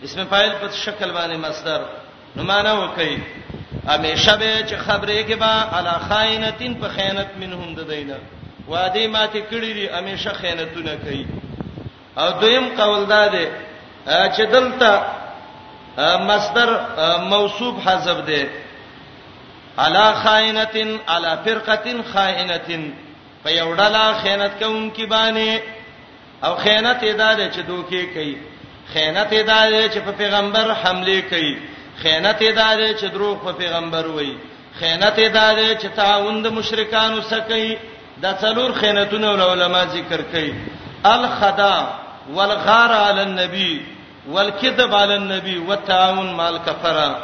اسم 0.05 0.25
فاعل 0.25 0.53
په 0.53 0.75
شکل 0.85 1.11
باندې 1.13 1.49
مصدر 1.49 1.81
نو 2.37 2.43
معنا 2.43 2.73
وکي 2.85 3.19
همیشه 3.89 4.37
به 4.37 4.63
چې 4.69 4.75
خبرې 4.87 5.25
کې 5.29 5.35
با 5.35 5.67
علا 5.73 5.99
خائنتین 6.09 6.75
په 6.81 6.89
خیانت 6.89 7.31
منهم 7.41 7.75
د 7.75 7.83
دینه 7.91 8.17
وادي 8.69 9.07
ماته 9.07 9.43
کړی 9.51 9.73
دي 9.79 9.87
همیشه 9.89 10.31
خیانتونه 10.33 10.97
کوي 11.03 11.27
او 12.17 12.31
دویم 12.41 12.69
قول 12.77 13.07
دا 13.07 13.29
دی 13.29 13.47
چې 14.07 14.41
دلته 14.41 15.01
مصدر 16.31 16.71
موصوب 17.33 17.77
حذف 17.89 18.21
دی 18.27 18.43
علا 19.85 20.13
خائنتین 20.23 20.97
علا 21.17 21.35
فرقتین 21.45 22.01
خائنتین 22.13 22.93
په 23.45 23.51
یو 23.53 23.77
ډله 23.77 24.13
خیانت 24.23 24.59
کوونکی 24.65 25.07
باندې 25.07 25.63
او 26.47 26.55
خیانت 26.57 27.01
ادا 27.03 27.35
ده 27.35 27.51
چې 27.53 27.57
دوکې 27.57 28.15
کوي 28.15 28.37
خیانت 28.93 29.33
ادا 29.33 29.71
ده 29.71 29.89
چې 29.91 29.99
په 29.99 30.13
پیغمبر 30.19 30.73
حمله 30.83 31.21
کوي 31.31 31.55
خیانت 32.03 32.41
ادارې 32.43 32.95
چې 33.01 33.05
دروغ 33.15 33.37
په 33.45 33.53
پیغمبر 33.59 34.07
وایي 34.07 34.37
خیانت 34.79 35.19
ادارې 35.19 35.71
چې 35.83 35.89
تعاون 35.97 36.43
د 36.43 36.47
مشرکانو 36.59 37.23
سره 37.31 37.45
کوي 37.51 37.77
د 38.23 38.35
څلور 38.43 38.71
خیانتونو 38.81 39.29
علما 39.51 39.85
ذکر 39.95 40.21
کوي 40.33 40.51
الخدا 41.13 41.75
والغار 42.35 42.93
علی 42.97 43.21
النبی 43.21 43.73
والكذب 44.33 44.95
علی 44.95 45.15
النبی 45.15 45.57
والتعاون 45.69 46.33
مع 46.37 46.49
الكفر 46.49 47.17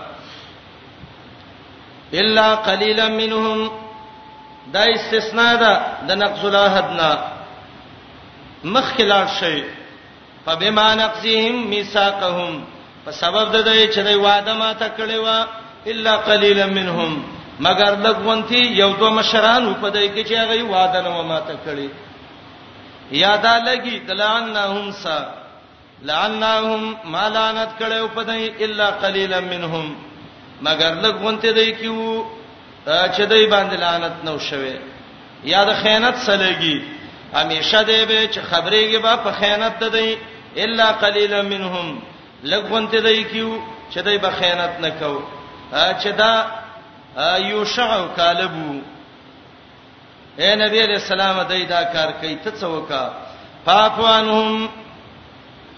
الا 2.23 2.55
قليلا 2.55 3.09
منهم 3.09 3.71
دا 4.73 4.85
استثناء 4.95 5.55
ده 5.61 5.73
د 6.09 6.13
نقص 6.23 6.45
العهدنا 6.45 7.13
مخ 8.65 8.97
خلال 8.97 9.29
شی 9.41 9.63
فبما 10.47 10.95
نقصهم 10.95 11.67
ميثاقهم 11.71 12.61
په 13.05 13.11
سبب 13.23 13.47
د 13.57 13.67
دې 13.69 13.83
چې 13.95 14.01
دوی 14.07 14.17
وعده 14.27 14.53
ما 14.63 14.71
ته 14.81 14.89
کړې 14.99 15.17
و 15.29 15.47
الا 15.91 16.17
قليلا 16.29 16.67
منهم 16.79 17.13
مگر 17.67 17.91
لګونتي 18.07 18.61
یو 18.83 18.91
دوه 19.01 19.11
مشران 19.19 19.75
په 19.83 19.89
دې 19.91 20.09
کې 20.15 20.23
چې 20.29 20.35
هغه 20.43 20.63
وعده 20.75 21.01
نه 21.07 21.23
ما 21.33 21.39
ته 21.49 21.55
کړې 21.67 21.89
یادا 23.25 23.55
لګي 23.59 23.99
دلعنهم 24.09 24.93
سا 24.93 25.19
لعنهم 26.11 26.97
ما 27.05 27.25
لعنت 27.37 27.71
کړې 27.81 28.05
په 28.15 28.23
دې 28.25 28.63
الا 28.69 28.89
قليلا 29.05 29.41
منهم 29.41 29.97
مگر 30.69 30.95
لګونتي 31.05 31.53
دې 31.55 31.81
کیو 31.81 32.25
چې 32.87 33.23
دې 33.23 33.51
باندې 33.55 33.77
لعنت 33.85 34.17
نو 34.25 34.39
شوه 34.51 34.79
یا 35.53 35.65
د 35.65 35.73
خیانت 35.83 36.17
سلګي 36.29 36.77
همیشه 37.39 37.83
دې 37.85 38.09
به 38.11 38.21
چې 38.33 38.41
خبرېږي 38.51 38.99
با 39.05 39.17
په 39.17 39.33
خیانت 39.41 39.81
ده 39.85 39.91
دې 39.91 40.19
الا 40.67 40.93
قليلا 40.93 41.43
منهم 41.43 42.01
لګونته 42.45 43.01
دای 43.01 43.25
کیو 43.25 43.59
چې 43.93 44.01
دای 44.03 44.19
به 44.19 44.31
خیانت 44.39 44.81
نکاو 44.81 45.21
چې 46.03 46.09
دا 46.17 46.47
یوشع 47.39 47.91
کالبو 48.17 48.73
اے 50.39 50.55
نبی 50.57 50.79
علیہ 50.85 50.95
السلام 51.01 51.41
دای 51.49 51.65
دا 51.67 51.83
کار 51.93 52.09
کوي 52.21 52.35
ته 52.45 52.51
څه 52.51 52.67
وکا 52.67 53.09
فافوانهم 53.67 54.69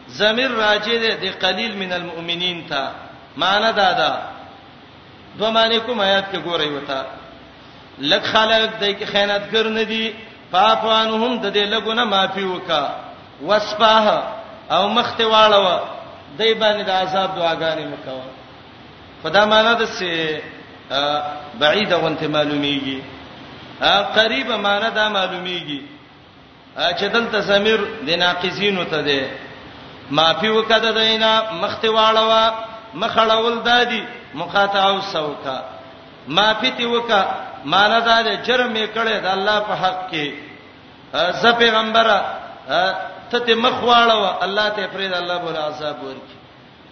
زمیر 0.08 0.50
راجی 0.50 0.98
دې 1.00 1.40
قلیل 1.40 1.76
من 1.76 1.92
المؤمنین 1.92 2.62
تا 2.68 2.82
معنی 3.36 3.72
دا 3.76 3.92
دا 3.98 4.12
دو 5.38 5.50
معنی 5.50 5.78
کوم 5.86 6.00
آیات 6.00 6.24
کې 6.32 6.44
ګورئ 6.44 6.68
وتا 6.68 7.06
لک 8.00 8.22
خلک 8.32 8.78
دای 8.80 8.94
کی 8.94 9.04
خیانتګر 9.06 9.66
نه 9.68 9.82
دي 9.82 10.14
فافوانهم 10.52 11.40
د 11.40 11.52
دې 11.52 11.72
لګونه 11.74 12.04
معافي 12.04 12.44
وکا 12.44 12.96
وسپاه 13.42 14.22
او 14.70 14.88
مخته 14.88 15.24
واړه 15.30 15.92
دای 16.38 16.54
باندې 16.54 16.82
د 16.84 16.90
عذاب 16.90 17.30
دعاګانې 17.36 17.84
مکوه 17.92 18.24
خدا 19.22 19.42
معنا 19.52 19.72
د 19.80 19.84
سه 19.96 20.40
بعید 21.60 21.92
غونته 21.92 22.26
معلومیږي 22.36 22.98
قریب 24.18 24.48
معنا 24.66 24.88
دا 24.98 25.08
معلومیږي 25.16 25.80
چې 26.98 27.04
دلته 27.16 27.40
سمیر 27.48 27.80
د 28.06 28.10
ناقصینو 28.24 28.84
ته 28.84 29.02
ده 29.08 29.20
مافی 30.16 30.48
وکړه 30.56 30.90
دینا 31.00 31.32
مخته 31.62 31.88
واړوا 31.96 32.44
مخړول 32.94 33.56
دادی 33.64 34.02
مقاطع 34.34 34.82
او 34.88 35.00
سوکا 35.00 35.58
مافی 36.36 36.70
تی 36.76 36.84
وکا 36.86 37.22
معنا 37.64 37.98
دا 38.00 38.22
ده 38.26 38.32
جرم 38.46 38.74
یې 38.74 38.86
کړی 38.96 39.16
د 39.22 39.26
الله 39.36 39.58
په 39.68 39.74
حق 39.82 39.98
کې 40.12 40.26
ز 41.40 41.42
پیغمبره 41.58 42.18
ته 43.32 43.38
ته 43.46 43.54
مخ 43.64 43.76
واړو 43.88 44.22
الله 44.44 44.66
ته 44.76 44.82
پرېد 44.94 45.12
الله 45.20 45.36
بوله 45.44 45.58
عذاب 45.68 45.98
ورکی 46.08 46.36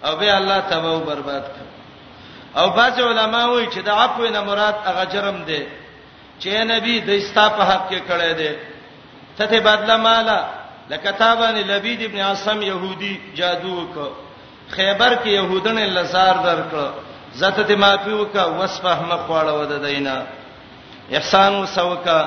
او 0.05 0.12
به 0.18 0.30
الله 0.41 0.59
تباہ 0.70 0.93
او 0.97 1.01
برباد 1.09 1.45
کړي 1.55 1.66
او 2.61 2.66
بعض 2.78 2.97
علما 3.09 3.43
وایي 3.51 3.66
چې 3.74 3.78
د 3.88 3.91
عفو 4.01 4.24
نه 4.36 4.41
مراد 4.49 4.74
هغه 4.88 5.05
جرم 5.12 5.36
دی 5.49 5.62
چې 6.41 6.49
نبی 6.72 6.95
د 7.09 7.11
استاپه 7.20 7.62
حق 7.70 7.82
کې 7.91 8.01
کړی 8.11 8.32
دی 8.41 8.53
ته 9.36 9.45
ته 9.53 9.61
بدله 9.68 9.97
مالا 10.07 10.41
لکتابن 10.91 11.57
لبید 11.70 12.01
ابن 12.09 12.18
عاصم 12.20 12.62
يهودي 12.62 13.14
جادو 13.36 13.76
وک 13.80 13.97
خیبر 14.76 15.12
کې 15.24 15.28
يهودن 15.41 15.78
لزار 15.97 16.36
درک 16.45 16.74
زته 17.41 17.62
ته 17.62 17.74
معافي 17.76 18.12
وک 18.12 18.34
وسفه 18.59 19.01
مخواړه 19.12 19.53
ود 19.61 19.72
دینا 19.84 20.16
احسان 21.18 21.53
وسوکا 21.62 22.20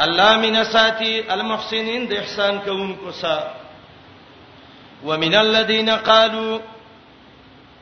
الله 0.00 0.36
من 0.36 0.64
ساتي 0.64 1.12
المحسنين 1.34 2.06
د 2.08 2.12
احسان 2.18 2.56
کوونکو 2.64 3.10
سا 3.20 3.36
ومن 5.04 5.34
الذين 5.34 5.90
قالوا 6.08 6.58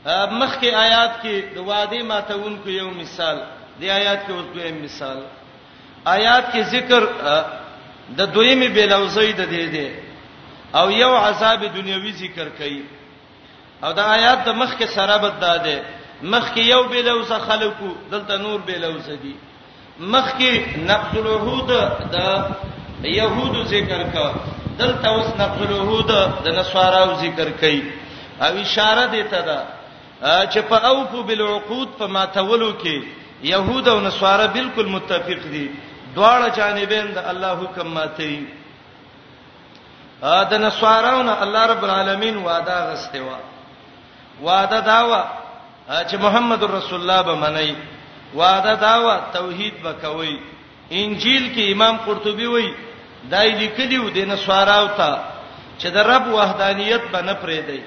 مخکې 0.06 0.68
آیات 0.74 1.22
کې 1.22 1.54
د 1.54 1.58
وادي 1.68 2.02
ماتونکو 2.10 2.68
یو 2.70 2.90
مثال 2.90 3.40
دی 3.80 3.90
آیات 3.90 4.20
کې 4.26 4.30
اوس 4.32 4.44
دویم 4.54 4.82
مثال 4.84 5.18
آیات 6.16 6.52
کې 6.52 6.60
ذکر 6.74 7.06
د 8.18 8.30
دویمې 8.32 8.68
بلوزۍ 8.76 9.32
د 9.38 9.50
دې 9.54 9.64
دی 9.70 9.94
او 10.78 10.86
یو 10.90 11.16
عذاب 11.16 11.64
دنیوي 11.64 12.12
ذکر 12.20 12.48
کړي 12.58 12.80
او 13.84 13.92
دا 13.98 14.04
آیات 14.12 14.44
د 14.46 14.54
مخکې 14.62 14.84
سره 14.94 15.16
بد 15.26 15.40
ده 15.40 15.84
مخکې 16.22 16.58
یو 16.66 16.82
بلوزه 16.94 17.38
خلکو 17.48 17.92
دلته 18.14 18.36
نور 18.44 18.60
بلوزه 18.70 19.14
دي 19.24 19.34
مخ 19.98 20.28
کې 20.38 20.78
نقض 20.86 21.16
العهود 21.18 21.68
د 23.02 23.04
يهودو 23.04 23.62
ذکر 23.74 24.02
کا 24.14 24.32
دلته 24.78 25.08
اوس 25.08 25.26
نقض 25.40 25.60
العهود 25.62 26.06
د 26.44 26.48
نصاراو 26.58 27.14
ذکر 27.20 27.48
کړي 27.60 27.82
او 28.42 28.58
اشاره 28.62 29.06
دیته 29.10 29.40
ده 29.48 29.60
چې 30.46 30.58
په 30.70 30.76
اوفو 30.90 31.22
بالعقود 31.22 31.88
په 31.98 32.06
ماتولو 32.06 32.72
کې 32.80 33.04
يهود 33.42 33.88
او 33.88 34.00
نصارا 34.00 34.46
بالکل 34.46 34.86
متفق 34.86 35.42
دي 35.54 35.70
دواړه 36.16 36.56
جانبین 36.56 37.12
د 37.14 37.18
الله 37.18 37.54
حکم 37.62 37.86
ماتي 37.94 38.46
اذن 40.22 40.62
نصاراونه 40.62 41.42
الله 41.42 41.66
رب 41.66 41.84
العالمین 41.84 42.36
وعده 42.36 42.84
غستوا 42.92 43.38
وعده 44.42 44.80
داوا 44.80 45.24
چې 45.88 46.14
محمد 46.20 46.62
رسول 46.64 47.00
الله 47.00 47.22
به 47.22 47.34
منئ 47.34 47.74
وعده 48.38 48.74
داوا 48.74 49.16
توحید 49.32 49.74
وکوي 49.84 50.36
انجیل 50.90 51.44
کې 51.54 51.72
امام 51.74 51.96
قرطبي 52.06 52.46
وایي 52.54 52.72
دای 53.34 53.50
لیکلیو 53.60 54.08
د 54.16 54.28
نسواراو 54.30 54.86
ته 55.00 55.10
چې 55.78 55.86
د 55.96 56.06
رب 56.10 56.26
وحدانیت 56.38 57.02
باندې 57.12 57.34
پرې 57.44 57.60
دی 57.68 57.80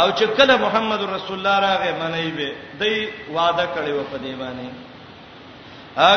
او 0.00 0.06
چې 0.10 0.24
کله 0.38 0.56
محمد 0.66 1.02
رسول 1.16 1.36
الله 1.38 1.56
راغې 1.60 1.92
منی 2.02 2.30
به 2.30 2.54
دای 2.82 2.94
وعده 3.36 3.66
کړی 3.74 3.90
و 3.98 4.02
په 4.12 4.18
دی 4.22 4.34
باندې 4.34 4.68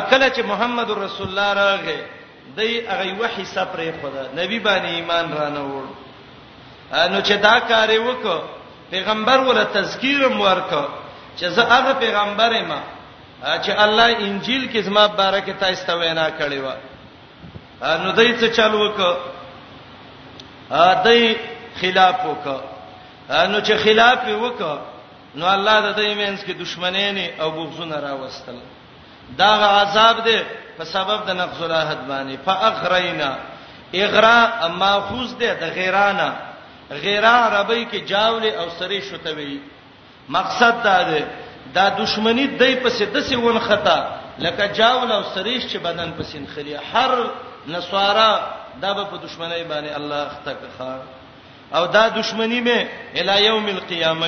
کله 0.09 0.27
چې 0.29 0.41
محمد 0.53 0.91
رسول 1.03 1.27
الله 1.27 1.53
راغې 1.53 1.97
دای 2.57 2.71
هغه 2.87 3.19
وحی 3.21 3.45
سپرې 3.45 4.01
خدا 4.01 4.23
نبی 4.43 4.59
باندې 4.59 4.91
ایمان 4.95 5.33
را 5.39 5.47
نه 5.57 5.61
وړ 5.69 5.85
نو 7.11 7.21
چې 7.27 7.31
دا 7.47 7.59
کار 7.59 7.89
وکړ 7.89 8.39
پیغمبر 8.91 9.39
ول 9.45 9.63
تذکیرم 9.77 10.41
ورکړ 10.41 10.83
چې 11.39 11.45
زه 11.45 11.61
هغه 11.75 11.93
پیغمبر 12.01 12.57
ما 12.71 12.79
چې 13.43 13.69
الله 13.69 14.17
انجیل 14.25 14.67
کې 14.73 14.77
زما 14.83 15.07
بارکه 15.19 15.53
تاسو 15.59 15.85
ته 15.85 15.93
وینا 15.99 16.27
کړې 16.39 16.57
و 16.65 16.71
نو 18.03 18.11
دای 18.11 18.33
څه 18.39 18.55
چالو 18.55 18.77
وک 18.89 18.99
ا 20.71 21.03
دای 21.05 21.35
خلاف 21.81 22.25
وک 22.25 22.47
نو 23.49 23.61
چې 23.61 23.73
خلاف 23.83 24.27
وک 24.27 24.61
نو 25.35 25.45
الله 25.45 25.81
د 25.81 25.95
دې 25.95 26.17
مینس 26.17 26.43
کې 26.43 26.51
دشمنین 26.61 27.41
او 27.41 27.51
بغزونه 27.51 27.95
راوستل 27.95 28.55
دا 29.37 29.51
عذاب 29.55 30.23
دی 30.23 30.39
په 30.77 30.83
سبب 30.85 31.25
د 31.27 31.31
نقص 31.35 31.61
العهد 31.61 31.99
باندې 32.07 32.45
فاخرینا 32.45 33.35
اغرا 34.03 34.67
ماخوذ 34.77 35.33
دی 35.39 35.47
د 35.61 35.75
غیرانا 35.75 36.33
غیرا 36.91 37.29
عربی 37.47 37.87
کې 37.91 37.95
جاول 38.07 38.45
او 38.59 38.67
سری 38.79 39.01
شتوي 39.01 39.59
مقصد 40.29 40.83
دا 40.83 41.01
دی 41.09 41.23
دا 41.75 41.89
دشمنی 41.89 42.45
دای 42.47 42.75
په 42.83 42.89
سد 42.89 43.19
سه 43.21 43.37
ون 43.37 43.59
خطا 43.59 43.99
لکه 44.39 44.67
جاول 44.73 45.11
او 45.11 45.23
سریش 45.35 45.63
چې 45.73 45.77
بدن 45.77 46.11
په 46.11 46.23
سین 46.23 46.45
خلی 46.55 46.73
هر 46.93 47.11
نسوارا 47.67 48.39
دا 48.81 48.93
به 48.93 49.03
په 49.05 49.17
دشمنی 49.25 49.63
باندې 49.63 49.95
الله 49.95 50.15
اختکخا 50.27 50.97
او 51.75 51.85
دا 51.85 52.07
دشمنی 52.09 52.61
مې 52.65 52.87
الی 53.19 53.45
یوم 53.45 53.65
القیامه 53.65 54.27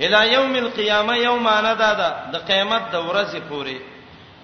الی 0.00 0.32
یوم 0.34 0.54
القیامه 0.56 1.16
یوم 1.18 1.46
انا 1.46 1.74
دا 1.74 1.94
دا 1.94 2.10
د 2.32 2.38
قیامت 2.46 2.82
د 2.92 2.96
ورځې 3.08 3.38
پورې 3.50 3.76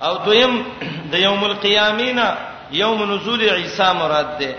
او 0.06 0.16
دویم 0.16 0.64
د 1.12 1.14
یوم 1.14 1.44
القیامینا 1.44 2.36
یوم 2.72 3.12
نزول 3.14 3.42
عیسی 3.42 3.88
مراد 3.98 4.38
ده 4.38 4.54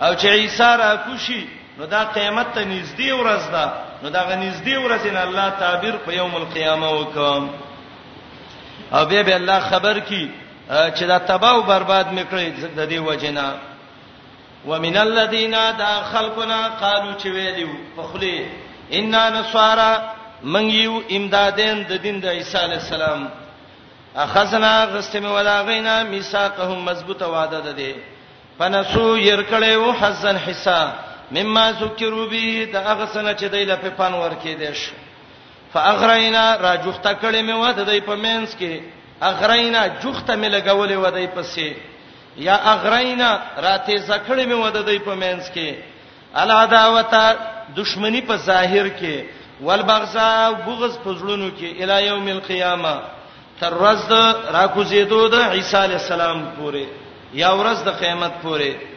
او 0.00 0.14
چې 0.14 0.24
عیسی 0.26 0.72
را 0.80 0.96
کوشي 0.96 1.46
نو 1.78 1.86
دا 1.86 2.04
قیامت 2.04 2.46
ته 2.54 2.64
نږدې 2.64 3.10
ورځ 3.20 3.44
ده 3.52 3.64
نو 4.02 4.08
دا 4.08 4.22
غنځدې 4.28 4.74
ورسین 4.84 5.16
الله 5.16 5.48
تعبیر 5.60 5.96
په 6.04 6.12
یوم 6.12 6.34
القیامه 6.36 6.90
وکم 7.00 7.50
او 8.92 9.04
به 9.06 9.22
به 9.22 9.34
الله 9.34 9.60
خبر 9.60 9.98
کی 10.00 10.28
چې 10.68 11.02
دا 11.10 11.18
تباہ 11.18 11.52
او 11.54 11.62
برباد 11.62 12.06
میکړي 12.12 12.64
د 12.76 12.88
دې 12.90 12.94
وجنا 13.08 13.54
ومن 14.66 14.96
الذين 14.96 15.50
دا 15.78 16.02
خلقنا 16.12 16.68
قالو 16.80 17.12
چې 17.18 17.26
ویلو 17.26 17.68
فخلی 17.96 18.46
ان 18.92 19.14
نصارا 19.14 20.00
من 20.44 20.70
یو 20.70 21.00
امدادین 21.10 21.82
د 21.88 21.92
دین 22.02 22.20
د 22.20 22.26
عیسی 22.26 22.58
علی 22.58 22.74
السلام 22.74 23.28
اخذنا 24.16 24.84
غستم 24.84 25.24
ولا 25.32 25.62
غینا 25.62 26.02
میثاقهم 26.02 26.84
مضبوطه 26.84 27.26
وعده 27.26 27.60
ده 27.60 27.72
دي 27.72 27.94
فنسو 28.58 29.16
يرکلو 29.16 29.92
حزن 30.00 30.36
حساب 30.36 30.88
مما 31.30 31.70
ذکروا 31.72 32.26
به 32.26 32.64
دا 32.72 32.80
هغه 32.80 33.06
سنه 33.06 33.34
چې 33.36 33.44
دای 33.44 33.64
له 33.64 33.76
په 33.76 33.90
پان 33.90 34.12
ورکې 34.14 34.58
دیش 34.58 34.90
فاغرینا 35.72 36.56
را 36.56 36.76
جوخته 36.76 37.12
کړې 37.22 37.42
مې 37.42 37.54
و 37.54 37.72
د 37.72 37.86
دې 37.86 38.00
په 38.02 38.14
مینس 38.14 38.54
کې 38.60 38.80
اغرینا 39.22 39.86
جوخته 40.02 40.36
مې 40.36 40.46
لګولې 40.54 40.94
و 40.96 41.06
دې 41.10 41.26
پسې 41.36 41.74
یا 42.36 42.54
اغرینا 42.56 43.40
راته 43.56 43.96
زکړې 43.96 44.44
مې 44.48 44.54
و 44.54 44.70
د 44.70 44.86
دې 44.86 44.98
په 45.06 45.14
مینس 45.14 45.46
کې 45.54 45.74
الا 46.34 46.64
دعوتا 46.66 47.34
دشمنی 47.76 48.20
په 48.20 48.36
ظاهر 48.36 48.88
کې 48.88 49.24
والبغضا 49.62 50.50
بغض 50.66 50.94
پزړونو 51.04 51.50
کې 51.58 51.82
الی 51.82 52.06
یوم 52.06 52.28
القیامه 52.28 53.02
تر 53.60 53.72
ورځ 53.74 54.10
را 54.54 54.66
کوزیدو 54.74 55.28
د 55.28 55.34
عیسی 55.34 55.76
علی 55.76 55.94
السلام 55.94 56.52
پورې 56.58 56.84
یا 57.34 57.50
ورځ 57.54 57.78
د 57.84 57.90
قیامت 58.00 58.32
پورې 58.42 58.89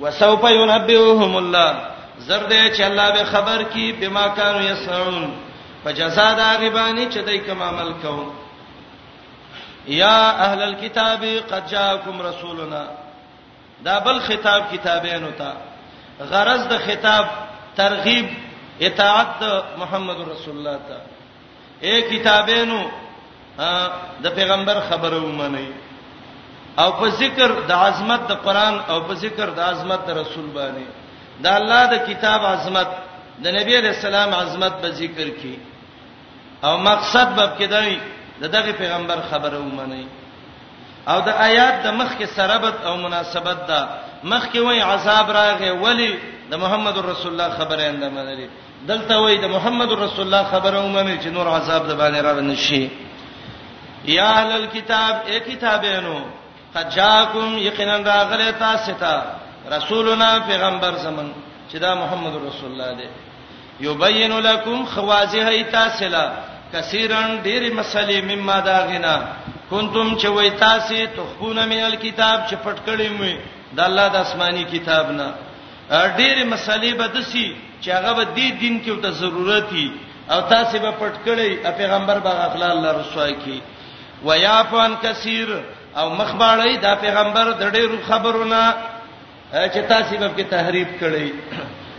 وسوف 0.00 0.42
ينبئهم 0.44 1.36
الله 1.38 1.70
زرد 2.18 2.52
چې 2.76 2.80
الله 2.82 3.10
به 3.12 3.24
خبر 3.24 3.62
کی 3.62 3.92
بما 3.92 4.28
كانوا 4.28 4.60
يسعون 4.62 5.30
فجزاء 5.84 6.34
داغبانی 6.36 7.06
چې 7.10 7.18
دای 7.26 7.38
کوم 7.38 7.62
عمل 7.62 7.92
کوم 8.02 8.30
یا 9.88 10.30
اهل 10.30 10.62
الكتاب 10.62 11.24
قد 11.52 11.66
جاءكم 11.68 12.22
رسولنا 12.22 12.88
دا 13.84 13.98
بل 13.98 14.20
خطاب 14.20 14.62
کتابینو 14.72 15.30
ته 15.38 15.52
غرض 16.30 16.66
د 16.68 16.78
خطاب 16.78 17.26
ترغیب 17.76 18.26
اطاعت 18.82 19.42
محمد 19.78 20.20
رسول 20.30 20.56
الله 20.56 20.78
ته 20.88 20.96
اے 21.86 22.00
کتابینو 22.10 22.82
د 24.24 24.34
پیغمبر 24.34 24.80
خبره 24.90 25.16
ومنئ 25.18 25.66
او 26.82 26.90
په 27.00 27.06
ذکر 27.22 27.50
د 27.68 27.72
عظمت 27.84 28.20
د 28.30 28.32
قران 28.46 28.74
او 28.90 28.98
په 29.08 29.12
ذکر 29.24 29.48
د 29.58 29.60
عظمت 29.70 30.00
د 30.08 30.10
رسول 30.22 30.46
باندې 30.58 30.86
دا 31.44 31.52
الله 31.60 31.82
د 31.92 31.96
کتاب 32.08 32.40
عظمت 32.54 32.88
د 33.44 33.46
نبی 33.58 33.72
رسول 33.88 34.08
الله 34.14 34.36
عظمت 34.44 34.74
په 34.82 34.88
ذکر 35.00 35.28
کې 35.40 35.54
او 36.66 36.72
مقصد 36.90 37.26
به 37.36 37.44
کې 37.58 37.66
دی 37.74 37.90
د 38.42 38.44
دغه 38.54 38.72
پیغمبر 38.82 39.18
خبره 39.30 39.58
ومني 39.60 40.06
او 41.10 41.18
د 41.28 41.28
آیات 41.48 41.74
د 41.86 41.88
مخ 42.00 42.10
کې 42.18 42.26
سرابت 42.38 42.76
او 42.88 42.94
مناسبت 43.04 43.58
ده 43.68 43.80
مخ 44.32 44.42
کې 44.52 44.58
وای 44.62 44.80
عذاب 44.90 45.26
راغی 45.30 45.70
ولی 45.84 46.12
د 46.50 46.54
محمد 46.62 46.96
رسول 47.12 47.30
الله 47.32 47.48
خبره 47.58 47.82
انده 47.92 48.08
منلي 48.16 48.48
دلته 48.90 49.14
وای 49.22 49.36
د 49.44 49.46
محمد 49.54 49.90
رسول 49.92 50.24
الله 50.26 50.44
خبره 50.54 50.78
ومني 50.84 51.16
چې 51.22 51.26
نور 51.36 51.46
عذاب 51.48 51.82
د 51.90 51.92
باندې 52.00 52.20
را 52.26 52.32
نشي 52.40 52.88
یا 54.04 54.26
اهل 54.30 54.50
الكتاب 54.52 55.14
اے 55.26 55.40
کتابانو 55.40 56.18
قد 56.74 56.86
جاءکم 56.94 57.46
یقینا 57.68 57.96
راغله 58.12 58.50
تاسو 58.52 58.92
ته 59.00 59.22
رسولنا 59.72 60.28
پیغمبر 60.48 60.94
زمون 61.02 61.32
چې 61.72 61.76
دا 61.78 61.94
محمد 61.94 62.34
رسول 62.48 62.70
الله 62.72 62.90
دی 62.98 63.08
یبین 63.86 64.32
لکم 64.48 64.84
خوازه 64.94 65.46
ایتاسلا 65.58 66.24
کثیرن 66.72 67.38
ډیر 67.42 67.62
مسلې 67.80 68.24
مما 68.32 68.58
دا 68.64 68.78
غنا 68.88 69.14
کنتم 69.70 70.16
چې 70.18 70.24
وای 70.26 70.50
تاسو 70.50 70.94
تخونه 71.16 71.66
مینل 71.66 71.94
کتاب 71.94 72.46
چې 72.50 72.54
پټکړې 72.64 73.08
مې 73.20 73.36
د 73.76 73.80
الله 73.86 74.08
د 74.08 74.16
آسماني 74.16 74.64
کتاب 74.72 75.10
نه 75.10 75.32
ډېرې 75.92 76.44
مسلې 76.52 76.94
به 77.00 77.06
دسي 77.06 77.56
چې 77.82 77.88
هغه 77.96 78.12
به 78.12 78.24
دې 78.24 78.60
دین 78.60 78.80
کې 78.84 79.02
ته 79.02 79.10
ضرورت 79.10 79.68
دي 79.72 79.90
او 80.30 80.40
تاسو 80.40 80.78
به 80.78 80.92
پټکړې 81.00 81.68
پیغمبر 81.82 82.18
به 82.28 82.46
اخلا 82.46 82.70
الله 82.72 82.92
رسوا 83.00 83.28
کی 83.44 83.60
ویافان 84.24 84.94
کثیر 85.02 85.58
او 85.96 86.10
مخباړی 86.14 86.76
دا 86.76 86.94
پیغمبر 87.00 87.46
د 87.60 87.70
ډېرو 87.72 87.96
خبرونه 88.08 88.58
چې 89.52 89.80
تاسو 89.88 90.18
به 90.18 90.28
کې 90.36 90.44
تحریف 90.50 90.88
کړی 91.00 91.28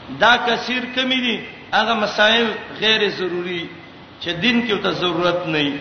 دا 0.21 0.33
کثیر 0.47 0.83
کمی 0.95 1.19
دي 1.25 1.37
هغه 1.73 1.93
مسائل 1.93 2.47
غیر 2.79 3.09
ضروری 3.09 3.67
چې 4.23 4.29
دین 4.41 4.67
کې 4.67 4.83
ته 4.83 4.91
ضرورت 4.91 5.47
نه 5.47 5.79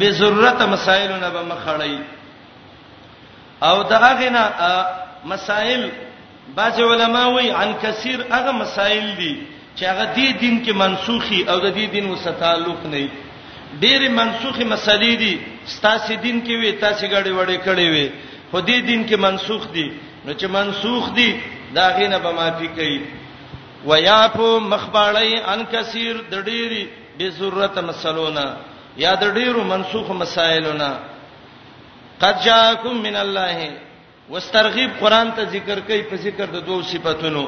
به 0.00 0.10
ضرورت 0.10 0.62
مسائلونه 0.62 1.30
به 1.30 1.42
مخړی 1.48 1.94
او 3.64 3.82
دا 3.82 4.14
غینا 4.20 4.42
مسائل 5.24 5.88
بعض 6.54 6.80
علما 6.80 7.26
وی 7.28 7.50
عن 7.50 7.72
کثیر 7.82 8.24
هغه 8.30 8.52
مسائل 8.52 9.04
دي 9.16 9.42
چې 9.78 9.82
هغه 9.90 10.06
دې 10.14 10.40
دین 10.40 10.64
کې 10.64 10.70
منسوخي 10.72 11.42
او 11.48 11.58
د 11.58 11.72
دې 11.74 11.90
دین 11.98 12.10
وسه 12.12 12.32
تعلق 12.40 12.86
نه 12.86 13.08
ډېری 13.82 14.08
منسوخي 14.20 14.64
مسلې 14.72 15.12
دي 15.22 15.32
ستاسو 15.76 16.14
دین 16.24 16.38
کې 16.46 16.54
وي 16.60 16.70
تاسو 16.84 17.06
غړې 17.12 17.32
وړې 17.38 17.58
کړې 17.66 17.88
وي 17.94 18.06
خو 18.50 18.58
دې 18.68 18.78
دین 18.88 19.02
کې 19.08 19.16
منسوخ 19.26 19.62
دي 19.74 19.86
نو 20.24 20.30
چې 20.40 20.46
منسوخ 20.58 21.04
دي 21.18 21.30
دا 21.76 21.86
غینه 21.96 22.18
به 22.24 22.30
معافي 22.38 22.68
کوي 22.78 22.98
ویاپو 23.88 24.48
مخباړی 24.72 25.34
ان 25.54 25.60
کثیر 25.72 26.14
د 26.32 26.34
ډېری 26.44 26.88
به 27.18 27.28
ضرورت 27.38 27.78
مسلونه 27.78 28.44
یا 28.96 29.14
د 29.22 29.24
ډېرو 29.38 29.60
منسوخ 29.72 30.10
مسائلونه 30.10 30.90
قد 32.22 32.34
جاءکم 32.44 32.94
من 33.06 33.16
الله 33.24 33.70
واسترغیب 34.30 34.90
قران 35.00 35.32
ته 35.36 35.44
ذکر 35.44 35.80
کوي 35.88 36.02
په 36.10 36.16
ذکر 36.26 36.46
د 36.52 36.66
دوه 36.66 36.82
صفاتونو 36.92 37.44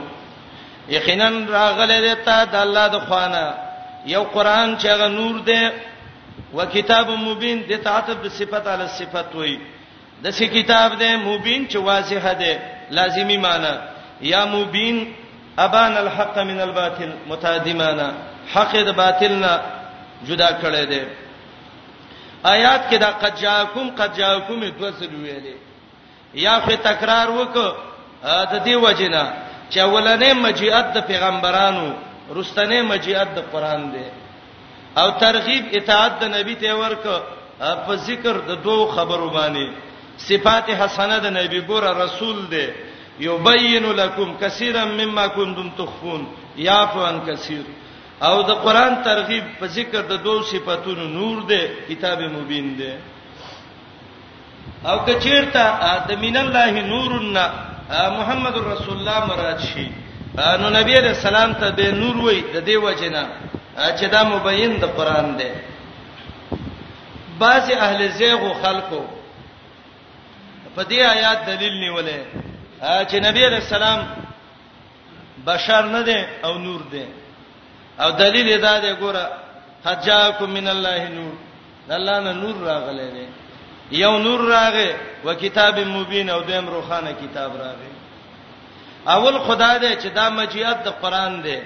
یقینا 0.89 1.29
راغله 1.59 1.99
ده 2.07 2.15
ته 2.27 2.45
د 2.53 2.57
الله 2.65 2.87
د 2.89 2.99
خوانه 3.07 3.45
یو 4.15 4.25
قران 4.25 4.77
چې 4.81 4.87
هغه 4.93 5.09
نور 5.19 5.39
ده 5.49 5.63
وکتاب 6.59 7.09
مبین 7.29 7.59
د 7.71 7.83
تعتب 7.87 8.17
د 8.25 8.33
صفت 8.39 8.65
علی 8.75 8.87
صفت 8.99 9.29
وای 9.39 9.55
د 10.25 10.27
سی 10.39 10.47
کتاب 10.57 10.91
ده 11.03 11.11
مبین 11.31 11.61
چې 11.71 11.79
واضح 11.91 12.25
ده 12.41 12.53
لازمی 12.99 13.39
معنی 13.47 13.75
یا 14.33 14.43
مبین 14.57 14.97
ابان 15.67 15.93
الحق 16.05 16.37
من 16.51 16.59
الباطل 16.67 17.11
متادمانا 17.33 18.09
حق 18.55 18.73
د 18.89 18.99
باطل 19.03 19.33
نه 19.45 19.55
جدا 20.29 20.51
کړی 20.63 20.85
دی 20.93 21.03
آیات 22.55 22.83
کې 22.91 22.97
دا 23.05 23.11
قد 23.23 23.35
جاءکم 23.45 23.87
قد 24.03 24.11
جاءکم 24.21 24.61
د 24.67 24.77
وسل 24.85 25.15
ویلې 25.25 25.57
یا 26.47 26.55
په 26.67 26.73
تکرار 26.91 27.29
وک 27.41 27.55
د 28.51 28.55
دې 28.67 28.75
وجنه 28.87 29.25
چې 29.71 29.81
ولنې 29.95 30.33
مجیئت 30.47 30.87
د 30.97 31.09
پیغمبرانو 31.11 31.87
رستنې 32.41 32.81
مجیئت 32.93 33.29
د 33.37 33.45
قران 33.53 33.83
دی 33.97 34.07
او 35.01 35.11
ترغیب 35.21 35.65
اطاعت 35.79 36.13
د 36.21 36.25
نبی 36.37 36.55
ته 36.63 36.71
ورک 36.83 37.05
په 37.87 37.93
ذکر 38.09 38.37
د 38.51 38.53
دوو 38.67 38.87
خبرو 38.97 39.29
باندې 39.39 39.65
صفات 40.29 40.67
حسنه 40.81 41.17
د 41.25 41.33
نبی 41.39 41.61
ګوره 41.71 41.91
رسول 42.05 42.39
دی 42.53 42.67
یبین 43.25 43.85
لکم 44.01 44.29
کثیرا 44.41 44.85
مما 44.85 45.27
کنتم 45.35 45.69
تخفون 45.79 46.23
یعفو 46.67 47.01
عن 47.09 47.17
کثیر 47.27 47.63
او 48.29 48.43
د 48.49 48.53
قران 48.65 48.93
ترغیب 49.05 49.45
په 49.59 49.67
ذکر 49.77 50.03
د 50.09 50.13
دوو 50.25 50.43
صفاتونو 50.51 51.05
نور 51.19 51.37
دی 51.51 51.61
کتاب 51.89 52.19
مبین 52.37 52.67
دی 52.81 52.93
او 54.91 54.97
کچیرته 55.09 55.65
د 56.09 56.19
مین 56.25 56.37
الله 56.37 56.73
نورنا 56.91 57.45
محمد 58.19 58.57
رسول 58.73 58.97
الله 58.99 59.21
مراد 59.33 59.61
شي 59.71 59.87
نو 60.61 60.69
نبی 60.71 60.93
علیہ 61.01 61.15
السلام 61.19 61.53
ته 61.61 61.69
د 61.83 61.95
نور 62.01 62.17
وای 62.25 62.41
د 62.55 62.67
دی 62.71 62.77
وجنه 62.89 63.25
چې 63.77 64.07
دا 64.11 64.23
مبین 64.25 64.73
د 64.83 64.85
قران 64.97 65.27
دی 65.39 65.51
بعض 67.39 67.71
اهل 67.71 68.09
زیغو 68.19 68.53
خلقو 68.63 69.03
په 70.77 70.83
دې 70.85 71.01
آیات 71.15 71.47
دلیل 71.47 71.75
نیولې 71.85 72.19
چې 73.11 73.17
نبی 73.27 73.45
علیہ 73.47 73.59
السلام 73.65 74.01
بشر 75.47 75.83
نه 75.95 76.03
دی 76.03 76.21
او 76.45 76.59
نور 76.59 76.81
دی 76.93 77.05
او 77.99 78.11
دلیل 78.11 78.61
دا 78.63 78.81
دی 78.81 78.97
ګوره 78.97 79.27
حجاکم 79.85 80.51
من 80.51 80.69
الله 80.69 81.09
نور 81.09 81.35
الله 81.91 82.21
نه 82.21 82.33
نور 82.33 82.57
راغلی 82.67 83.11
دی 83.17 83.27
یو 84.01 84.19
نور 84.19 84.41
راغې 84.55 84.89
و 85.25 85.35
کتاب 85.35 85.79
مبین 85.79 86.31
او 86.31 86.41
دیم 86.43 86.69
روخانه 86.69 87.13
کتاب 87.13 87.53
راغې 87.57 87.93
اول 89.11 89.39
خدا 89.39 89.79
دې 89.81 90.03
چې 90.03 90.07
دا 90.15 90.29
مجیت 90.31 90.83
د 90.85 90.89
قران 91.01 91.41
دی 91.43 91.59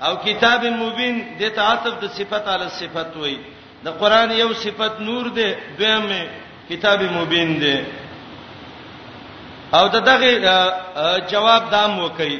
او 0.00 0.12
کتاب 0.26 0.64
مبین 0.82 1.16
د 1.40 1.42
تعاطف 1.58 1.94
د 2.02 2.04
صفت 2.18 2.44
علی 2.54 2.68
صفت 2.80 3.10
وای 3.22 3.36
د 3.84 3.88
قران 4.00 4.30
یو 4.42 4.50
صفت 4.64 4.94
نور 5.08 5.24
دی 5.36 5.48
دویمه 5.78 6.20
کتاب 6.70 7.00
مبین 7.18 7.50
دی 7.62 7.76
او 9.78 9.84
دغه 10.08 10.18
جواب 11.32 11.62
دام 11.74 11.92
وکي 12.04 12.36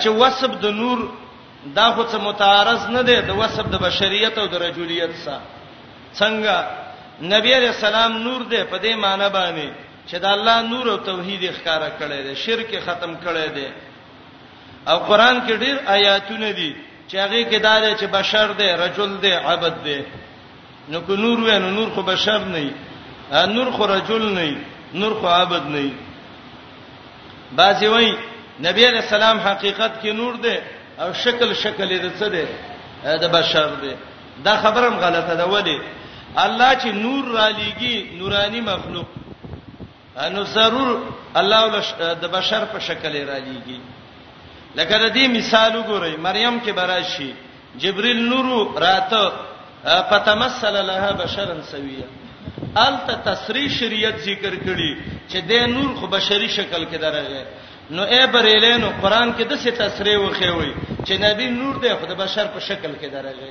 چې 0.00 0.08
وصف 0.22 0.52
د 0.62 0.66
نور 0.80 0.98
دا 1.76 1.86
خو 1.94 2.02
څه 2.10 2.16
متعارض 2.28 2.82
نه 2.96 3.02
دی 3.08 3.16
د 3.20 3.30
وصف 3.40 3.66
د 3.72 3.76
بشریت 3.86 4.34
او 4.38 4.46
د 4.46 4.54
رجولیت 4.66 5.12
سره 5.24 5.42
څنګه 6.20 6.56
نبی 7.34 7.50
علیہ 7.58 7.72
السلام 7.76 8.12
نور 8.26 8.40
دی 8.50 8.62
په 8.70 8.76
دې 8.84 8.92
معنی 9.04 9.28
باندې 9.38 9.66
چې 10.08 10.16
د 10.22 10.26
الله 10.34 10.56
نور 10.72 10.86
او 10.92 10.96
توحید 11.10 11.42
ښکارا 11.56 11.90
کړی 12.00 12.18
دی 12.26 12.34
شرک 12.34 12.70
ختم 12.86 13.12
کړی 13.24 13.48
دی 13.56 13.68
او 14.90 14.98
قران 14.98 15.36
کې 15.46 15.52
ډیر 15.64 15.76
آیاتونه 15.96 16.50
دي 16.58 16.70
چې 17.08 17.14
هغه 17.24 17.40
کې 17.50 17.58
دا 17.62 17.74
دی 17.80 17.92
چې 18.00 18.04
بشر 18.12 18.46
دی 18.60 18.68
رجل 18.84 19.10
دی 19.22 19.30
عبد 19.32 19.74
دی 19.84 20.00
نو 20.90 21.00
کو 21.06 21.14
نور 21.24 21.38
وینو 21.46 21.70
نور 21.78 21.88
خو 21.94 22.02
بشر 22.12 22.38
نه 22.54 22.70
نور 23.54 23.70
خو 23.76 23.86
رجل 23.94 24.24
نه 24.38 24.46
نور 25.02 25.12
خو 25.20 25.26
عبد 25.34 25.66
نه 25.74 25.84
بعضی 27.60 27.86
وایي 27.92 28.10
نبی 28.66 28.86
علیہ 28.86 29.00
السلام 29.04 29.38
حقیقت 29.48 29.92
کې 30.02 30.06
نور 30.22 30.34
دی 30.44 30.56
او 31.02 31.12
شکل 31.24 31.54
شکل 31.62 31.86
یې 31.90 32.20
څه 32.20 32.24
دی 32.34 32.46
دا 33.22 33.28
بشر 33.38 33.70
دی 33.84 33.92
دا 34.44 34.56
خبرم 34.64 34.94
غلطه 35.06 35.34
ده 35.40 35.46
ولی 35.54 35.78
الله 36.46 36.74
چې 36.78 36.86
نور 37.04 37.24
را 37.36 37.46
لېږي 37.50 38.14
نوراني 38.18 38.60
مخلوق 38.60 39.06
انو 40.26 40.42
ضرور 40.42 41.14
الله 41.36 41.82
د 42.26 42.30
بشر 42.36 42.64
په 42.74 42.78
شکل 42.88 43.16
را 43.32 43.38
لېږي 43.38 43.80
لکه 44.78 44.98
د 44.98 45.06
دې 45.14 45.24
مثال 45.36 45.76
وګورئ 45.76 46.16
مریم 46.26 46.58
کې 46.64 46.72
براشي 46.72 47.30
جبريل 47.84 48.20
نور 48.28 48.74
راته 48.84 49.32
فتمثل 50.10 50.76
لها 50.88 51.10
بشرا 51.22 51.54
سويا 51.72 52.06
الت 52.82 53.10
تسری 53.24 53.68
شریعت 53.78 54.18
ذکر 54.26 54.54
کړي 54.56 54.90
چې 55.30 55.36
د 55.50 55.66
نور 55.74 55.90
خو 56.00 56.06
بشری 56.14 56.48
شکل 56.58 56.84
کې 56.84 56.96
درغه 56.96 57.46
نو 57.96 58.02
اے 58.14 58.20
بریلینو 58.32 58.90
قران 59.02 59.32
کې 59.32 59.42
د 59.42 59.52
څه 59.56 59.70
تسری 59.78 60.16
وخیوي 60.16 60.72
چې 61.06 61.12
نبی 61.22 61.48
نور 61.54 61.78
دی 61.84 61.94
خو 62.00 62.06
د 62.12 62.14
بشر 62.24 62.46
په 62.54 62.60
شکل 62.68 62.92
کې 63.00 63.08
درغه 63.12 63.48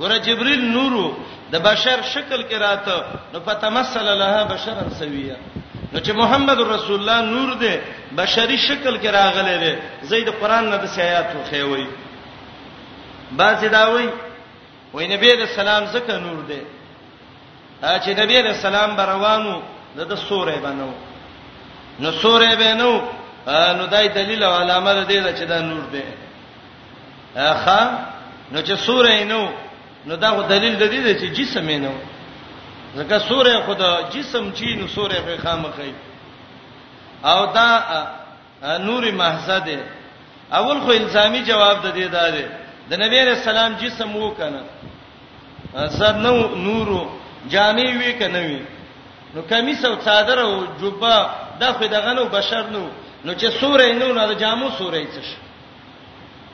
ګوره 0.00 0.16
جبريل 0.26 0.64
نورو 0.72 1.04
د 1.52 1.56
بشر 1.68 2.02
شکل 2.14 2.42
کې 2.48 2.54
راته 2.54 3.04
نو 3.34 3.40
فتمثل 3.46 4.04
لها 4.24 4.42
بشرا 4.52 4.84
سويا 4.98 5.36
نو 5.92 5.98
چې 6.00 6.10
محمد 6.14 6.60
رسول 6.60 7.00
الله 7.00 7.20
نور 7.34 7.52
دی 7.60 7.74
بشری 8.16 8.56
شکل 8.68 8.96
کې 8.98 9.06
راغلی 9.12 9.56
دی 9.60 9.72
زید 10.08 10.28
قران 10.40 10.70
نه 10.70 10.76
د 10.82 10.86
سیات 10.96 11.26
خوخوي 11.32 11.86
باز 13.36 13.64
دا 13.72 13.82
وای 13.92 14.08
وای 14.92 15.06
نبی 15.16 15.30
د 15.42 15.48
سلام 15.54 15.86
زکه 15.94 16.16
نور 16.24 16.38
دی 16.48 16.60
ا 17.82 17.98
چې 17.98 18.08
نبی 18.18 18.42
د 18.48 18.52
سلام 18.64 18.96
بروانو 18.96 19.54
د 19.96 20.14
سورې 20.14 20.58
بنو 20.66 20.90
نو 22.00 22.12
سورې 22.12 22.54
بنو 22.54 23.00
نو 23.80 23.86
دای 23.94 24.08
دلیل 24.18 24.42
او 24.44 24.52
علامه 24.54 24.94
ده 25.04 25.32
چې 25.36 25.44
دا 25.48 25.60
نور 25.70 25.82
دی 25.92 26.02
اخا 27.46 27.80
نو 28.52 28.60
چې 28.62 28.76
سورې 28.86 29.22
نو 29.22 29.48
نو 30.06 30.16
دا 30.16 30.30
دلیل 30.48 30.76
د 30.76 30.84
دې 30.92 31.20
چې 31.20 31.26
جسم 31.40 31.70
نه 31.86 31.90
ځکه 32.96 33.18
سورې 33.28 33.54
خدا 33.66 33.92
جسم 34.12 34.50
چی 34.54 34.74
نو 34.76 34.86
سورې 34.88 35.20
په 35.26 35.36
خامخې 35.42 35.92
او 37.24 37.46
دا 37.52 37.68
نور 38.78 39.10
محض 39.12 39.48
ده 39.50 39.78
اول 40.52 40.80
خو 40.80 40.90
الزامي 40.92 41.40
جواب 41.44 41.76
د 41.82 41.92
دې 41.94 42.08
دادې 42.08 42.46
د 42.88 42.92
نبی 43.02 43.20
رسول 43.24 43.44
سلام 43.44 43.72
جسم 43.80 44.16
وو 44.16 44.30
کنه 44.30 44.62
صد 45.98 46.16
نو 46.16 46.56
نورو 46.56 47.08
جامې 47.50 47.88
وی 48.00 48.12
کنه 48.18 48.38
وی 48.40 48.62
نو 49.34 49.42
کمیس 49.42 49.84
او 49.84 49.94
څادر 50.06 50.38
او 50.38 50.64
جوبه 50.80 51.26
دا 51.60 51.72
خو 51.72 51.86
دغه 51.86 52.12
نو 52.14 52.24
بشر 52.32 52.62
نو 52.72 52.88
نو 53.24 53.32
چې 53.34 53.50
سورې 53.60 53.92
نو 54.00 54.12
نه 54.14 54.26
د 54.32 54.34
جامو 54.34 54.68
سورې 54.78 55.06
څه 55.14 55.22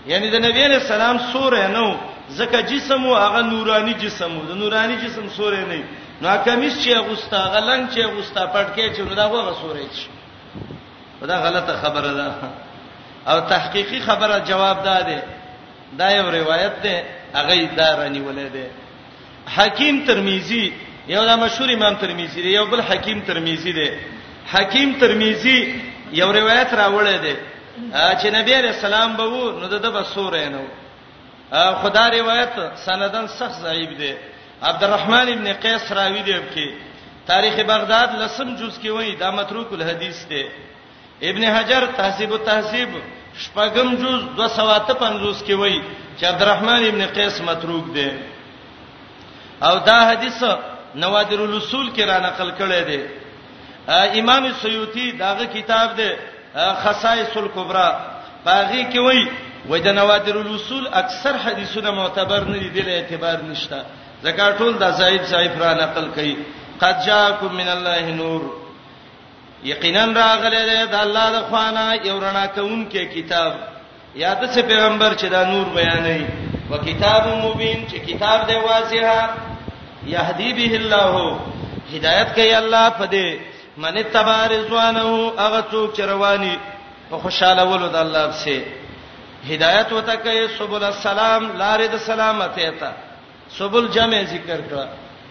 یعنی 0.07 0.31
د 0.31 0.37
نبی 0.41 0.67
رسول 0.67 0.89
سلام 0.89 1.19
سورې 1.33 1.67
نو 1.77 1.97
زکه 2.29 2.63
جسم 2.63 3.07
او 3.07 3.17
هغه 3.17 3.43
نورانی 3.43 3.95
جسم 4.05 4.33
د 4.49 4.53
نورانی 4.63 4.97
جسم 5.05 5.29
سورې 5.29 5.63
نه 5.71 5.85
نو 6.23 6.37
کمیس 6.45 6.75
چې 6.85 6.89
اغوستا 6.97 7.39
غلنګ 7.53 7.85
چې 7.95 7.99
اغوستا 8.05 8.43
پټکې 8.55 8.87
چې 8.97 9.01
نو 9.09 9.15
دا 9.15 9.27
هغه 9.29 9.55
سورې 9.63 9.87
شي 10.01 10.09
دا 11.29 11.37
غلطه 11.45 11.75
خبره 11.83 12.13
ده 12.15 12.33
او 13.31 13.41
تحقیقی 13.41 14.01
خبره 14.01 14.39
جواب 14.39 14.83
ده 14.85 15.23
دا 15.99 16.11
یو 16.11 16.31
روایت 16.31 16.83
ده 16.83 17.03
هغه 17.35 17.55
دارانی 17.77 18.21
ولده 18.21 18.67
حکیم 19.57 20.05
ترمذی 20.07 20.73
یو 21.09 21.25
دا 21.25 21.37
مشهور 21.37 21.69
امام 21.73 21.95
ترمذی 21.95 22.43
دی 22.43 22.49
یو 22.51 22.67
بل 22.67 22.81
حکیم 22.81 23.21
ترمذی 23.21 23.73
دی 23.73 23.91
حکیم 24.53 24.89
ترمذی 25.01 25.59
یو 26.21 26.33
روایت 26.33 26.69
راوړی 26.81 27.19
دی 27.25 27.37
چې 28.21 28.27
نبی 28.37 28.53
علیہ 28.61 28.71
السلام 28.77 29.17
به 29.17 29.23
وو 29.25 29.51
نو 29.61 29.67
د 29.69 29.87
بصوره 29.97 30.49
نه 30.55 30.59
وو 30.61 30.84
خدا 31.53 32.09
روایت 32.11 32.59
سندن 32.87 33.27
سخت 33.27 33.53
ضعیف 33.61 33.91
دی 33.99 34.15
عبدالرحمن 34.63 35.29
ابن 35.33 35.53
قیس 35.63 35.93
راوی 35.93 36.23
دی 36.23 36.39
کې 36.55 36.69
تاریخ 37.27 37.55
بغداد 37.69 38.09
لسم 38.23 38.57
جز 38.57 38.79
کې 38.83 38.89
وایي 38.91 39.17
دا 39.17 39.31
متروک 39.31 39.73
الحدیث 39.73 40.25
دی 40.29 40.43
ابن 41.23 41.45
حجر 41.45 41.85
تهذیب 41.97 42.33
التهذیب 42.33 42.89
شپږم 43.45 43.95
جز 44.03 44.25
250 44.37 45.47
کې 45.47 45.53
وایي 45.59 45.83
چې 46.19 46.25
عبدالرحمن 46.25 46.85
ابن 46.89 47.07
قیس 47.15 47.41
متروک 47.41 47.95
دی 47.95 48.11
او 49.63 49.79
دا 49.79 50.01
حدیث 50.13 50.43
نوادر 50.95 51.39
الاصول 51.41 51.91
کې 51.95 52.01
را 52.05 52.19
نقل 52.19 52.51
کړی 52.51 52.87
دی 52.89 53.01
امام 54.21 54.47
سیوطی 54.63 55.11
داغه 55.13 55.45
کتاب 55.53 55.97
دی 55.97 56.11
خصائص 56.57 57.37
الکبرى 57.37 57.91
باغی 58.45 58.85
کې 58.93 58.97
وایي 58.99 59.31
وجه 59.69 59.93
نوادر 59.93 60.37
الاصول 60.41 60.87
اکثر 60.93 61.37
حدیثونه 61.39 61.91
معتبر 61.91 62.45
نه 62.45 62.59
دي 62.59 62.83
د 62.83 62.89
اعتبار 62.89 63.39
نشته 63.51 63.79
ځکه 64.25 64.45
ټول 64.59 64.73
د 64.83 64.91
زائد 65.01 65.23
ضعیف 65.33 65.55
را 65.63 65.73
نقل 65.83 66.07
کړي 66.17 66.35
قد 66.83 66.97
جاءکم 67.07 67.51
من 67.61 67.69
الله 67.77 68.05
نور 68.21 68.41
یقینا 69.73 70.05
راغله 70.21 70.69
د 70.93 70.95
الله 71.05 71.25
د 71.37 71.49
خوانه 71.49 71.85
یو 72.09 72.17
رڼا 72.21 72.47
کون 72.57 72.85
کې 72.91 73.03
کتاب 73.17 73.53
یاد 74.25 74.41
څه 74.55 74.61
پیغمبر 74.73 75.13
چې 75.21 75.27
دا 75.35 75.43
نور 75.45 75.67
بیانوي 75.77 76.27
وکتاب 76.71 77.25
مبین 77.47 77.81
چې 77.89 77.97
کتاب 78.11 78.47
دی 78.49 78.57
واضحه 78.69 79.29
یهدی 80.07 80.53
به 80.53 80.77
الله 80.77 81.37
هدایت 81.95 82.31
کوي 82.37 82.55
الله 82.61 82.87
په 83.01 83.07
دې 83.07 83.39
من 83.83 84.03
تبارزوانه 84.17 85.11
هغه 85.39 85.65
څوک 85.73 85.97
چې 85.97 86.01
رواني 86.17 86.57
په 87.11 87.19
خوشاله 87.27 87.65
ولود 87.73 87.95
الله 87.97 88.27
په 88.31 88.65
هدایت 89.51 89.91
وته 89.97 90.15
کوي 90.25 90.47
سبل 90.59 90.85
السلام 90.95 91.43
لارې 91.63 91.87
د 91.95 92.01
سلامت 92.07 92.55
ایته 92.67 92.91
سبل 93.59 93.85
جمع 93.97 94.21
ذکر 94.35 94.61
کړه 94.69 94.87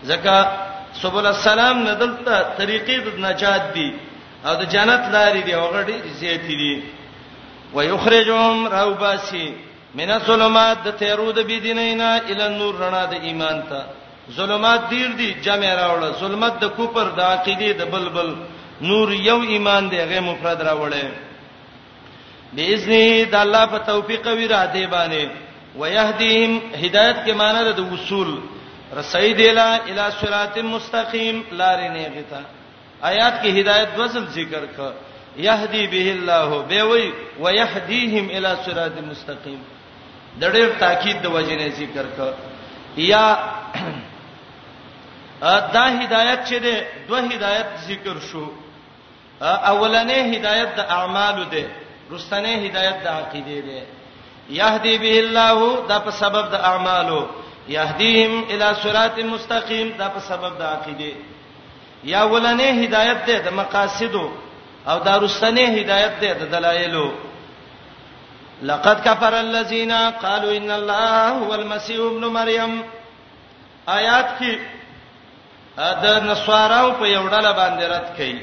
ځکه 0.09 0.37
سبل 1.03 1.25
السلام 1.29 1.77
ندلته 1.87 2.37
طریقې 2.59 2.97
د 3.07 3.23
نجات 3.27 3.63
دي 3.77 3.87
او 4.47 4.53
د 4.61 4.69
جنت 4.75 5.03
لارې 5.15 5.41
دی 5.47 5.53
هغه 5.61 5.81
دي 5.89 5.95
زیاتې 6.21 6.53
دي 6.61 6.75
ويخرجهم 7.75 8.57
روباسي 8.75 9.47
من 9.99 10.09
الظلمات 10.19 10.77
د 10.87 10.97
تیرود 11.01 11.39
بيدینینا 11.51 12.13
ال 12.31 12.41
نور 12.59 12.73
رڼا 12.85 13.03
د 13.13 13.27
ایمان 13.29 13.63
ته 13.73 13.81
ظلمات 14.39 14.81
دیر 14.91 15.09
دي 15.19 15.33
جمع 15.47 15.71
راوړه 15.81 16.09
ظلمت 16.21 16.59
د 16.61 16.65
کوپر 16.79 17.05
د 17.17 17.29
عقیده 17.31 17.71
د 17.83 17.93
بلبل 17.95 18.33
نور 18.89 19.11
یو 19.29 19.39
ایمان 19.53 19.89
دی 19.91 19.97
غیر 20.11 20.21
مفرد 20.21 20.61
راوړي 20.67 21.05
باذنه 22.55 23.23
د 23.31 23.35
الله 23.35 23.65
په 23.65 23.77
توفیق 23.91 24.27
او 24.27 24.37
اراده 24.45 24.87
باندې 24.87 25.29
ويهديهم 25.77 26.59
هدایت 26.83 27.17
کې 27.25 27.31
معنی 27.41 27.73
د 27.77 27.81
وصول 27.93 28.29
رسید 28.97 29.39
اله 29.45 29.69
الی 29.89 30.07
صراط 30.21 30.57
مستقیم 30.57 31.43
لارې 31.51 31.87
نه 31.95 32.11
غتا 32.17 32.41
آیات 33.03 33.41
کې 33.41 33.47
هدایت 33.59 33.89
وصل 33.99 34.25
ذکر 34.37 34.65
ک 34.77 34.93
یهدی 35.37 35.87
به 35.87 36.11
الله 36.15 36.61
به 36.69 36.83
وی 36.83 37.11
ويهديهم 37.39 38.25
الی 38.37 38.55
صراط 38.65 38.97
مستقیم 39.11 39.61
د 40.39 40.51
ډېر 40.53 40.79
تاکید 40.79 41.21
د 41.21 41.25
وجه 41.35 41.55
نه 41.61 41.69
ذکر 41.81 42.05
ک 42.17 42.33
یا 43.11 43.25
دا 45.75 45.85
هدایت 46.01 46.39
چې 46.49 46.53
ده 46.53 46.87
دوه 47.07 47.19
هدایت 47.19 47.77
ذکر 47.87 48.19
شو 48.31 48.47
اولنې 49.41 50.35
هدایت 50.35 50.75
د 50.75 50.79
اعمالو 50.97 51.43
ده 51.53 51.65
رستنه 52.11 52.49
هدایت 52.65 52.97
د 53.03 53.07
عقیده 53.07 53.59
دی 53.67 53.81
یهدی 54.49 54.97
به 54.97 55.11
الله 55.23 55.59
دا 55.89 55.99
په 55.99 56.11
سبب 56.11 56.51
د 56.51 56.55
اعمالو 56.55 57.21
یهدیهم 57.67 58.33
الی 58.53 58.69
صراط 58.83 59.19
مستقیم 59.19 59.89
دا 59.97 60.07
په 60.15 60.19
سبب 60.19 60.57
د 60.57 60.61
عقیده 60.61 61.11
یا 62.03 62.21
ولنه 62.33 62.63
هدایت 62.83 63.25
دی 63.27 63.39
د 63.39 63.47
مقاصدو 63.53 64.25
او 64.87 64.99
دا 64.99 65.17
رستنه 65.17 65.61
هدایت 65.79 66.19
دی 66.21 66.33
د 66.33 66.43
دلایلو 66.55 67.07
لقد 68.61 68.97
كفر 69.03 69.33
الذين 69.33 69.91
قالوا 70.09 70.53
ان 70.57 70.71
الله 70.71 71.29
هو 71.29 71.53
المسيح 71.53 71.97
ابن 72.05 72.25
مريم 72.25 72.83
آیات 73.87 74.29
کې 74.39 74.55
دا 75.77 76.19
نصاراو 76.25 76.91
په 76.93 77.05
یو 77.07 77.27
ډله 77.29 77.51
باندې 77.51 77.83
رد 77.83 78.07
کړي 78.17 78.35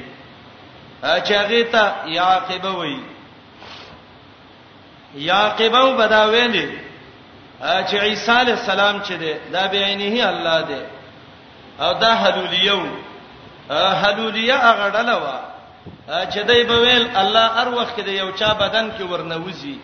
چې 1.25 1.33
هغه 1.33 1.63
ته 1.73 2.07
یعقوب 2.11 2.65
وایي 2.65 2.99
یا 5.15 5.49
قبو 5.59 5.97
بداوین 5.97 6.51
دي 6.53 6.67
چې 7.61 7.95
عیسی 7.95 8.33
علی 8.33 8.53
السلام 8.53 9.03
چې 9.03 9.11
ده 9.13 9.37
دا 9.53 9.67
بعینه 9.69 10.29
الله 10.29 10.61
ده 10.63 10.87
او 11.85 11.93
دا 11.99 12.15
حلولیو 12.15 12.81
حلولیه 14.03 14.55
هغه 14.55 14.91
ډله 14.91 15.15
وا 15.15 15.39
چې 16.33 16.39
دای 16.47 16.65
په 16.67 16.73
ویل 16.75 17.17
الله 17.17 17.47
هر 17.47 17.69
وخت 17.69 17.97
کې 17.97 18.01
د 18.05 18.09
یو 18.09 18.31
چا 18.31 18.53
بدن 18.55 18.91
کې 18.99 19.03
ورنوزی 19.03 19.79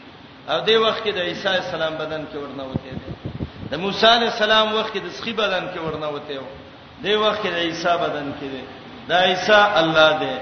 او 0.49 0.67
دې 0.67 0.71
وخت 0.77 1.05
کې 1.05 1.09
د 1.15 1.19
عیسی 1.19 1.49
السلام 1.49 1.95
بدن 1.95 2.27
کې 2.33 2.37
ورنوته 2.37 2.81
دي 2.85 3.13
د 3.71 3.75
موسی 3.79 4.07
علی 4.07 4.25
السلام 4.27 4.75
وخت 4.75 4.95
کې 4.95 4.99
د 4.99 5.11
سخی 5.13 5.33
بدن 5.33 5.69
کې 5.75 5.79
ورنوته 5.79 6.39
و 6.39 6.45
دې 7.05 7.11
وخت 7.15 7.43
کې 7.43 7.47
د 7.51 7.55
عیسی 7.59 7.89
بدن 7.89 8.33
کې 8.41 8.45
دي 8.53 8.63
دا 9.09 9.19
عیسی 9.25 9.53
الله 9.53 10.17
دی 10.19 10.37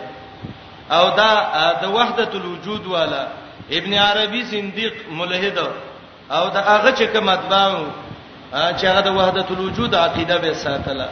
او 0.91 1.11
دا 1.17 1.73
د 1.83 1.87
وحدت 1.87 2.35
الوجود 2.35 2.87
والا 2.87 3.27
ابن 3.71 3.95
عربي 3.95 4.45
صندیق 4.45 4.95
ملحد 5.11 5.59
او 6.31 6.49
دا 6.49 6.61
هغه 6.61 6.95
چې 6.97 7.03
کوم 7.13 7.25
مطبعو 7.27 7.85
چې 8.53 8.85
هغه 8.85 9.01
د 9.01 9.09
وحدت 9.17 9.51
الوجود 9.51 9.95
عقیده 9.95 10.37
به 10.39 10.53
ساتله 10.55 11.09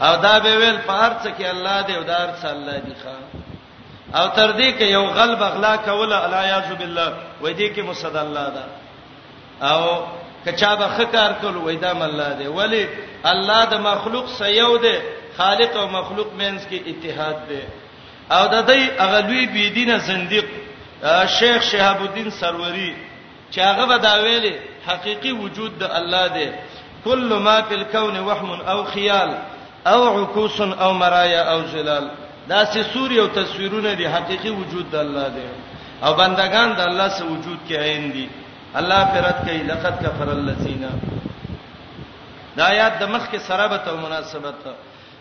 او 0.00 0.16
دا 0.22 0.38
به 0.38 0.56
ویل 0.58 0.78
په 0.86 0.90
هر 0.92 1.12
څه 1.22 1.28
کې 1.38 1.44
الله 1.44 1.82
دی 1.86 1.96
او 1.96 2.02
دا 2.02 2.16
هر 2.18 2.30
څه 2.42 2.46
الله 2.46 2.78
دی 2.78 2.92
ښا 3.04 3.14
او 4.20 4.28
تر 4.28 4.50
دې 4.52 4.78
کې 4.78 4.82
یو 4.82 5.04
غل 5.06 5.34
بغلا 5.36 5.76
کوله 5.76 6.24
الیاذ 6.24 6.72
بالله 6.78 7.12
وای 7.42 7.54
دې 7.54 7.76
کې 7.76 7.78
مصد 7.80 8.16
الله 8.16 8.48
دا 8.48 8.64
او 9.70 10.06
کچا 10.46 10.74
به 10.74 10.88
خکار 10.88 11.32
کول 11.40 11.56
وای 11.56 11.76
دا 11.76 11.90
الله 11.90 12.32
دی 12.38 12.46
ولی 12.46 12.88
الله 13.24 13.64
د 13.64 13.74
مخلوق 13.74 14.28
سيو 14.38 14.76
دی 14.76 14.98
خالق 15.38 15.76
او 15.76 15.86
مخلوق 15.88 16.26
مینس 16.38 16.62
کې 16.62 16.88
اتحاد 16.88 17.36
دی 17.48 17.60
او 18.30 18.46
د 18.48 18.66
دې 18.68 19.00
اغلوی 19.00 19.46
بيدینه 19.46 19.98
زنديق 19.98 20.44
شیخ 21.26 21.62
شهاب 21.62 22.00
الدین 22.02 22.30
سروری 22.40 22.94
چې 23.52 23.58
هغه 23.60 23.86
به 23.86 23.96
دا 23.98 24.22
ویلي 24.22 24.54
حقيقي 24.86 25.32
وجود 25.32 25.78
د 25.78 25.82
الله 25.82 26.28
دی 26.28 26.48
کل 27.04 27.32
ما 27.38 27.62
فی 27.62 27.74
الكون 27.74 28.16
وهم 28.18 28.50
او 28.60 28.84
خیال 28.84 29.30
او 29.86 30.22
عکوس 30.24 30.60
او 30.60 30.92
مرایا 30.92 31.42
او 31.52 31.62
زلال 31.66 32.10
دا 32.48 32.64
سه 32.64 32.82
سوري 32.82 33.18
او 33.20 33.26
تصویرونه 33.26 33.94
دي 33.94 34.08
حقيقي 34.08 34.50
وجود 34.50 34.90
د 34.90 34.94
الله 34.96 35.28
دی 35.28 35.42
او 36.04 36.14
بندگان 36.14 36.72
د 36.76 36.80
الله 36.80 37.08
سه 37.08 37.24
وجود 37.24 37.58
کې 37.68 37.72
عین 37.76 38.12
دي 38.12 38.28
الله 38.76 39.04
فرت 39.04 39.36
کوي 39.44 39.62
لقد 39.62 39.94
كفر 40.06 40.32
الذين 40.32 40.90
دا 42.56 42.64
آیات 42.66 42.98
د 42.98 43.04
مخ 43.08 43.30
کې 43.32 43.36
سره 43.38 43.66
به 43.66 43.92
مناسبت 44.02 44.60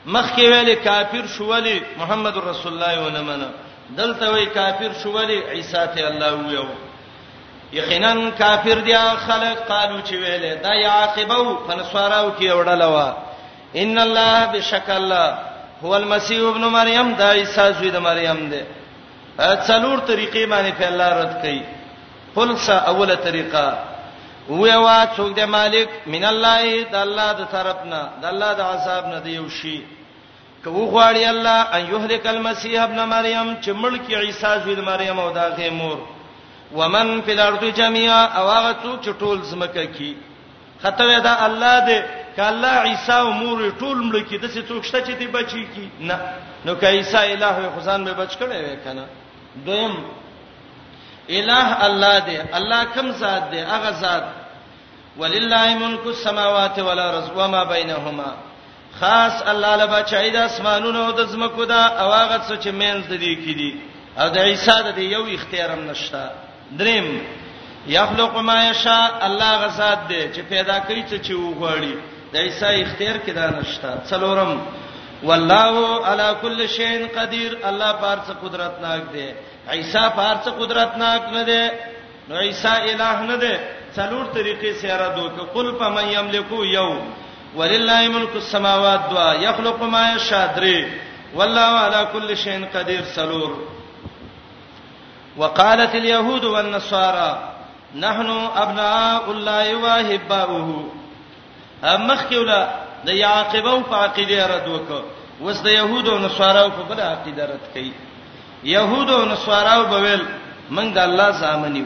مخ 0.05 0.25
کې 0.36 0.39
ویلي 0.43 0.75
کافر 0.75 1.28
شو 1.28 1.45
ولی 1.45 1.82
محمد 1.97 2.38
رسول 2.38 2.73
الله 2.73 3.05
ونه 3.07 3.21
منه 3.21 3.49
دلته 3.96 4.30
وای 4.32 4.46
کافر 4.46 4.92
شولی 5.04 5.38
عیسی 5.54 5.82
ته 5.96 6.02
الله 6.12 6.34
یو 6.56 6.66
یقینا 7.80 8.14
کافر 8.42 8.78
دی 8.88 8.96
خلق 9.28 9.58
قالو 9.72 10.02
چې 10.08 10.14
ویلې 10.24 10.54
دا 10.64 10.74
یعقبو 10.76 11.58
فنسواراو 11.68 12.32
کې 12.40 12.50
وړلوا 12.60 13.08
ان 13.76 13.98
الله 14.08 14.46
بشکل 14.54 15.12
هو 15.84 15.92
المسیح 15.96 16.40
ابن 16.50 16.62
مریم 16.62 17.14
دا 17.14 17.32
عیسی 17.34 17.68
زوی 17.80 17.92
د 17.92 17.98
مریم 18.10 18.40
دی 18.52 18.64
څلور 19.68 19.98
طریقې 20.10 20.44
باندې 20.52 20.72
په 20.80 20.86
الله 20.92 21.10
رد 21.22 21.34
کړي 21.44 21.62
خلصه 22.36 22.74
اوله 22.74 23.16
طریقه 23.16 23.66
ویوا 24.50 25.08
څوک 25.18 25.34
دی 25.36 25.46
مالک 25.46 25.90
من 26.14 26.24
الله 26.26 26.84
د 26.92 26.96
الله 26.96 27.34
د 27.34 27.44
طرفنا 27.52 28.02
د 28.22 28.26
الله 28.26 28.54
د 28.54 28.62
عذاب 28.62 29.06
نه 29.08 29.20
دی 29.20 29.32
یو 29.32 29.50
شی 29.50 29.78
کو 30.64 30.70
غواړي 30.72 31.30
الله 31.30 31.60
ان 31.76 31.82
يهلك 31.93 32.28
المسيح 32.28 32.82
ابن 32.84 32.97
مريم 33.05 33.58
چې 33.62 33.70
ملک 33.72 34.12
عيسى 34.14 34.47
زوی 34.66 34.76
د 34.76 34.80
مریم 34.82 35.20
او 35.20 35.32
داغه 35.32 35.70
مور 35.70 35.97
ومن 36.74 37.22
في 37.22 37.32
الارض 37.34 37.64
جميعا 37.66 38.26
او 38.26 38.49
هغه 38.49 38.76
څوک 38.84 38.99
چې 39.01 39.12
ټول 39.22 39.38
زمکه 39.43 39.86
کی 39.86 40.18
خطوه 40.84 41.20
دا 41.20 41.45
الله 41.45 41.80
دې 41.88 41.99
ک 42.36 42.39
الله 42.39 42.70
عيسى 42.72 43.14
او 43.14 43.32
مور 43.32 43.74
ټول 43.82 43.97
ملک 44.12 44.30
د 44.41 44.45
څه 44.53 44.64
څوک 44.70 44.84
شته 44.86 44.99
چې 45.08 45.12
دی 45.20 45.28
بچی 45.28 45.64
کی 45.76 45.89
نه 45.99 46.20
نو 46.66 46.76
ک 46.76 46.84
عيسى 46.86 47.18
الہ 47.18 47.55
خدان 47.80 48.03
به 48.05 48.14
بچ 48.14 48.32
کړي 48.34 48.58
وې 48.66 48.84
کنه 48.84 49.05
دویم 49.66 49.95
الہ 51.30 51.86
الله 51.86 52.20
دې 52.20 52.55
الله 52.58 52.84
کوم 52.84 53.10
ذات 53.12 53.43
دې 53.51 53.58
هغه 53.58 53.89
ذات 53.91 54.26
ولله 55.18 55.76
ملک 55.78 56.05
السماوات 56.08 56.80
والارض 56.80 57.32
وما 57.38 57.64
بينهما 57.64 58.47
خاص 59.02 59.36
الله 59.52 59.76
لبا 59.76 60.02
چای 60.12 60.30
د 60.36 60.38
اسمانونو 60.50 61.02
د 61.20 61.22
زمکو 61.34 61.64
دا 61.74 61.82
اواغت 62.04 62.41
څه 62.50 62.56
چې 62.64 62.70
مینځ 62.82 63.02
د 63.12 63.14
دې 63.24 63.34
کې 63.43 63.54
دي 63.60 63.72
او 64.20 64.28
د 64.36 64.38
عیسی 64.50 64.78
د 64.98 65.00
یو 65.16 65.24
اختیارم 65.36 65.82
نشتا 65.89 66.26
دریم 66.80 67.08
یخلق 67.98 68.34
ما 68.50 68.58
یشاء 68.70 69.10
الله 69.28 69.52
غزاد 69.64 70.00
دی 70.12 70.22
چې 70.34 70.41
پیدا 70.54 70.78
کوي 70.88 71.04
څه 71.10 71.18
چې 71.26 71.32
وغواړي 71.45 71.93
د 72.34 72.36
عیسی 72.45 72.76
اختیار 72.86 73.18
کې 73.26 73.32
دا 73.39 73.45
نشتا 73.60 73.91
څلورم 74.10 74.52
والله 75.30 75.76
علی 76.12 76.30
کل 76.41 76.60
شیء 76.78 77.08
قدیر 77.18 77.52
الله 77.70 77.91
بار 78.04 78.18
څه 78.28 78.34
قدرت 78.43 78.76
ناک 78.86 79.02
دی 79.16 79.28
عیسی 79.76 80.04
بار 80.20 80.36
څه 80.45 80.50
قدرت 80.60 80.91
ناک 81.04 81.22
نه 81.36 81.43
دی 81.50 81.64
نو 82.30 82.34
عیسی 82.48 82.74
الہ 82.89 83.14
نه 83.30 83.38
دی 83.43 83.54
څلور 83.98 84.24
طریقې 84.38 84.72
سره 84.82 85.08
دوک 85.18 85.36
قل 85.56 85.68
فمن 85.80 86.06
یملکو 86.18 86.66
یوم 86.66 87.00
ولله 87.56 88.08
ملک 88.08 88.36
السماوات 88.36 89.02
دعا 89.12 89.34
یخلق 89.34 89.84
ما 89.84 90.14
یشاء 90.16 90.56
درې 90.56 90.86
والله 91.36 91.80
على 91.86 92.08
كل 92.14 92.38
شيء 92.38 92.66
قدير 92.76 93.04
سلور 93.04 93.60
وقالت 95.38 95.95
اليهود 95.95 96.43
والنصارى 96.45 97.39
نحن 97.95 98.30
ابناء 98.56 99.32
الله 99.32 99.76
واحباؤه 99.76 100.84
مخکولا 101.84 102.68
د 103.06 103.10
یعقوب 103.10 103.84
په 103.89 103.95
عقیده 103.95 104.48
رد 104.48 104.68
وکړه 104.68 105.04
وس 105.41 105.62
د 105.62 105.68
يهودو 105.68 106.12
او 106.12 106.20
نصاراو 106.20 106.70
په 106.70 106.84
بل 106.89 107.00
عقیده 107.02 107.45
رد 107.45 107.66
کړي 107.74 107.91
يهودو 108.64 109.18
او 109.20 109.26
نصاراو 109.26 109.84
په 109.89 109.95
ویل 110.02 110.26
موږ 110.72 110.93
د 110.93 110.98
الله 110.98 111.32
زامنیو 111.32 111.86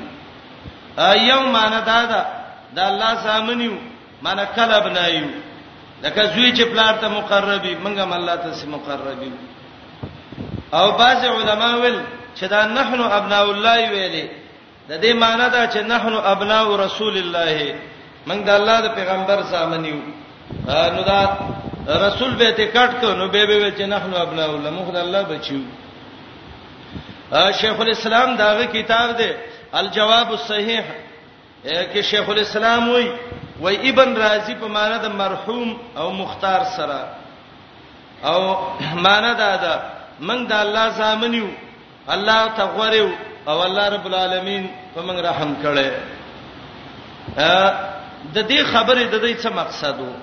ایو 0.97 1.41
معنی 1.41 1.81
دا 1.81 2.05
ده 2.05 2.25
د 2.75 2.79
الله 2.79 3.15
زامنیو 3.23 3.73
معنی 4.21 4.43
کله 4.55 4.79
بنایو 4.79 5.27
لکه 6.03 6.21
زوی 6.35 6.51
چې 6.53 6.61
پلار 6.71 6.93
ته 7.01 7.07
مقربي 7.07 7.73
منګه 7.75 8.03
الله 8.17 8.35
ته 8.35 8.51
سي 8.51 8.67
مقربي 8.67 9.31
او 10.73 10.91
بعض 10.97 11.23
علما 11.25 11.75
ویل 11.77 11.99
چې 12.37 12.45
دا 12.53 12.65
نحنو 12.67 13.05
ابناء 13.17 13.43
الله 13.51 13.89
ویلي 13.91 14.27
د 14.89 14.91
دې 15.01 15.13
معنی 15.13 15.49
دا 15.49 15.67
چې 15.73 15.77
نحنو 15.93 16.19
ابناء 16.33 16.65
رسول 16.83 17.15
الله 17.17 17.75
منګ 18.27 18.41
د 18.45 18.49
الله 18.49 18.81
د 18.85 18.87
پیغمبر 18.95 19.41
زامن 19.51 19.85
یو 19.85 19.99
نو 20.95 21.01
دا 21.11 21.19
رسول 22.07 22.31
به 22.35 22.51
ته 22.51 22.71
کټ 22.73 23.01
کو 23.01 23.09
نو 23.13 23.27
به 23.27 23.45
به 23.45 23.71
چې 23.77 23.81
نحنو 23.93 24.17
ابناء 24.17 24.49
الله 24.49 24.69
مخ 24.79 24.87
د 24.93 24.95
الله 25.05 25.21
بچیو 25.33 25.61
شیخ 27.61 27.75
الاسلام 27.79 28.29
داغه 28.35 28.65
کتاب 28.73 29.17
دی 29.17 29.29
الجواب 29.81 30.27
الصحیح 30.31 30.83
کې 31.65 31.99
شیخ 32.13 32.25
الاسلام 32.29 32.83
وایي 32.89 33.09
و 33.61 33.67
ابن 33.67 34.09
رازی 34.23 34.55
په 34.61 34.67
معنا 34.77 34.97
د 35.05 35.07
مرحوم 35.21 35.69
او 35.99 36.07
مختار 36.21 36.61
سره 36.77 37.01
او 38.33 38.41
معنا 39.05 39.33
دا 39.43 39.53
ده 39.63 39.73
موږ 40.29 40.41
د 40.49 40.53
الله 40.63 40.85
زامنیو 41.01 41.49
الله 42.15 42.39
تغوریو 42.61 43.09
او 43.49 43.57
الله 43.67 43.85
رب 43.95 44.05
العالمین 44.11 44.63
په 44.95 44.99
موږ 45.07 45.17
رحم 45.29 45.51
کړي 45.63 45.89
د 48.35 48.37
دې 48.51 48.59
خبرې 48.73 49.03
د 49.07 49.15
دې 49.25 49.33
څه 49.41 49.49
مقصد 49.61 49.95
وو 49.99 50.13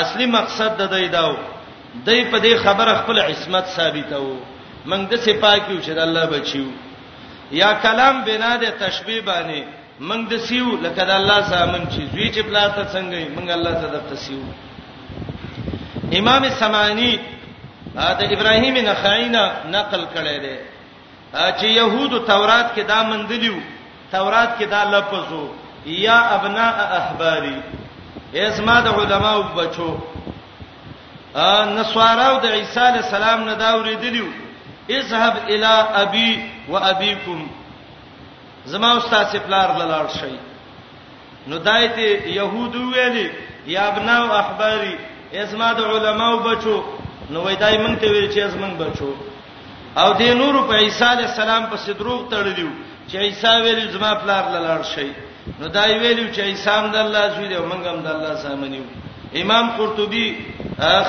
اصلي 0.00 0.26
مقصد 0.38 0.70
د 0.80 0.84
دې 0.94 1.04
داو 1.16 1.34
دای 2.06 2.24
په 2.32 2.38
دې 2.44 2.52
خبره 2.64 2.92
خپل 3.00 3.16
عصمت 3.28 3.66
ثابتو 3.76 4.36
موږ 4.90 5.02
د 5.12 5.14
سپاکیو 5.24 5.82
چې 5.84 5.90
د 5.98 6.00
الله 6.06 6.26
بچیو 6.34 6.68
یا 7.60 7.70
کلام 7.84 8.16
بنا 8.26 8.52
د 8.62 8.64
تشبیه 8.84 9.20
باندې 9.28 9.60
منګ 10.08 10.24
د 10.32 10.34
سیو 10.48 10.68
لکه 10.84 11.02
د 11.08 11.10
الله 11.20 11.38
سره 11.50 11.64
منګ 11.72 11.84
چې 11.92 12.00
زوی 12.12 12.28
چې 12.34 12.40
پلا 12.48 12.64
ته 12.76 12.82
څنګه 12.94 13.16
منګ 13.36 13.48
الله 13.56 13.74
سره 13.80 13.90
د 13.94 13.96
تسیو 14.10 14.42
امام 16.18 16.42
سمانی 16.60 17.12
دا 17.96 18.24
ابراهیم 18.36 18.74
نخعینا 18.88 19.42
نقل 19.76 20.02
کړی 20.14 20.36
دی 20.44 20.56
چې 21.58 21.66
يهود 21.80 22.12
تورات 22.32 22.68
کې 22.76 22.82
دا 22.92 22.98
مندلیو 23.10 23.56
تورات 24.14 24.50
کې 24.58 24.66
دا 24.74 24.80
لفظو 24.94 25.44
یا 26.06 26.18
ابناء 26.36 26.76
احباری 26.98 27.56
اسما 28.46 28.76
د 28.86 28.88
علماو 29.00 29.42
بچو 29.58 29.90
ا 31.34 31.52
نسواراو 31.76 32.36
د 32.42 32.44
عیسی 32.58 32.80
علی 32.90 33.00
السلام 33.06 33.38
نه 33.48 33.54
دا 33.54 33.70
ورېدلیو 33.78 34.28
اذهب 34.98 35.34
الی 35.54 35.72
ابي 36.02 36.30
وابيكم 36.68 37.38
زما 38.66 38.96
استاد 38.96 39.26
سپلار 39.32 39.76
لاله 39.78 40.08
شي 40.20 40.34
نو 41.48 41.58
دایته 41.58 42.02
يهودو 42.38 42.90
ویلي 42.94 43.30
یا 43.66 43.88
ابنا 43.88 44.16
او 44.22 44.28
احباري 44.40 44.96
اسما 45.34 45.72
د 45.72 45.80
علماو 45.80 46.38
بچو 46.38 46.82
نو 47.30 47.42
وای 47.44 47.56
دای 47.56 47.78
مونږ 47.78 47.96
ته 48.00 48.06
ویل 48.10 48.28
چې 48.34 48.38
از 48.38 48.54
مونږ 48.56 48.74
بچو 48.82 49.10
او 49.96 50.12
دې 50.14 50.30
نور 50.40 50.54
په 50.68 50.74
عيسى 50.74 51.04
عليه 51.04 51.24
السلام 51.32 51.62
په 51.66 51.76
صدروغ 51.76 52.28
تړلیو 52.30 52.70
چې 53.08 53.14
عيسى 53.16 53.46
ویل 53.62 53.90
زما 53.90 54.14
پلار 54.14 54.44
لاله 54.52 54.82
شي 54.82 55.08
نو 55.60 55.68
دای 55.68 55.98
ویلو 55.98 56.32
چې 56.34 56.38
عيسى 56.40 56.70
هم 56.70 56.92
د 56.92 56.96
الله 56.96 57.28
زوی 57.34 57.48
دی 57.48 57.56
مونږ 57.56 57.86
هم 57.86 57.98
د 58.02 58.06
الله 58.14 58.34
سامنیو 58.36 58.82
امام 59.42 59.70
قرطبي 59.78 60.26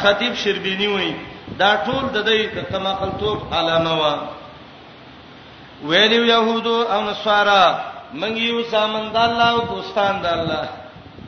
خطیب 0.03 0.33
شربینی 0.35 0.87
وایي 0.87 1.15
دا 1.59 1.77
ټول 1.85 2.03
د 2.15 2.25
دې 2.27 2.39
د 2.55 2.59
تماقلتوب 2.71 3.39
علامه 3.53 3.93
و 3.97 4.03
ویلو 5.89 6.23
يهودو 6.33 6.75
او 6.93 6.99
نصارا 7.09 7.63
مونږ 8.21 8.35
یو 8.49 8.57
سامان 8.73 9.05
د 9.15 9.17
الله 9.27 9.47
او 9.55 9.61
دوستان 9.75 10.13
د 10.23 10.27
الله 10.37 10.63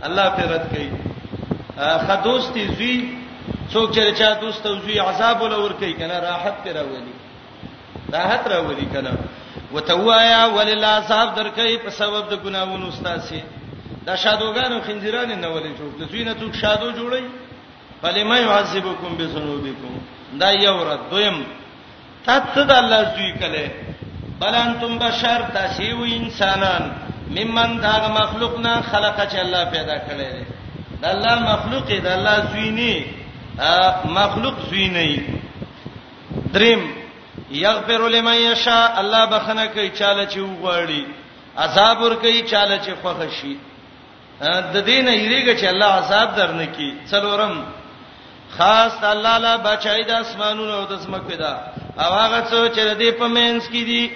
الله 0.08 0.26
په 0.38 0.44
رد 0.52 0.66
کوي 0.74 0.90
خدوستي 2.08 2.64
زوی 2.78 2.96
څوک 3.74 3.86
چې 3.96 4.02
چا 4.20 4.30
دوست 4.42 4.64
او 4.68 4.74
زوی 4.84 4.98
عذاب 5.08 5.42
ولور 5.44 5.72
کوي 5.82 5.94
کنه 6.02 6.16
راحت 6.28 6.56
پر 6.64 6.74
راولي 6.78 7.14
راحت 8.16 8.44
راولي 8.54 8.86
کنه 8.94 9.12
وتوایا 9.74 10.42
ولله 10.56 10.94
صاحب 11.10 11.30
درکې 11.40 11.78
په 11.86 11.90
سبب 12.00 12.24
د 12.30 12.34
ګناوونو 12.46 12.88
استاد 12.90 13.20
سي 13.30 13.42
دا 14.06 14.14
شادوګانو 14.24 14.82
خنزیران 14.88 15.32
نه 15.44 15.48
ولې 15.56 15.72
جوړ 15.80 15.90
د 16.02 16.04
زوی 16.12 16.24
نه 16.30 16.34
څوک 16.42 16.54
شادو 16.62 16.92
جوړي 17.00 17.24
فلما 18.02 18.38
يعذبكم 18.38 19.10
بذنوبكم 19.20 19.94
دا 20.42 20.50
یو 20.66 20.78
رد 20.88 21.04
دویم 21.12 21.38
تاسو 22.26 22.64
د 22.70 22.72
الله 22.82 23.02
زوی 23.16 23.32
کله 23.42 23.66
بل 24.42 24.56
انتم 24.56 24.98
بشر 25.00 25.42
تاسو 25.54 26.04
انسانان 26.04 26.84
ممن 27.38 27.82
دا 27.82 28.08
مخلوقنا 28.20 28.82
خلق 28.92 29.20
چې 29.30 29.36
الله 29.40 29.64
پیدا 29.76 29.98
کړی 29.98 30.32
دی 30.34 30.46
د 31.02 31.06
الله 31.12 31.36
مخلوق 31.52 31.86
دی 31.88 32.08
الله 32.08 32.48
زوینی 32.52 33.06
مخلوق 34.18 34.56
زوینی 34.70 35.26
دریم 36.54 36.82
یغفر 37.52 38.08
لمن 38.16 38.36
یشاء 38.38 39.00
الله 39.00 39.26
بخنه 39.26 39.66
کوي 39.68 39.90
چاله 39.90 40.26
چې 40.26 40.38
وغواړي 40.38 41.02
عذاب 41.58 42.02
ور 42.02 42.16
کوي 42.16 42.42
چاله 42.42 42.78
چې 42.78 42.92
خوښ 43.04 43.42
شي 43.42 43.56
د 44.50 44.78
دین 44.90 45.08
یریږي 45.08 45.60
چې 45.62 45.66
الله 45.66 45.92
عذاب 46.02 46.36
درنکي 46.36 46.92
څلورم 47.12 47.54
خاص 48.58 49.04
الله 49.04 49.38
لا 49.38 49.58
بچای 49.58 50.04
د 50.04 50.12
اسمانونو 50.26 50.72
او 50.78 50.86
د 50.92 51.00
سمکو 51.04 51.36
ده 51.36 51.58
او 52.00 52.12
هغه 52.20 52.40
څو 52.50 52.60
چې 52.76 52.82
د 52.90 52.92
دې 53.00 53.10
په 53.20 53.28
مینس 53.28 53.68
کې 53.74 53.84
دي 53.90 54.12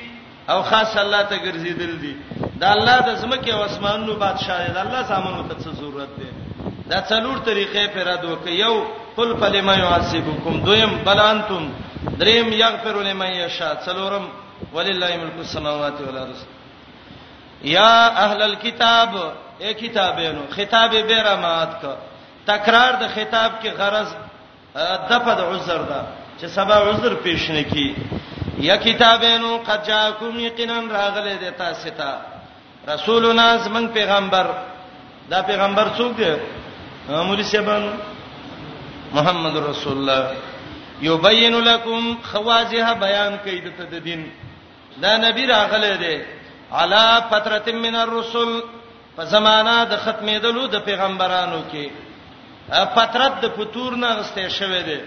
او 0.50 0.64
خاص 0.70 0.98
الله 0.98 1.22
ته 1.32 1.38
ګرځیدل 1.46 1.94
دي 2.04 2.14
دا 2.62 2.72
الله 2.74 2.98
د 3.08 3.16
سمکه 3.22 3.54
او 3.54 3.64
اسمانونو 3.64 4.14
بادشاہ 4.24 4.66
دی 4.68 4.74
دا 4.78 4.82
الله 4.82 5.04
سامانو 5.14 5.44
ته 5.50 5.56
څه 5.60 5.70
ضرورت 5.82 6.12
دی 6.20 6.30
دا 6.90 7.02
څلور 7.02 7.38
طریقې 7.50 7.86
پر 7.94 8.08
ادو 8.16 8.34
کې 8.46 8.50
یو 8.50 8.84
قل 9.18 9.38
فلما 9.38 9.74
يعذبكم 9.76 10.54
دویم 10.66 10.98
بل 11.06 11.20
انتم 11.20 11.70
دریم 12.22 12.54
یغفر 12.54 13.00
لمن 13.10 13.32
یشاء 13.32 13.74
څلورم 13.86 14.26
ولله 14.74 15.18
ملک 15.22 15.38
السماوات 15.40 16.02
والارض 16.02 16.40
یا 17.64 17.96
اهل 18.26 18.42
الكتاب 18.42 19.16
اے 19.62 19.74
کتابینو 19.74 20.42
خطاب 20.52 20.96
بیرامات 21.08 21.82
کا 21.82 21.96
تکرار 22.46 22.94
د 23.02 23.08
خطاب 23.16 23.52
کې 23.64 23.68
غرض 23.82 24.10
دپد 25.10 25.40
عذر 25.42 25.82
ده 25.90 26.02
چې 26.40 26.46
سبا 26.56 26.76
عذر 26.90 27.14
پیش 27.24 27.50
نه 27.50 27.64
کی 27.70 27.94
یا 28.70 28.76
کتابینو 28.86 29.58
قد 29.68 29.88
جاءکم 29.88 30.40
یقینا 30.40 30.80
راغله 30.92 31.36
د 31.44 31.58
تاسو 31.58 31.90
ته 32.02 32.12
رسولنا 32.94 33.46
زمن 33.64 33.88
پیغمبر 33.98 34.48
دا 35.32 35.42
پیغمبر 35.50 35.88
څوک 35.98 36.14
دی 36.18 36.32
مولوی 37.10 37.44
سیبان 37.54 37.84
محمد 39.14 39.58
رسول 39.70 39.98
الله 39.98 40.28
یبین 41.10 41.54
لکم 41.70 42.14
خواجه 42.32 42.94
بیان 43.06 43.38
کید 43.46 43.66
ته 43.78 43.84
د 43.92 44.04
دین 44.10 44.26
دا 45.02 45.18
نبی 45.26 45.46
راغله 45.54 45.94
دی 46.06 46.16
علا 46.82 47.06
فترت 47.30 47.68
من 47.84 47.96
الرسل 48.06 48.58
په 49.16 49.24
زمانہ 49.36 49.76
د 49.92 50.00
ختمېدلو 50.06 50.68
د 50.72 50.80
پیغمبرانو 50.90 51.62
کې 51.72 51.90
فترت 52.96 53.42
د 53.46 53.50
فتور 53.60 53.96
نه 54.04 54.08
غسته 54.18 54.50
شوه 54.56 54.82
دی 54.90 54.98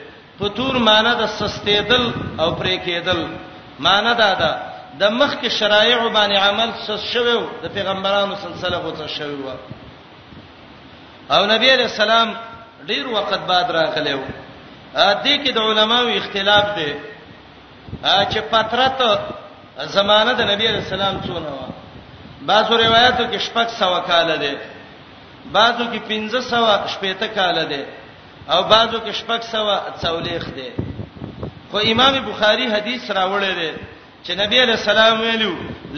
فتور 0.41 0.74
معنی 0.88 1.12
د 1.22 1.24
سستېدل 1.38 2.05
او 2.43 2.49
پرې 2.59 2.74
کېدل 2.86 3.18
معنی 3.84 4.12
دا 4.22 4.32
ده 4.41 4.51
د 5.01 5.03
مخ 5.18 5.32
کې 5.41 5.49
شرایع 5.59 5.99
باندې 6.16 6.36
عمل 6.49 6.68
سست 6.86 7.05
شوو 7.12 7.41
د 7.62 7.66
پیغمبرانو 7.74 8.34
سلسله 8.45 8.76
غوته 8.84 9.07
شوو 9.16 9.51
او 11.34 11.41
نبی 11.53 11.68
علیہ 11.74 11.88
السلام 11.93 12.28
ډیر 12.88 13.05
وخت 13.16 13.41
بعد 13.51 13.66
راغلی 13.78 14.14
وو 14.14 14.26
ا 14.95 15.14
دې 15.24 15.34
کې 15.45 15.51
د 15.55 15.59
علماو 15.68 16.09
اختلاف 16.16 16.64
دی 16.76 16.93
چې 18.32 18.38
پترت 18.51 18.99
زمانه 19.97 20.32
د 20.41 20.43
نبی 20.53 20.66
علیہ 20.70 20.82
السلام 20.84 21.20
څونه 21.22 21.51
و 21.62 21.68
بعضو 22.49 22.74
روایتو 22.86 23.24
کې 23.30 23.38
شپږ 23.47 23.68
سو 23.78 24.01
کال 24.11 24.28
دی 24.41 24.55
بعضو 25.57 25.84
کې 25.93 25.99
1500 26.11 26.95
شپېته 26.95 27.26
کال 27.38 27.57
دی 27.70 27.82
او 28.53 28.62
بعضو 28.68 28.98
کې 29.01 29.12
شپږ 29.20 29.40
سو 29.42 29.62
څولېخ 30.03 30.44
دي 30.59 30.68
خو 31.70 31.78
امام 31.92 32.14
بخاری 32.30 32.66
حدیث 32.74 33.11
راوړی 33.18 33.53
دی 33.59 33.70
چې 34.24 34.32
نبی 34.42 34.61
علیہ 34.62 34.76
السلام 34.82 35.20
ویلو 35.20 35.53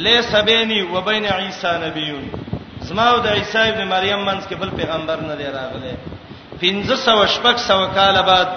لیس 0.06 0.34
بیني 0.48 0.80
وبین 0.94 1.26
عیسی 1.36 1.72
نبیون 1.84 2.24
زما 2.88 3.06
او 3.12 3.18
د 3.26 3.38
عیسی 3.38 3.58
ابن 3.68 3.84
مریم 3.92 4.24
منځ 4.30 4.42
کې 4.48 4.54
بل 4.64 4.70
پیغمبر 4.80 5.20
نه 5.28 5.34
دی 5.40 5.44
راغلی 5.54 5.94
1500 5.94 7.22
شپږ 7.36 7.56
سو 7.68 7.78
کال 8.00 8.20
بعد 8.30 8.48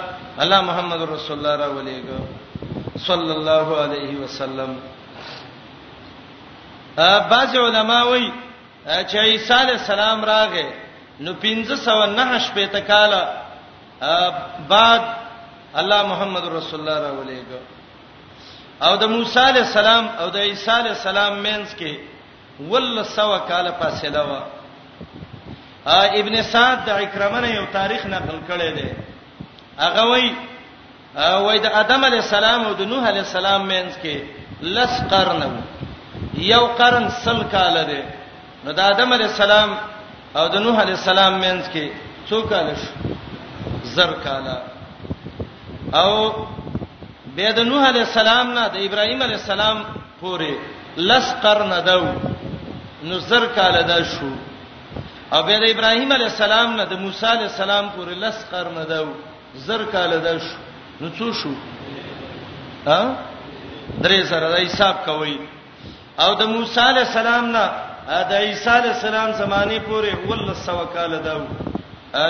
الله 0.44 0.60
محمد 0.68 1.02
رسول 1.12 1.38
الله 1.38 1.56
را 1.56 1.66
ولېګو 1.76 2.20
صلی 3.06 3.32
الله 3.36 3.80
علیه 3.84 4.16
وسلم 4.24 4.76
ا 7.06 7.08
بعض 7.32 7.56
علما 7.62 8.02
وایي 8.10 8.28
چې 8.86 9.16
عیسی 9.16 9.54
علیہ 9.54 9.78
السلام 9.82 10.24
راغې 10.24 10.66
نو 11.20 11.32
1509 11.48 12.38
شپې 12.46 12.72
ته 12.78 12.86
کاله 12.92 13.44
بعد 14.68 15.00
الله 15.76 16.00
محمد 16.12 16.44
رسول 16.60 16.80
الله 16.80 16.98
را 17.00 17.12
ولېګو 17.16 17.60
او 18.84 18.92
د 19.00 19.04
موسی 19.08 19.40
عليه 19.40 19.62
السلام 19.68 20.04
او 20.20 20.28
د 20.30 20.36
عیسی 20.36 20.70
عليه 20.70 20.92
السلام 21.00 21.32
مینس 21.44 21.74
کې 21.74 21.94
ول 22.70 23.04
سوا 23.16 23.38
کال 23.48 23.72
فاصله 23.72 24.22
وا 24.22 24.40
ابن 26.20 26.42
سعد 26.42 26.78
د 26.86 26.88
اکرمه 26.90 27.40
نه 27.40 27.48
یو 27.54 27.64
تاریخ 27.72 28.06
نقل 28.06 28.36
کړی 28.48 28.70
دی 28.76 28.88
هغه 29.78 30.04
وای 30.10 30.26
وای 31.46 31.58
د 31.64 31.66
ادم 31.82 32.00
علی 32.08 32.16
السلام 32.24 32.60
او 32.66 32.72
د 32.80 32.82
نوح 32.92 33.02
علی 33.10 33.18
السلام 33.24 33.60
مینس 33.72 33.94
کې 34.02 34.16
لس 34.76 34.94
قرن 35.10 35.42
یو 36.52 36.64
قرن 36.78 37.06
سل 37.24 37.42
کال 37.52 37.76
دی 37.90 38.02
نو 38.64 38.70
د 38.78 38.80
ادم 38.92 39.08
علی 39.16 39.24
السلام 39.30 39.70
او 40.38 40.44
د 40.54 40.56
نوح 40.64 40.76
علی 40.84 40.92
السلام 40.98 41.32
مینس 41.44 41.64
کې 41.74 41.84
څو 42.30 42.36
کال 42.50 42.68
شو 42.80 42.90
زر 43.96 44.12
کاله 44.26 44.54
او 46.02 46.10
بیا 47.36 47.50
د 47.56 47.60
نوح 47.70 47.82
علی 47.90 48.02
السلام 48.08 48.46
نه 48.58 48.64
د 48.74 48.76
ابراهیم 48.88 49.20
علی 49.26 49.36
السلام 49.42 49.78
پورې 50.20 50.52
لس 51.10 51.26
قرن 51.42 51.72
دو 51.88 52.02
نو 53.08 53.14
زر 53.30 53.44
کاله 53.58 53.80
دا 53.92 53.98
شو 54.12 54.30
او 55.32 55.38
بیا 55.48 55.58
د 55.62 55.64
ابراهیم 55.74 56.10
علی 56.16 56.26
السلام 56.34 56.68
نه 56.78 56.84
د 56.92 56.94
موسی 57.04 57.26
علی 57.34 57.46
السلام 57.52 57.84
پورې 57.96 58.14
لس 58.24 58.38
قرن 58.52 58.76
دو 58.92 59.04
زر 59.66 59.82
کاله 59.94 60.18
دا 60.26 60.32
شو 60.48 60.58
نو 61.00 61.06
څو 61.18 61.26
شو 61.40 61.52
ها 62.88 63.00
درې 64.04 64.20
سره 64.30 64.46
د 64.54 64.56
حساب 64.66 64.96
کوي 65.08 65.36
او 66.24 66.30
د 66.40 66.42
موسی 66.54 66.80
علی 66.90 67.02
السلام 67.08 67.44
نه 67.56 67.64
د 68.30 68.32
عیسی 68.46 68.70
علی 68.78 68.90
السلام 68.98 69.28
زمانه 69.42 69.78
پورې 69.88 70.10
ول 70.28 70.48
سو 70.66 70.78
کاله 70.96 71.18
دا 71.28 71.34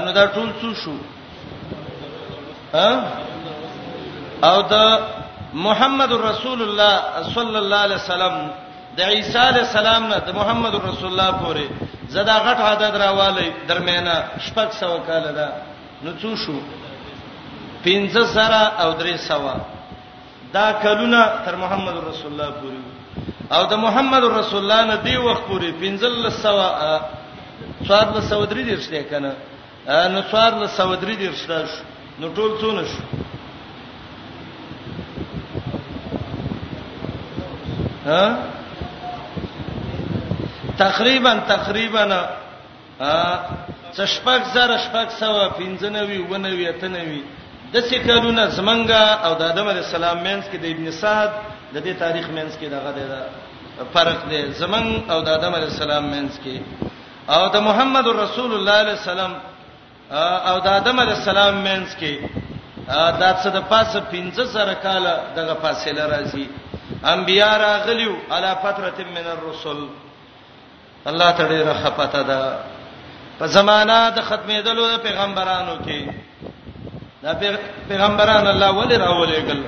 نو 0.04 0.10
دا 0.18 0.24
ټول 0.34 0.48
څه 0.60 0.68
شو 0.82 0.94
او 4.48 4.58
دا 4.72 4.86
محمد 5.66 6.12
رسول 6.28 6.60
الله 6.66 6.92
صلی 7.36 7.56
الله 7.62 7.76
علیه 7.86 7.96
وسلم 8.02 8.34
د 8.96 9.00
عیسی 9.14 9.38
علی 9.50 9.60
السلام 9.68 10.02
نه 10.12 10.18
د 10.26 10.30
محمد 10.40 10.74
رسول 10.88 11.08
الله 11.12 11.30
پورې 11.42 11.64
زدا 12.14 12.36
غټ 12.46 12.58
عادت 12.68 12.94
راواله 13.04 13.44
درمیانه 13.68 14.14
شپږ 14.46 14.68
سو 14.80 14.98
کال 15.08 15.24
ده 15.38 15.48
نو 16.02 16.10
څو 16.20 16.30
شو 16.44 16.58
15 17.84 18.24
سره 18.36 18.60
او 18.82 18.88
3 18.92 19.16
سو 19.28 19.44
دا 20.54 20.66
کلونه 20.82 21.20
تر 21.44 21.56
محمد 21.62 21.96
رسول 22.10 22.30
الله 22.32 22.50
پورې 22.60 22.80
او 23.56 23.62
د 23.72 23.74
محمد 23.84 24.24
رسول 24.24 24.60
الله 24.62 24.82
نه 24.92 24.96
دی 25.06 25.16
وخت 25.16 25.42
پورې 25.50 25.68
15 25.80 26.30
سو 26.42 26.58
14 27.88 28.20
سو 28.30 28.44
درې 28.50 28.62
دي 28.70 28.76
څه 28.82 29.02
کنه 29.10 29.32
نو 30.12 30.20
14 30.22 30.66
سو 30.76 30.96
درې 31.02 31.16
دي 31.20 31.28
څه 31.32 31.68
نو 32.20 32.28
ټول 32.36 32.50
څونه 32.60 32.82
شو 32.92 33.02
ها 38.08 38.22
تقریبا 40.84 41.32
تقریبا 41.52 42.02
شپږ 44.14 44.40
زره 44.54 44.76
شپږ 44.86 45.06
سو 45.18 45.32
پنځنوي 45.58 46.20
ونوي 46.30 46.64
اتنوي 46.72 47.20
د 47.72 47.76
څه 47.88 47.96
کلونه 48.08 48.42
زمنګا 48.60 49.02
او 49.24 49.32
د 49.40 49.42
آدم 49.52 49.66
علی 49.72 49.82
السلام 49.86 50.16
مینس 50.28 50.44
کې 50.50 50.58
د 50.62 50.66
ابن 50.72 50.86
سعد 51.02 51.30
د 51.74 51.76
دې 51.84 51.92
تاریخ 52.04 52.26
مینس 52.38 52.54
کې 52.60 52.68
دغه 52.74 52.90
د 52.98 53.00
فرق 53.94 54.18
دی 54.30 54.40
زمنګ 54.62 54.88
او 55.12 55.18
د 55.28 55.28
آدم 55.38 55.52
علی 55.58 55.68
السلام 55.72 56.04
مینس 56.14 56.34
کې 56.44 56.56
او 57.34 57.42
د 57.54 57.66
محمد 57.68 58.06
رسول 58.24 58.50
الله 58.60 58.76
علیه 58.84 58.96
السلام 59.00 59.32
او 60.48 60.56
د 60.64 60.66
آدم 60.78 60.98
علی 61.00 61.12
السلام 61.18 61.54
مینس 61.66 61.94
کې 62.00 62.14
دا 63.20 63.30
څه 63.42 63.48
د 63.56 63.58
پاسه 63.70 63.98
15000 64.14 64.74
کاله 64.84 65.12
دغه 65.38 65.54
فاصله 65.62 66.02
راځي 66.14 66.46
انبیا 67.12 67.50
راغلیو 67.64 68.14
علی 68.34 68.52
فتره 68.64 68.98
من 69.16 69.26
الرسل 69.34 69.80
الله 71.10 71.30
تعالی 71.38 71.58
را 71.68 71.74
خپته 71.82 72.22
ده 72.28 72.40
په 73.38 73.46
زمانہ 73.56 73.96
د 74.16 74.20
ختمېدلو 74.28 74.84
د 74.90 74.96
پیغمبرانو 75.06 75.74
کې 75.84 76.12
دا 77.22 77.32
پیغمبران 77.88 78.46
الله 78.52 78.70
ولې 78.74 78.96
راولې 79.06 79.40
کله 79.50 79.64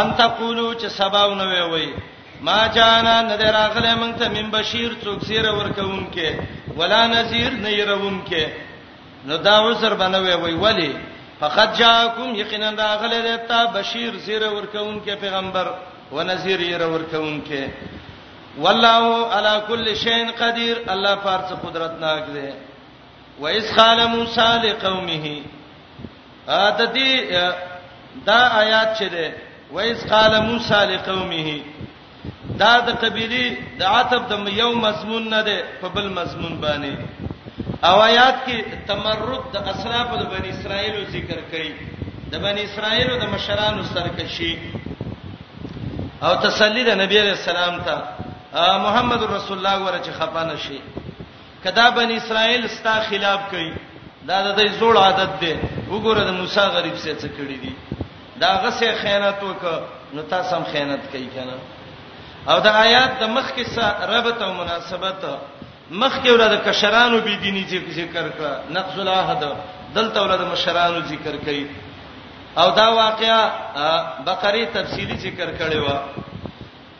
ان 0.00 0.14
تقولو 0.20 0.68
چې 0.74 0.86
سباو 0.98 1.34
نه 1.40 1.44
وي 1.50 1.62
وي 1.72 1.94
ما 2.46 2.60
جانا 2.76 3.16
ندر 3.22 3.52
راغله 3.58 3.94
مونږ 4.02 4.14
ته 4.18 4.28
من 4.36 4.46
بشیر 4.54 4.94
څوک 5.04 5.18
سیر 5.26 5.48
ورکوونکې 5.52 6.40
ولا 6.78 7.00
نذیر 7.06 7.50
نه 7.64 7.70
يرونکې 7.70 8.46
نو 9.28 9.36
دا 9.46 9.54
عذر 9.66 9.94
بنوي 9.94 10.32
وی 10.42 10.52
ولی 10.54 10.92
فقط 11.40 11.76
جاءکم 11.78 12.34
یقینا 12.36 12.70
دا 12.70 12.88
غلره 13.02 13.36
تا 13.48 13.64
بشیر 13.74 14.16
زیر 14.24 14.42
ورکون 14.52 14.98
کې 15.04 15.14
پیغمبر 15.20 15.68
و 16.12 16.22
نذیر 16.24 16.60
ير 16.60 16.82
ورکون 16.82 17.40
کې 17.48 17.68
والله 18.58 19.26
على 19.36 19.62
كل 19.68 19.94
شيء 19.96 20.30
قدير 20.40 20.76
الله 20.92 21.14
فارس 21.24 21.50
قدرت 21.64 21.94
ناک 22.00 22.24
دی 22.34 22.46
و 23.40 23.46
اذ 23.46 23.66
قال 23.76 24.04
موسی 24.06 24.56
لقومه 24.62 25.42
اته 26.48 26.86
دې 26.86 27.12
دا 28.26 28.38
آیات 28.60 28.96
چې 28.98 29.04
ده 29.04 29.34
و 29.72 29.78
اذ 29.78 30.08
قال 30.10 30.40
موسی 30.40 30.86
لقومه 30.86 31.62
دا 32.58 32.80
د 32.86 33.04
قبيله 33.04 33.58
د 33.78 33.82
عتب 33.94 34.28
د 34.34 34.48
یو 34.58 34.72
مضمون 34.88 35.28
نه 35.30 35.40
ده 35.50 35.64
په 35.80 35.88
بل 35.94 36.08
مضمون 36.20 36.60
باندې 36.66 36.94
او 37.82 37.98
آیات 38.00 38.36
کې 38.46 38.56
تمرد 38.86 39.44
د 39.52 39.56
اسراف 39.68 40.08
د 40.22 40.24
بنی 40.34 40.48
اسرائیل 40.56 40.94
ذکر 41.14 41.38
کړي 41.50 41.72
د 42.32 42.42
بنی 42.44 42.62
اسرائیل 42.68 43.08
د 43.20 43.24
مشرانو 43.34 43.82
سرکشي 43.94 44.52
او 46.24 46.32
تسلی 46.46 46.84
د 46.84 46.90
نبی 47.02 47.16
علیہ 47.20 47.36
السلام 47.40 47.78
ته 47.82 47.94
محمد 48.86 49.22
رسول 49.30 49.56
الله 49.58 49.78
ورچ 49.86 50.06
خپانه 50.18 50.56
شي 50.66 50.78
کدا 51.64 51.88
بنی 51.96 52.14
اسرائیل 52.16 52.66
ستا 52.68 52.94
خلاف 53.08 53.40
کوي 53.50 53.70
دا 54.28 54.38
د 54.42 54.58
دې 54.58 54.68
زوړ 54.80 54.96
عادت 55.06 55.40
دی 55.40 55.54
وګوره 55.88 56.24
د 56.26 56.32
موسی 56.40 56.60
غریب 56.76 56.96
سره 57.04 57.14
څه 57.14 57.28
کړی 57.38 57.56
دی 57.64 57.72
دا 58.42 58.50
غسه 58.62 58.94
خیانت 59.02 59.42
وک 59.42 59.62
نو 60.14 60.22
تاسو 60.30 60.56
هم 60.56 60.64
خیانت 60.70 61.02
کوي 61.12 61.28
کنه 61.34 61.58
او 62.52 62.56
د 62.66 62.80
آیات 62.86 63.18
د 63.20 63.24
مخ 63.36 63.52
کې 63.54 63.64
سره 63.74 64.10
ربط 64.14 64.42
او 64.46 64.52
مناسبت 64.62 65.20
مخکې 65.90 66.28
ولادت 66.30 66.64
کشرانو 66.68 67.20
بي 67.20 67.36
ديني 67.36 67.64
ذکر 67.90 68.28
کړه 68.28 68.72
نقص 68.72 68.98
العهد 68.98 69.52
دلته 69.94 70.22
ولادت 70.22 70.46
مشرانو 70.52 71.00
ذکر 71.00 71.36
کړي 71.44 71.66
او 72.58 72.70
دا 72.70 72.88
واقعا 72.88 74.22
بقره 74.26 74.64
تفصيلي 74.64 75.16
ذکر 75.16 75.48
کړي 75.58 75.76
و 75.76 75.88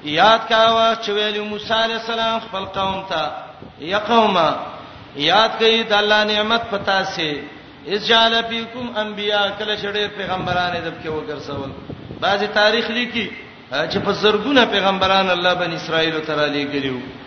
یاد 0.09 0.39
کاوه 0.49 0.97
چې 1.03 1.11
ویل 1.11 1.41
موسی 1.41 1.73
عليه 1.73 1.97
السلام 1.97 2.39
خپل 2.49 2.65
قوم 2.65 3.03
ته 3.09 3.31
یا 3.81 3.99
قومه 3.99 4.55
یاد 5.17 5.51
کړئ 5.61 5.89
د 5.89 5.93
الله 5.93 6.25
نعمت 6.25 6.63
پتا 6.71 7.05
سي 7.05 7.41
اسجال 7.89 8.35
فیکم 8.49 8.93
انبیا 8.97 9.47
کله 9.59 9.77
شړې 9.77 10.19
پیغمبرانه 10.19 10.81
دب 10.85 11.03
کې 11.03 11.09
وګرځول 11.09 11.71
بعضی 12.21 12.47
تاریخ 12.47 12.91
لیکي 12.91 13.27
چې 13.73 13.99
په 14.05 14.13
زرګونه 14.13 14.65
پیغمبران 14.65 15.31
الله 15.31 15.55
بن 15.55 15.73
اسرائیل 15.73 16.21
ته 16.27 16.35
را 16.35 16.47
لېګلو 16.49 17.24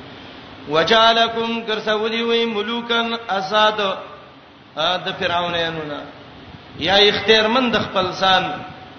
وجالکم 0.70 1.52
کرسولی 1.68 2.22
وی 2.30 2.44
ملوکن 2.46 3.08
آزاد 3.38 3.80
د 5.06 5.08
فرعونانو 5.20 5.84
نه 5.92 6.00
یا 6.88 6.96
اختیارمن 7.12 7.70
د 7.74 7.78
خپل 7.86 8.08
ځان 8.22 8.44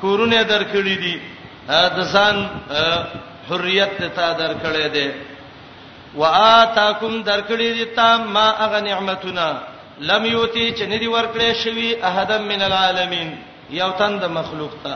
کورونه 0.00 0.38
درکړي 0.52 0.96
دي 1.04 1.14
د 1.96 1.98
ځان 2.14 2.36
حریت 3.48 3.98
ته 4.16 4.26
درکړي 4.40 4.88
دي 4.96 5.08
وآتاکم 6.20 7.14
درکړي 7.30 7.68
دي 7.78 7.84
تام 7.98 8.20
ما 8.36 8.46
اغه 8.66 8.80
نعمتنا 8.88 9.48
لم 10.10 10.26
یوتی 10.32 10.66
چې 10.72 10.82
ندی 10.92 11.08
ورکړې 11.08 11.64
شوی 11.64 11.90
احدم 12.10 12.42
من 12.52 12.62
العالمین 12.70 13.34
یو 13.80 13.90
تن 13.98 14.18
د 14.22 14.30
مخلوق 14.38 14.72
ته 14.84 14.94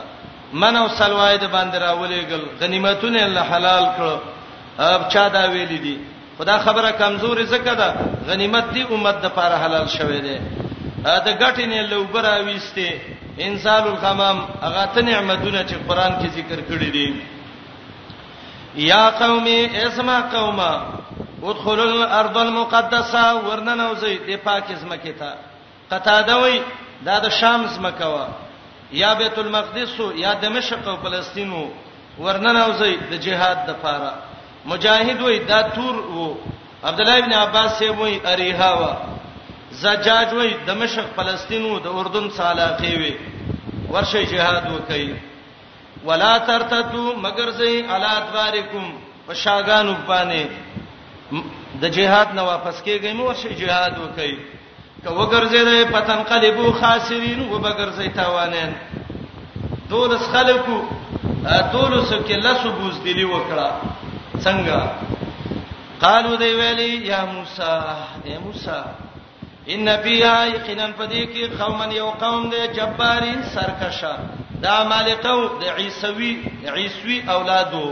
من 0.63 0.75
او 0.81 0.87
سلوای 0.97 1.37
د 1.37 1.45
باندې 1.51 1.77
راولېګل 1.85 2.41
غنیمتونه 2.61 3.19
الله 3.25 3.41
حلال 3.55 3.85
کړ 3.99 4.19
اب 4.83 5.01
چا 5.11 5.27
دا 5.33 5.43
ویل 5.53 5.67
دي 5.85 5.97
خدا 6.37 6.57
خبره 6.59 6.91
کمزوري 6.91 7.45
زکه 7.45 7.73
ده 7.81 7.87
غنیمت 8.27 8.65
دی 8.73 8.83
امت 8.93 9.17
د 9.21 9.25
لپاره 9.25 9.55
حلال 9.63 9.85
شوه 9.97 10.17
دی 10.25 10.37
دا 11.27 11.31
غټې 11.41 11.65
نه 11.73 11.81
لوبره 11.91 12.33
وېسته 12.47 12.89
انسان 13.47 13.83
الغمام 13.93 14.37
هغه 14.61 14.85
ته 14.93 15.01
نعمتونه 15.01 15.61
چې 15.69 15.75
قران 15.87 16.11
کې 16.21 16.27
ذکر 16.37 16.59
کړی 16.69 16.89
دي 16.95 17.21
یا 18.75 19.09
قومي 19.09 19.59
اسمع 19.85 20.19
قوما 20.35 20.71
ادخلوا 21.43 21.87
الارض 21.91 22.37
المقدسه 22.37 23.25
ورننوزي 23.47 24.15
د 24.27 24.43
پاکه 24.45 24.75
زمکه 24.75 25.13
ته 25.19 25.29
قطاده 25.91 26.37
وي 26.43 26.61
دا 27.05 27.19
د 27.19 27.29
شام 27.29 27.67
زمکه 27.67 28.05
وا 28.13 28.27
یا 28.91 29.13
بیت 29.13 29.37
المقدس 29.39 29.91
یا 30.15 30.33
دمشق 30.33 30.87
او 30.87 30.95
فلسطین 31.03 31.51
ورننوزي 32.19 32.93
د 33.09 33.13
جهاد 33.13 33.65
د 33.65 33.69
لپاره 33.69 34.11
مجاهد 34.65 35.21
وې 35.21 35.37
دا 35.47 35.61
تور 35.75 35.95
وو 35.95 36.37
عبد 36.83 36.99
الله 37.01 37.17
ابن 37.17 37.33
عباس 37.33 37.71
سی 37.79 37.89
وې 37.89 38.27
اریها 38.33 38.71
وا 38.79 38.91
زجاج 39.83 40.29
وې 40.33 40.49
دمشق 40.67 41.05
فلسطین 41.15 41.65
وو 41.65 41.79
د 41.85 41.87
اردن 41.99 42.29
سالاقي 42.37 42.91
وې 42.97 43.89
ورشه 43.91 44.23
جهاد 44.23 44.71
وکي 44.71 45.15
ولا 46.05 46.37
ترتتو 46.49 47.13
مگر 47.25 47.49
زي 47.59 47.73
الاتوارکم 47.79 48.85
پشاګانو 49.27 49.95
باندې 50.07 50.45
د 51.81 51.85
جهاد 51.97 52.33
نه 52.33 52.43
واپس 52.43 52.81
کیږي 52.85 53.13
مو 53.17 53.25
ورشه 53.25 53.53
جهاد 53.53 53.97
وکي 54.03 54.37
که 55.03 55.09
وګرځیدې 55.09 55.91
پتن 55.91 56.23
قلبو 56.29 56.71
خاسرین 56.79 57.41
او 57.49 57.59
بګرځي 57.59 58.09
تاوانین 58.15 58.71
دولس 59.89 60.21
خلکو 60.33 60.77
دولس 61.73 62.09
کې 62.09 62.35
لاسو 62.43 62.71
بوز 62.79 62.99
دلی 63.03 63.23
وکړه 63.25 64.02
څنګه 64.45 64.79
قالو 66.03 66.33
دی 66.41 66.51
ویلی 66.59 66.91
یا 67.11 67.19
موسی 67.33 67.71
اے 68.25 68.35
موسی 68.45 68.77
ان 69.73 69.85
بیا 70.03 70.35
یقینا 70.55 70.87
پدې 70.97 71.23
کې 71.33 71.43
قوم 71.59 71.79
یو 72.01 72.09
قوم 72.23 72.41
دی 72.53 72.61
جبارین 72.77 73.39
سرکشه 73.55 74.13
دا 74.63 74.75
مالقو 74.89 75.39
د 75.59 75.63
عیسوی 75.79 76.31
عیسوی 76.77 77.17
اولادو 77.35 77.85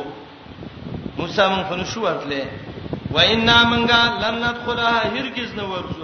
موسی 1.19 1.43
مون 1.51 1.61
خو 1.67 1.75
شو 1.91 1.99
ورتله 2.05 2.43
و 3.15 3.17
انا 3.33 3.57
منګه 3.71 3.99
لم 4.23 4.35
ندخلها 4.45 4.93
هرگز 5.15 5.49
نه 5.59 5.63
ورسو 5.73 6.01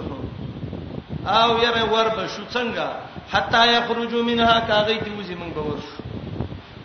او 1.40 1.48
یره 1.64 1.84
ور 1.94 2.08
به 2.16 2.24
شو 2.34 2.42
څنګه 2.54 2.88
حتا 3.32 3.62
یخرجوا 3.76 4.22
منها 4.22 4.56
کاږي 4.68 4.98
ته 5.04 5.10
وزي 5.18 5.34
مونږ 5.40 5.52
به 5.54 5.62
ورسو 5.68 5.96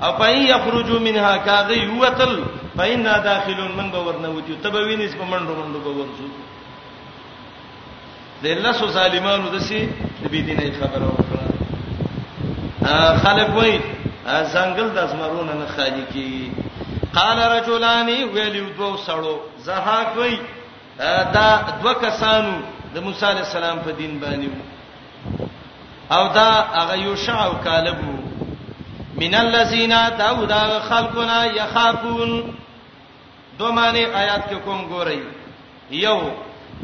اپای 0.01 0.39
یخرجو 0.45 0.99
منها 0.99 1.37
کاغی 1.37 1.85
وتل 2.01 2.33
فینا 2.77 3.17
داخلون 3.17 3.71
من 3.77 3.91
به 3.91 3.97
ورنه 3.97 4.27
وجو 4.27 4.55
تبوی 4.63 4.95
نس 4.95 5.15
په 5.15 5.25
منډو 5.25 5.53
منډو 5.57 5.79
به 5.83 5.89
ورسو 5.89 6.25
دله 8.43 8.71
سو 8.73 8.87
ظالمانو 8.87 9.49
دسی 9.57 9.85
د 10.23 10.27
بی 10.31 10.41
دیني 10.41 10.71
خبره 10.71 11.05
وکړه 11.07 11.45
خلک 13.23 13.55
وای 13.55 13.79
زنګل 14.25 14.89
د 14.89 14.97
ازمرونه 14.97 15.53
نه 15.53 15.65
خالی 15.75 16.03
کی 16.13 16.51
قال 17.13 17.39
رجلان 17.39 18.07
ویلو 18.09 18.65
دو 18.77 18.97
سړو 18.97 19.39
زها 19.63 20.03
کوي 20.15 20.37
دا 21.33 21.61
دو 21.83 21.93
کسانو 21.93 22.51
د 22.95 22.99
موسی 22.99 23.25
علی 23.25 23.39
السلام 23.39 23.79
په 23.79 23.91
دین 23.91 24.19
باندې 24.19 24.49
او 26.11 26.27
دا 26.33 26.65
هغه 26.73 26.97
یوشع 26.97 27.45
او 27.45 27.53
کالبو 27.63 28.22
من 29.17 29.35
الذين 29.35 29.89
داودا 30.17 30.79
خلقنا 30.79 31.45
يخافون 31.45 32.53
دومانه 33.59 33.99
آیات 33.99 34.43
کې 34.49 34.53
کوم 34.53 34.87
ګورئ 34.89 35.19
یو 35.91 36.21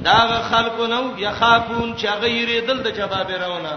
دا 0.04 0.42
خلقنا 0.50 1.00
يخافون 1.18 1.96
چې 1.98 2.06
غیر 2.22 2.64
دل 2.68 2.84
د 2.84 2.88
جواب 2.98 3.30
راونه 3.32 3.72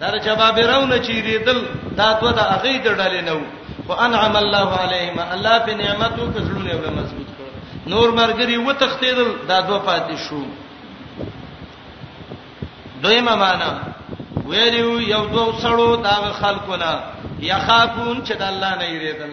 دا 0.00 0.16
جواب 0.24 0.58
راونه 0.58 0.96
چې 0.98 1.10
ریدل 1.26 1.60
دا 1.96 2.12
دوه 2.20 2.32
د 2.32 2.38
اغې 2.38 2.84
د 2.84 2.96
ډلې 2.96 3.22
نو 3.30 3.40
وانعم 3.88 4.36
الله 4.36 4.78
عليهم 4.78 5.18
الله 5.32 5.58
په 5.58 5.74
نعمتو 5.74 6.30
کزړونه 6.32 6.74
ولا 6.76 6.94
مضبوط 7.00 7.26
کړ 7.26 7.50
نور 7.90 8.10
مرګري 8.20 8.56
و 8.56 8.72
تختیدل 8.84 9.28
دا 9.48 9.60
دوه 9.60 9.82
پاتې 9.86 10.28
شو 10.28 10.42
دویمه 13.02 13.34
معنا 13.34 13.72
ویلو 14.50 14.88
یو 15.12 15.22
دوه 15.34 15.58
سړو 15.62 15.90
دا 16.08 16.16
خلکو 16.40 16.74
نه 16.82 16.90
یخافون 17.52 18.16
چې 18.26 18.32
د 18.40 18.42
الله 18.52 18.72
نه 18.80 18.86
یریدل 18.94 19.32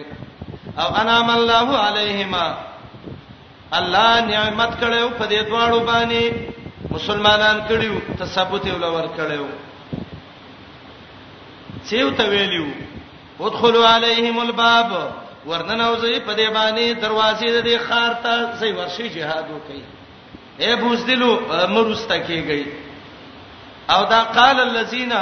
او 0.80 0.88
انام 1.02 1.28
الله 1.38 1.68
علیهما 1.88 2.44
الله 3.78 4.08
نعمت 4.32 4.72
کړو 4.80 5.04
په 5.18 5.24
دې 5.32 5.40
دواړو 5.48 5.78
باندې 5.92 6.22
مسلمانان 6.96 7.56
کړیو 7.68 7.96
تثبوت 8.20 8.64
یې 8.64 8.74
ولور 8.74 9.06
کړیو 9.16 9.48
سیو 11.90 12.10
ته 12.18 12.24
ویلو 12.32 12.66
ودخلوا 13.40 13.86
علیهم 13.94 14.36
الباب 14.40 14.88
ورننوځي 15.46 16.20
په 16.26 16.32
دې 16.38 16.48
باندې 16.50 16.86
دروازې 17.02 17.62
دې 17.64 17.78
خار 17.86 18.12
ته 18.14 18.56
سي 18.60 18.72
ورشي 18.78 19.08
جهاد 19.08 19.46
وکي 19.50 19.82
اے 20.64 20.72
بوزدلو 20.82 21.32
مرسته 21.76 22.14
کیږي 22.26 22.64
او 23.92 24.02
دا 24.12 24.20
قال 24.22 24.60
الذين 24.60 25.12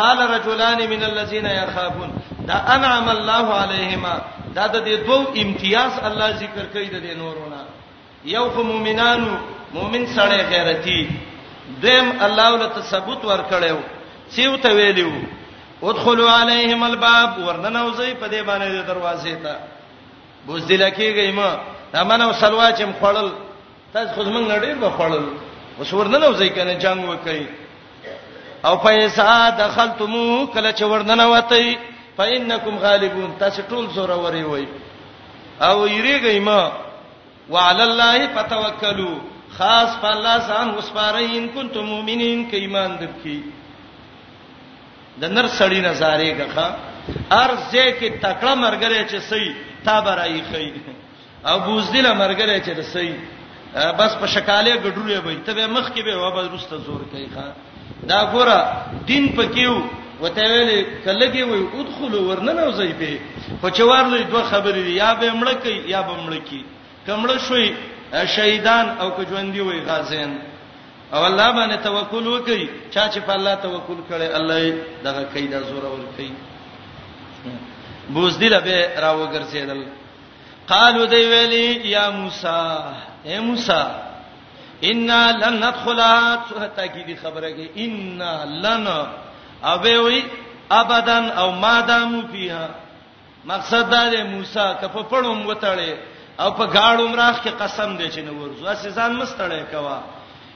قال 0.00 0.18
رجلان 0.34 0.90
من 0.90 1.02
الذين 1.04 1.46
يخافون 1.46 2.10
دا 2.48 2.54
انعم 2.76 3.06
الله 3.16 3.46
عليهما 3.62 4.14
دا 4.56 4.66
د 4.66 4.84
دې 4.84 5.06
دوو 5.06 5.24
امتیاز 5.42 5.92
الله 6.06 6.28
ذکر 6.42 6.64
کوي 6.72 6.86
د 6.86 7.02
دې 7.04 7.12
نورونه 7.22 7.60
یو 8.24 8.44
خو 8.54 8.62
مؤمنانو 8.62 9.32
مؤمن 9.74 10.06
سره 10.16 10.42
غیرتی 10.52 11.00
دیم 11.82 12.06
الله 12.24 12.46
ول 12.52 12.66
تثبوت 12.82 13.24
ور 13.24 13.42
کړو 13.50 13.74
سیو 14.36 14.56
ته 14.56 14.72
ویلو 14.74 15.10
ادخلوا 15.82 16.30
عليهم 16.38 16.80
الباب 16.84 17.30
ورننوځي 17.44 18.12
په 18.20 18.26
دې 18.32 18.40
باندې 18.46 18.88
دروازې 18.90 19.34
ته 19.44 19.56
بوز 20.46 20.62
دلکیږي 20.68 21.30
ما 21.38 21.50
دا 21.92 22.02
منو 22.04 22.32
سلوا 22.32 22.68
چې 22.72 22.82
مخړل 22.92 23.28
تاسو 23.94 24.12
خو 24.14 24.24
زمنګ 24.24 24.54
نړۍ 24.54 24.72
به 24.80 24.90
خړل 24.98 25.22
اوس 25.80 25.90
ورننه 25.98 26.26
وځي 26.32 26.48
کنه 26.56 26.74
جنگ 26.84 27.00
وکړي 27.10 27.44
او 28.68 28.74
فیسا 28.84 29.34
دخلتمو 29.64 30.26
کله 30.54 30.70
چې 30.78 30.84
ورننه 30.92 31.24
وتی 31.34 31.68
فإنکم 32.16 32.74
غالبون 32.86 33.30
تاسو 33.42 33.60
ټول 33.70 33.84
زوره 33.96 34.16
وری 34.24 34.44
وای 34.48 34.66
او 35.68 35.76
یریږئ 35.98 36.38
ما 36.48 36.60
وعلى 37.52 37.82
الله 37.88 38.18
فتوکلوا 38.34 39.16
خاص 39.58 39.90
په 40.02 40.08
الله 40.14 40.36
ځان 40.50 40.68
وسپارئ 40.78 41.28
ان 41.38 41.46
کنتم 41.54 41.82
مؤمنین 41.92 42.40
کې 42.50 42.54
ایمان 42.60 42.90
درکې 43.00 43.36
د 45.20 45.22
نر 45.36 45.46
سړی 45.58 45.80
نظاره 45.88 46.28
غخه 46.34 46.76
ارزه 47.32 48.00
کې 48.00 48.10
تکړه 48.22 48.54
مرګره 48.64 49.00
چې 49.10 49.18
سي 49.30 49.44
تابرای 49.84 50.42
خي 50.52 50.68
او 51.48 51.56
بوزدل 51.66 52.06
مرګره 52.14 52.64
چې 52.64 52.70
د 52.78 52.80
سي 52.92 53.10
بس 53.76 54.12
په 54.20 54.26
شکاله 54.34 54.76
ګډورې 54.82 55.18
وي 55.24 55.36
ته 55.46 55.54
به 55.54 55.66
مخ 55.66 55.94
کې 55.94 56.02
به 56.02 56.14
وبس 56.18 56.46
رسته 56.54 56.76
زور 56.86 57.00
کوي 57.14 57.26
ښا 57.34 57.44
دا 58.10 58.18
ګوره 58.34 58.58
دین 59.06 59.24
پکېو 59.38 59.76
وته 60.22 60.42
ویلې 60.42 60.78
کلهږي 61.04 61.42
وي 61.42 61.62
ادخلوا 61.78 62.20
ورننه 62.28 62.62
وځي 62.66 62.92
به 63.00 63.12
خو 63.60 63.68
چوار 63.70 64.04
لري 64.10 64.24
دوه 64.24 64.42
خبرې 64.42 64.90
یا 65.02 65.14
به 65.14 65.30
مړ 65.40 65.54
کوي 65.62 65.78
یا 65.90 66.00
به 66.02 66.14
مړ 66.26 66.32
کی 66.50 66.64
کمړ 67.06 67.38
شوي 67.46 67.74
شهیدان 68.34 68.86
او 69.00 69.10
کجوندي 69.16 69.60
وي 69.60 69.80
غازین 69.86 70.38
او 71.12 71.24
الله 71.26 71.50
باندې 71.52 71.82
توکل 71.84 72.26
وکي 72.26 72.68
چا 72.90 73.08
چې 73.12 73.18
په 73.26 73.32
الله 73.32 73.54
توکل 73.54 73.98
کړي 74.10 74.28
الله 74.34 74.74
دغه 75.04 75.22
کیدا 75.34 75.60
زور 75.60 75.84
ور 75.84 76.04
کوي 76.16 76.32
بوزدل 78.10 78.60
به 78.60 78.88
راوګرځیدل 79.02 79.80
قالو 80.68 81.06
دی 81.06 81.24
ویلی 81.24 81.88
یا 81.90 82.10
موسی 82.10 83.06
اے 83.28 83.40
موسی 83.46 83.80
ان 84.90 85.06
لن 85.40 85.56
ندخل 85.62 85.98
سوره 86.48 86.66
تاکید 86.76 87.08
خبره 87.22 87.48
کې 87.50 87.68
ان 87.76 88.18
لن 88.66 88.86
او 89.64 89.80
وی 90.04 90.20
ابدان 90.76 91.28
او 91.42 91.50
مادام 91.64 92.20
فیها 92.32 92.68
مقصد 93.50 93.90
دا 93.92 94.02
دی 94.10 94.22
موسی 94.30 94.64
کفه 94.82 95.02
پړم 95.10 95.38
وتاړي 95.46 95.92
او 96.40 96.50
په 96.50 96.66
گاړو 96.74 97.02
مراخ 97.12 97.42
کې 97.44 97.48
قسم 97.62 97.96
دی 97.96 98.08
چې 98.10 98.18
نه 98.28 98.32
ورزو 98.32 98.68
اسې 98.74 98.88
ځان 98.94 99.16
مستړې 99.22 99.70
کوا 99.72 99.98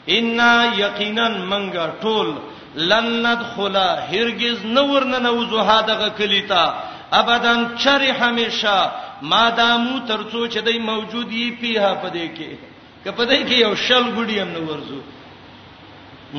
ان 0.08 0.40
یقینا 0.78 1.28
منګه 1.28 2.02
ټول 2.02 2.34
لن 2.74 3.06
ندخل 3.26 3.76
هرگز 4.10 4.64
نور 4.66 5.04
نه 5.04 5.18
نوزو 5.18 5.58
هادغه 5.60 6.08
کلیتا 6.08 6.64
ابدان 7.12 7.64
چری 7.84 8.10
همیشه 8.20 8.74
ما 9.30 9.42
دامو 9.56 9.98
ترڅو 10.08 10.46
چې 10.46 10.58
دای 10.68 10.78
موجود 10.86 11.32
یي 11.32 11.50
پیها 11.60 11.92
پدې 12.02 12.28
کې 12.38 12.72
کپدې 13.04 13.38
کې 13.48 13.54
یو 13.58 13.74
شل 13.86 14.04
ګډي 14.16 14.40
هم 14.40 14.48
نو 14.48 14.60
ورزو 14.70 15.00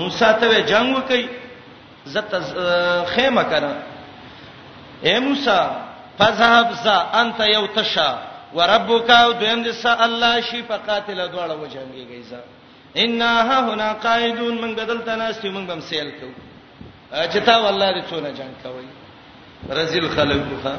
موسی 0.02 0.30
ته 0.42 0.60
جنگ 0.72 0.96
وکي 0.98 1.30
زت 2.16 2.32
خیمه 3.08 3.44
کړه 3.44 3.74
اے 5.08 5.16
موسی 5.28 5.58
فذهب 6.20 6.76
ذا 6.84 6.98
انت 7.22 7.40
یوتشا 7.52 8.10
وربک 8.58 9.10
او 9.16 9.32
دویم 9.40 9.64
دې 9.64 9.72
س 9.80 9.86
الله 10.10 10.42
شی 10.50 10.62
فقاتل 10.68 11.22
دواړه 11.28 11.56
وجنګيږي 11.62 12.22
ځا 12.30 12.40
ان 13.02 13.22
ها 13.22 13.58
هنا 13.74 13.88
قائدون 14.04 14.62
من 14.66 14.76
بدلته 14.82 15.16
ناس 15.24 15.42
ته 15.46 15.50
من 15.58 15.66
بم 15.72 15.80
سیل 15.88 16.12
کو 16.20 16.30
چتا 17.34 17.58
والله 17.58 18.02
دې 18.02 18.10
څونه 18.10 18.30
جنگ 18.30 18.56
کوي 18.68 18.88
رزل 19.80 20.08
خلقها 20.14 20.76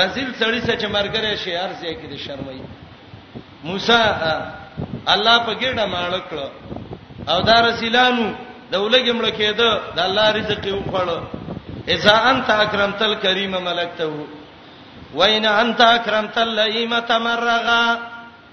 رزل 0.00 0.28
سړی 0.40 0.60
څه 0.66 0.74
چې 0.80 0.86
مرګره 0.96 1.32
شي 1.42 1.52
ارزه 1.64 1.90
کې 1.98 2.06
د 2.12 2.14
شرمای 2.24 2.60
موسی 3.68 4.00
الله 5.14 5.36
په 5.46 5.52
ګډه 5.62 5.84
ماړ 5.92 6.12
کړ 6.28 6.38
او 7.32 7.38
دا 7.48 7.56
رسولانو 7.68 8.26
دولګې 8.72 9.12
مړ 9.18 9.26
کېده 9.38 9.70
د 9.96 9.98
الله 10.08 10.26
رزق 10.38 10.62
یې 10.70 10.74
وخړ 10.78 11.08
اذا 11.94 12.14
انت 12.30 12.48
اکرمت 12.64 13.00
الکریم 13.08 13.52
ملکته 13.68 14.06
وین 15.18 15.44
انت 15.60 15.80
اکرمت 15.96 16.36
اللئیم 16.46 16.92
تمرغا 17.12 17.82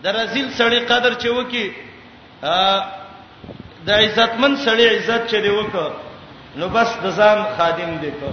د 0.03 0.07
رزل 0.19 0.47
سړی 0.59 0.79
قدر 0.91 1.11
چې 1.21 1.29
وکی 1.37 1.67
د 3.87 3.89
عزتمن 4.03 4.53
سړی 4.65 4.85
عزت 4.95 5.21
چره 5.31 5.51
وکړ 5.57 5.89
نو 6.59 6.65
بس 6.75 6.89
د 7.03 7.11
ځان 7.19 7.37
خادم 7.57 7.91
دی 8.01 8.11
ته 8.21 8.29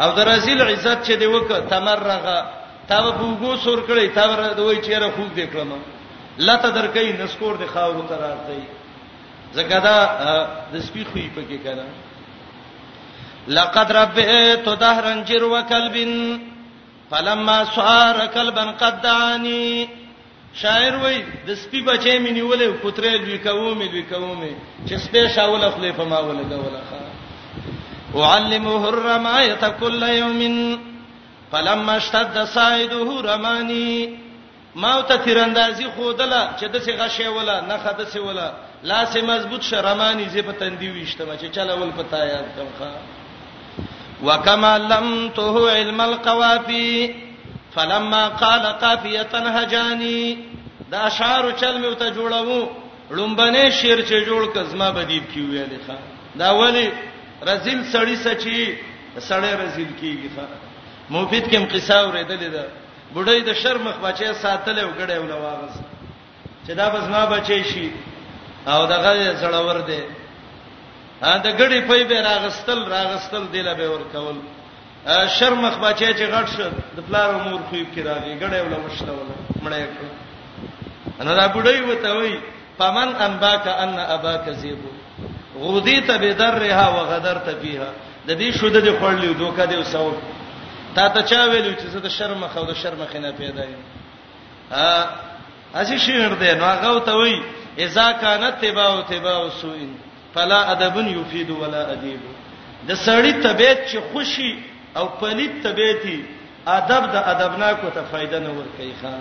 او 0.00 0.10
درازیل 0.16 0.60
عزت 0.60 1.04
چې 1.06 1.12
دی 1.16 1.26
وک 1.26 1.48
تمرغه 1.70 2.44
تا 2.88 3.00
به 3.10 3.24
وګو 3.24 3.56
سور 3.64 3.78
کړی 3.88 4.12
تا 4.14 4.24
ور 4.30 4.42
دوی 4.52 4.76
چیرې 4.82 5.10
خوګ 5.16 5.30
دې 5.36 5.46
کړم 5.52 5.70
لته 6.48 6.70
درکې 6.70 7.20
نسکور 7.22 7.56
د 7.62 7.66
خاورو 7.72 8.06
تر 8.12 8.18
راځي 8.18 8.62
زګدا 9.54 9.98
د 10.72 10.76
سپی 10.86 11.04
خوې 11.04 11.26
پکې 11.36 11.58
کړه 11.64 11.88
لقد 13.58 13.92
ربيت 13.92 14.64
دهرن 14.84 15.24
جر 15.24 15.44
وكلب 15.44 15.96
فلما 17.10 17.64
صار 17.76 18.26
كلبا 18.34 18.64
قد 18.80 19.00
دعاني 19.02 19.88
شاعر 20.62 20.96
وای 21.02 21.24
د 21.46 21.54
سپی 21.54 21.84
بچې 21.86 22.14
مې 22.24 22.32
نیولې 22.38 22.80
کوترې 22.82 23.14
لوي 23.20 23.38
کومې 23.38 23.88
لوي 23.92 24.04
کومې 24.10 24.52
چې 24.86 24.96
سپې 25.04 25.36
شاول 25.36 25.70
خپل 25.70 25.92
په 25.92 26.04
ما 26.04 26.18
ولګوله 26.20 26.99
اعلمه 28.14 28.88
الرمایه 28.88 29.60
كل 29.80 30.02
يوم 30.02 30.78
فلما 31.52 31.96
اشتد 31.96 32.44
صيده 32.44 33.20
رماني 33.20 34.18
ما 34.74 35.00
ته 35.00 35.16
تیراندازي 35.16 35.88
خودله 35.96 36.50
چې 36.60 36.64
دسه 36.64 36.92
غشي 36.96 37.28
ولا 37.28 37.60
نه 37.60 37.76
خدسه 37.76 38.20
ولا 38.20 38.52
لاس 38.82 39.16
مضبوط 39.16 39.62
شرمانی 39.62 40.24
زی 40.28 40.42
په 40.42 40.52
تندې 40.52 40.96
وشتم 41.02 41.36
چې 41.36 41.54
چلا 41.54 41.74
ول 41.74 41.90
پتا 41.96 42.24
یاد 42.24 42.44
کمخه 42.56 42.92
وکما 44.24 44.78
لم 44.78 45.28
ته 45.36 45.70
علم 45.70 46.00
القوافي 46.00 47.14
فلما 47.74 48.28
قال 48.28 48.60
قافيه 48.66 49.22
هجاني 49.34 50.38
دا 50.90 51.06
اشعار 51.06 51.50
چل 51.60 51.78
مې 51.82 51.86
وته 51.86 52.10
جوړو 52.14 52.66
لومبنه 53.10 53.70
شعر 53.70 54.00
چې 54.02 54.26
جوړ 54.26 54.52
کزما 54.58 54.90
بدیب 54.90 55.22
کی 55.34 55.40
ویلې 55.40 55.78
ښا 55.90 55.94
دا 56.34 56.50
ولی 56.52 56.88
رزم 57.48 57.82
سړی 57.92 58.16
سچي 58.24 58.60
سړی 59.18 59.50
رزل 59.64 59.90
کیږي 60.00 60.28
ښا 60.36 60.44
مفید 61.16 61.44
کوم 61.52 61.64
قصه 61.72 61.96
اوریدلې 62.04 62.48
ده 62.56 62.64
بډای 63.14 63.40
د 63.48 63.52
شر 63.62 63.78
مخ 63.84 63.96
بچي 64.06 64.32
ساتل 64.44 64.78
او 64.78 64.90
ګړې 64.98 65.16
ولا 65.24 65.36
واغس 65.44 65.74
چې 66.66 66.72
دا 66.80 66.86
بس 66.94 67.04
ما 67.14 67.22
بچي 67.34 67.62
شي 67.72 67.86
او 68.72 68.86
دغه 68.86 69.12
زړور 69.42 69.78
دی 69.90 70.00
ا 71.22 71.32
د 71.38 71.46
ګړې 71.60 71.80
په 71.88 71.96
به 72.10 72.18
راغستل 72.28 72.84
راغستل 72.92 73.44
دله 73.52 73.74
به 73.74 73.88
ور 73.90 74.04
کول 74.12 74.38
شر 75.38 75.52
مخ 75.64 75.74
بچي 75.86 76.12
چې 76.14 76.24
غټ 76.36 76.46
شد 76.56 76.74
د 76.96 77.00
پلار 77.08 77.34
امور 77.34 77.60
خوب 77.70 77.86
کې 77.94 78.00
راغی 78.06 78.38
ګړې 78.40 78.58
ولا 78.66 78.78
مشته 78.86 79.10
ولا 79.12 79.36
مړې 79.64 79.84
کړ 79.96 80.08
انا 81.20 81.34
دا 81.34 81.46
بډای 81.54 81.80
وته 81.84 82.10
وای 82.16 82.36
پمن 82.78 83.08
انباک 83.26 83.66
ان 83.68 83.98
اباک 84.14 84.48
زیبو 84.60 84.90
غودی 85.60 86.00
ته 86.00 86.18
به 86.18 86.32
درها 86.34 86.86
و 86.96 86.98
غدر 87.12 87.38
ته 87.44 87.52
فيها 87.62 87.88
د 88.28 88.30
دې 88.38 88.56
شوده 88.58 88.80
دي 88.80 88.92
خړلې 89.00 89.32
دوکا 89.38 89.64
دی 89.66 89.76
وسو 89.76 90.12
تا 90.94 91.08
ته 91.08 91.22
چا 91.22 91.44
ویلو 91.50 91.72
چې 91.74 91.86
زه 91.92 92.00
د 92.00 92.08
شرم 92.08 92.48
خو 92.48 92.64
د 92.64 92.72
شرم 92.74 93.06
خنه 93.12 93.32
پیدا 93.32 93.64
یم 93.64 93.82
ا 94.72 95.04
اسی 95.74 95.98
شعر 95.98 96.34
دی 96.34 96.54
نو 96.54 96.64
هغه 96.64 97.00
ته 97.00 97.12
وی 97.16 97.42
اذا 97.78 98.12
كانت 98.12 98.60
تباو 98.64 99.02
تباو 99.02 99.50
سوء 99.50 99.88
فلا 100.34 100.72
ادب 100.72 100.96
يفيد 101.06 101.50
ولا 101.50 101.92
اديب 101.92 102.20
د 102.88 102.94
سړی 102.94 103.42
طبيعت 103.46 103.78
چې 103.90 103.98
خوشي 104.12 104.54
او 104.96 105.06
پلید 105.20 105.62
طبيعتي 105.62 106.24
ادب 106.66 107.12
د 107.12 107.16
ادبناکو 107.16 107.88
ته 107.90 108.02
فائدہ 108.12 108.36
نه 108.38 108.48
ور 108.50 108.66
کوي 108.76 108.92
خان 109.02 109.20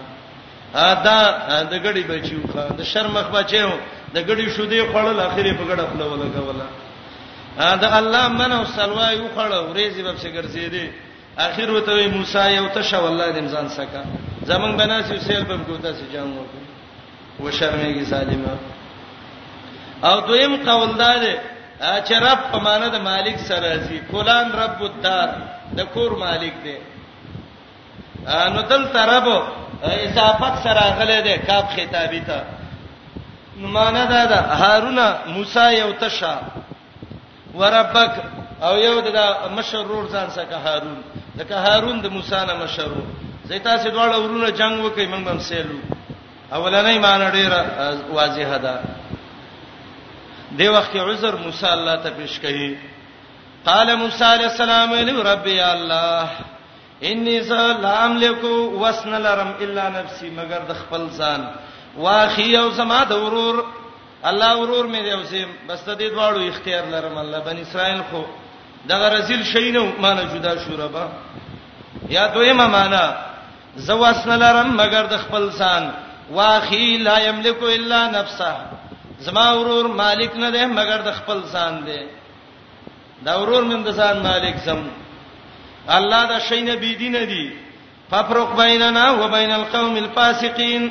ا 0.75 0.93
دا 1.03 1.19
د 1.63 1.73
غړي 1.83 2.03
بچیو 2.11 2.47
خان 2.53 2.77
د 2.77 2.83
شرمخ 2.83 3.27
بچیو 3.33 3.69
د 4.13 4.17
ګډي 4.29 4.45
شو 4.55 4.65
دی 4.71 4.79
خړل 4.91 5.19
اخرې 5.27 5.51
په 5.59 5.63
ګډه 5.69 5.83
خپل 5.91 6.01
ولا 6.11 6.27
کوله 6.37 6.65
دا 7.83 7.87
الله 7.99 8.27
من 8.39 8.51
او 8.57 8.63
سلوا 8.77 9.07
یو 9.11 9.27
خړل 9.35 9.53
ورېزي 9.69 10.01
باب 10.03 10.15
څنګه 10.21 10.35
ګرځېدې 10.37 10.85
اخر 11.47 11.67
وته 11.71 12.07
موسی 12.15 12.45
یو 12.59 12.67
ته 12.73 12.81
شو 12.81 13.05
الله 13.11 13.27
دې 13.35 13.43
ځان 13.53 13.69
سکا 13.77 14.03
زمنګ 14.49 14.73
بناسي 14.79 15.19
سیل 15.27 15.43
په 15.45 15.57
کوته 15.67 15.91
سي 15.97 16.05
جام 16.13 16.29
وکړه 16.37 16.65
و 17.43 17.51
شرمېږي 17.57 18.05
سالمه 18.05 18.53
او 20.07 20.15
دویم 20.27 20.53
قول 20.69 20.91
دار 20.97 21.21
چې 22.07 22.11
رب 22.25 22.39
په 22.51 22.59
معنا 22.59 22.87
د 22.87 22.95
مالک 23.09 23.37
سره 23.49 23.77
زی 23.87 23.99
فلان 24.11 24.51
رب 24.61 24.81
الدار 24.89 25.29
د 25.77 25.79
کور 25.93 26.11
مالک 26.25 26.53
دی 26.63 26.77
نو 28.55 28.61
دل 28.69 28.85
تربو 28.93 29.37
اضافت 30.05 30.63
سره 30.63 30.83
غلې 30.99 31.19
ده 31.27 31.35
کاپ 31.49 31.65
خطابی 31.75 32.21
ته 32.27 32.39
معنی 33.61 34.05
دا 34.07 34.25
ده 34.25 34.41
هارون 34.41 34.99
موسی 35.35 35.59
یو 35.73 35.91
تشا 35.93 36.37
وربک 37.57 38.11
او 38.61 38.75
یو 38.77 38.99
د 39.01 39.09
مشرور 39.57 40.03
ځان 40.07 40.27
سره 40.35 40.57
هارون 40.65 40.97
دغه 41.39 41.55
هارون 41.67 41.97
د 42.01 42.07
موسی 42.07 42.39
نه 42.49 42.53
مشرور 42.63 43.03
زیتا 43.49 43.77
سي 43.77 43.89
دواړه 43.91 44.15
ورونه 44.19 44.51
جنگ 44.51 44.83
وکي 44.85 45.05
موږ 45.05 45.27
هم 45.27 45.39
سیلو 45.39 45.77
اولنۍ 46.53 46.97
معنی 47.05 47.31
ډیره 47.31 47.59
واضحه 48.13 48.57
ده 48.57 48.75
دی 50.57 50.67
وخت 50.69 50.95
عذر 50.95 51.35
موسی 51.35 51.65
الله 51.65 51.95
ته 51.95 52.09
پیش 52.09 52.39
کړي 52.39 52.71
قال 53.65 53.95
موسی 53.95 54.23
علیہ 54.23 54.45
السلام 54.47 54.93
علی 54.93 55.13
ربی 55.23 55.59
الله 55.61 56.23
انی 57.03 57.41
سلام 57.43 58.17
لکو 58.19 58.53
وسن 58.79 59.21
لرم 59.21 59.51
الا 59.61 59.89
نفسی 59.89 60.29
مگر 60.29 60.61
د 60.69 60.73
خپل 60.79 61.07
ځان 61.17 61.41
واخی 61.97 62.57
او 62.57 62.69
زما 62.71 63.03
د 63.03 63.11
ورور 63.23 63.55
الله 64.29 64.51
ورور 64.57 64.85
مې 64.93 65.01
دی 65.03 65.11
اوسم 65.11 65.49
بس 65.67 65.83
ته 65.85 65.93
دې 65.97 66.09
دواړو 66.13 66.49
اختیار 66.49 66.85
لرم 66.93 67.17
الله 67.17 67.39
بن 67.39 67.57
اسرائیل 67.57 68.01
خو 68.11 68.21
دغه 68.87 69.09
رزل 69.09 69.43
شینو 69.43 69.91
مانه 69.99 70.23
جدا 70.33 70.53
شو 70.63 70.75
ربا 70.81 71.05
یا 72.09 72.27
دویمه 72.27 72.67
معنا 72.67 73.13
زو 73.75 74.03
اسن 74.05 74.29
لرم 74.39 74.69
مگر 74.81 75.03
د 75.05 75.17
خپل 75.17 75.49
ځان 75.51 75.83
واخی 76.31 76.97
لا 76.97 77.19
یملک 77.19 77.63
الا 77.63 78.07
نفسه 78.07 78.55
زما 79.19 79.51
ورور 79.53 79.85
مالک 79.87 80.35
نه 80.37 80.49
دی 80.49 80.65
مگر 80.65 81.01
د 81.01 81.11
خپل 81.13 81.41
ځان 81.53 81.85
دی 81.85 82.01
دا 83.23 83.39
ورور 83.41 83.63
مې 83.65 83.83
د 83.85 83.91
ځان 83.93 84.21
مالک 84.27 84.55
زم 84.65 84.87
الله 85.87 86.25
دا 86.27 86.39
شینه 86.39 86.75
بی 86.75 86.95
دینه 86.95 87.25
دی 87.25 87.45
ففرق 88.11 88.55
بیننا 88.61 89.09
وبین 89.13 89.51
القوم 89.51 89.95
الفاسقین 89.95 90.89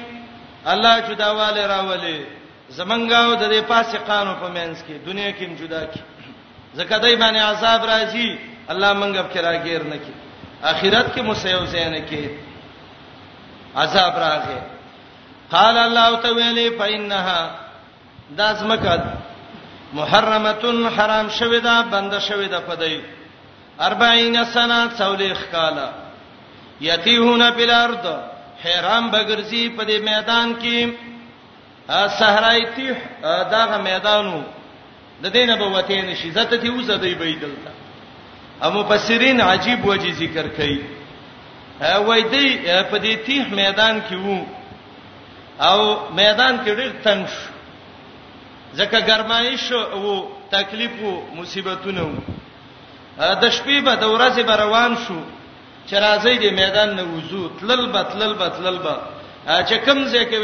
الله 0.73 0.95
جداواله 1.09 1.63
راولي 1.75 2.19
زمنګاو 2.79 3.35
د 3.43 3.45
دې 3.53 3.61
فاسقانو 3.71 4.33
په 4.43 4.49
منځ 4.57 4.75
کې 4.87 4.95
دنیا 5.09 5.31
کې 5.39 5.47
جدا 5.61 5.83
کی 5.93 6.01
زکه 6.79 6.97
دای 7.03 7.15
باندې 7.23 7.41
عذاب 7.53 7.81
راځي 7.93 8.29
الله 8.73 8.93
منګب 9.01 9.27
کې 9.33 9.39
راګیر 9.49 9.83
نه 9.93 9.99
کی 10.05 10.13
اخرت 10.71 11.07
کې 11.15 11.23
مسیو 11.29 11.65
زین 11.73 11.95
کې 12.09 12.23
عذاب 13.77 14.15
راغی 14.25 14.61
قال 15.55 15.77
الله 15.79 16.17
تعالی 16.25 16.71
فإنها 16.79 17.51
دا 18.31 18.53
زمکد 18.55 19.03
محرمتن 19.93 20.87
حرام 20.97 21.27
شوی 21.39 21.61
دا 21.61 21.75
بند 21.93 22.13
شوی 22.29 22.49
دا 22.55 22.61
پدای 22.61 23.01
40 23.81 24.45
سنه 24.55 24.89
څولېخ 24.99 25.39
کاله 25.53 25.89
یتیهونه 26.81 27.51
بلارد 27.51 28.05
حیران 28.65 29.05
بغرزي 29.13 29.63
په 29.77 29.83
دې 29.89 29.99
میدان 30.11 30.55
کې 30.63 30.77
صحرائی 32.19 32.65
تیح 32.77 32.97
داغه 33.55 33.77
میدانو 33.83 34.37
د 35.23 35.27
دینه 35.37 35.55
په 35.63 35.69
وته 35.75 36.03
نشي 36.09 36.31
زته 36.37 36.57
تی 36.63 36.69
اوسه 36.69 36.97
دی 37.03 37.15
بيدل 37.23 37.55
تا 37.65 37.71
او 38.65 38.71
مفسرین 38.79 39.41
عجیب 39.41 39.87
وجه 39.89 40.13
ذکر 40.23 40.47
کوي 40.59 40.79
وای 42.07 42.23
دی 42.33 42.49
په 42.91 42.99
دې 42.99 43.27
تیح 43.27 43.45
میدان 43.61 44.03
کې 44.09 44.15
وو 44.15 44.45
او 45.59 45.81
میدان 46.17 46.55
کې 46.65 46.71
ډېر 46.81 46.93
تنگ 47.05 47.27
شو 47.27 47.51
ځکه 48.79 49.01
ګرمایش 49.07 49.73
او 49.73 50.29
تکلیف 50.51 50.93
او 51.05 51.13
مصیبتونه 51.37 52.03
وو 52.11 52.21
د 53.19 53.49
شپې 53.51 53.85
به 53.85 53.95
د 54.03 54.05
ورځې 54.05 54.61
روان 54.63 54.97
شو 55.07 55.19
چې 55.89 55.95
راځي 56.07 56.35
د 56.43 56.47
میدان 56.61 56.91
نه 56.99 57.05
وزو 57.15 57.43
تلل 57.61 57.83
بتلل 57.97 58.33
بتلل 58.41 58.79
با 58.87 58.95
چې 59.69 59.75
کم 59.87 59.99
ځای 60.13 60.25
کې 60.31 60.41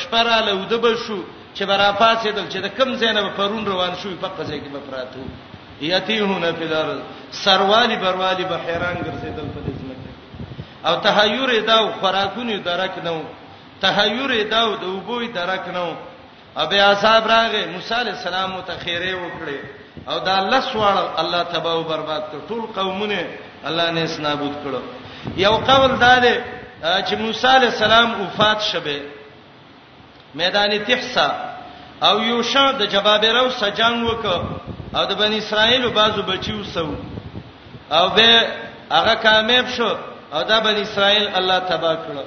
شپره 0.00 0.36
له 0.46 0.52
ود 0.62 0.72
به 0.84 0.90
شو 1.06 1.18
چې 1.56 1.62
برا 1.70 1.88
پاسې 2.02 2.28
دل 2.36 2.46
چې 2.52 2.58
د 2.66 2.68
کم 2.78 2.88
ځای 3.00 3.12
نه 3.16 3.22
پرون 3.38 3.62
روان 3.70 3.92
شو 4.02 4.10
په 4.22 4.28
قضې 4.38 4.58
کې 4.62 4.68
به 4.74 4.80
پراتو 4.90 5.24
یتیهون 5.92 6.44
فی 6.58 6.64
الارض 6.68 6.98
سروالی 7.44 7.96
بروالی 8.04 8.44
به 8.50 8.56
حیران 8.66 8.96
ګرځیدل 9.06 9.46
په 9.54 9.60
دې 9.66 9.74
ځمکه 9.82 10.10
او 10.88 10.94
تهیور 11.06 11.50
دا 11.70 11.78
خوراکونو 12.00 12.56
درک 12.68 12.94
نه 13.06 13.12
تهیور 13.80 14.32
دا 14.52 14.60
د 14.82 14.84
وبوی 14.94 15.28
درک 15.40 15.68
نه 15.76 15.82
او 16.58 16.66
بیا 16.72 16.94
صاحب 17.02 17.24
راغې 17.34 17.62
موسی 17.74 17.94
علی 17.94 18.10
السلام 18.10 18.60
ته 18.68 18.74
خیره 18.84 19.12
وکړي 19.22 19.58
او 20.10 20.16
دا 20.26 20.34
الله 20.42 20.60
سوال 20.72 20.98
الله 21.22 21.42
تباہ 21.52 21.72
او 21.74 21.82
برباد 21.82 22.22
کړ 22.30 22.40
ټول 22.48 22.62
قومونه 22.78 23.22
الله 23.66 23.90
نه 23.90 24.06
سنابود 24.06 24.54
کړو 24.64 24.80
یو 25.36 25.52
قول 25.68 25.92
دا 26.04 26.14
دی 26.24 26.34
چې 27.06 27.14
موسی 27.18 27.46
علی 27.56 27.66
السلام 27.66 28.20
وفات 28.22 28.60
شبه 28.60 29.00
میدان 30.34 30.70
تحسا 30.86 31.28
او 32.08 32.20
یوشع 32.22 32.72
د 32.72 32.82
جبابرو 32.94 33.50
سجان 33.50 34.02
وک 34.04 34.24
او 34.94 35.02
د 35.10 35.12
بنی 35.18 35.36
اسرائیل 35.38 35.88
بازو 35.88 36.22
بچیو 36.22 36.64
سو 36.74 36.88
او 37.90 38.08
به 38.08 38.46
هغه 38.90 39.14
کامیاب 39.14 39.66
شو 39.76 39.90
او 40.34 40.42
دا 40.42 40.60
بنی 40.60 40.80
اسرائیل 40.82 41.26
الله 41.38 41.58
تبا 41.58 41.94
کړو 41.96 42.22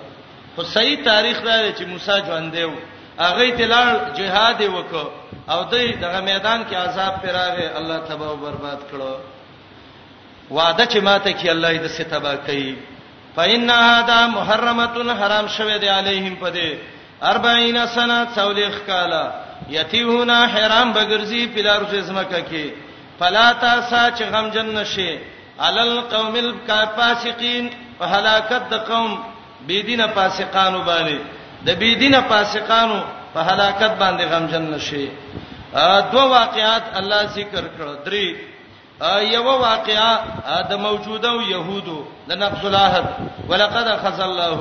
خو 0.55 0.61
صحیح 0.63 0.97
تاریخ 1.03 1.41
دا 1.43 1.71
چې 1.77 1.83
موسی 1.87 2.17
ژوند 2.27 2.51
دی 2.55 2.65
هغه 3.19 3.51
تلال 3.57 3.95
جهاد 4.15 4.61
وک 4.61 4.93
او 5.49 5.63
دوی 5.63 5.93
دغه 5.93 6.19
میدان 6.21 6.63
کې 6.69 6.73
عذاب 6.75 7.21
پیراغه 7.21 7.71
الله 7.77 7.97
تبا 7.99 8.25
او 8.29 8.35
برباد 8.37 8.79
کړو 8.91 9.07
وعده 10.55 10.85
چې 10.85 10.97
ماته 11.07 11.31
کې 11.33 11.49
الله 11.49 11.77
دې 11.83 11.89
ستبا 11.97 12.35
کوي 12.47 12.75
فإن 13.35 13.69
هذا 13.75 14.19
محرمه 14.37 15.13
حرام 15.21 15.45
شوه 15.57 15.77
دي 15.83 15.89
عليهم 15.89 16.35
پدې 16.41 16.69
40 17.19 17.85
سنه 17.95 18.17
څولېخ 18.35 18.73
کاله 18.87 19.23
یتیهونا 19.69 20.37
حرام 20.55 20.93
بغرزي 20.93 21.43
پلار 21.55 21.81
زمکه 22.01 22.41
کې 22.51 22.65
فلا 23.19 23.47
تا 23.61 23.81
سا 23.81 24.03
چې 24.11 24.23
غم 24.33 24.49
جن 24.49 24.65
نشي 24.75 25.17
علل 25.59 25.99
قوم 26.11 26.35
الفاسقين 26.35 27.69
فهلاکت 27.99 28.63
د 28.69 28.73
قوم 28.91 29.19
بيدینه 29.67 30.07
فاسقانو 30.07 30.83
باندې 30.85 31.19
د 31.65 31.69
بيدینه 31.79 32.21
فاسقانو 32.29 33.01
په 33.33 33.39
هلاکت 33.41 33.91
باندې 33.99 34.23
غم 34.33 34.47
جن 34.47 34.61
نشي 34.71 35.09
دوه 36.11 36.25
واقعات 36.25 36.83
الله 36.95 37.25
ذکر 37.25 37.63
کړ 37.77 37.87
درې 38.07 38.50
یو 39.33 39.43
واقعا 39.43 40.09
د 40.69 40.73
موجوده 40.85 41.33
يهودو 41.53 41.97
د 42.29 42.31
نقض 42.43 42.65
العهد 42.65 43.05
ولقد 43.49 43.87
خذ 44.03 44.19
الله 44.29 44.59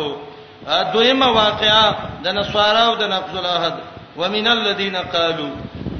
دویمه 0.95 1.29
واقعا 1.43 1.85
د 2.25 2.29
نصاراو 2.39 2.95
د 2.95 3.03
نقض 3.15 3.37
العهد 3.37 3.75
ومن 4.17 4.47
الذين 4.49 4.97
قالوا 4.97 5.51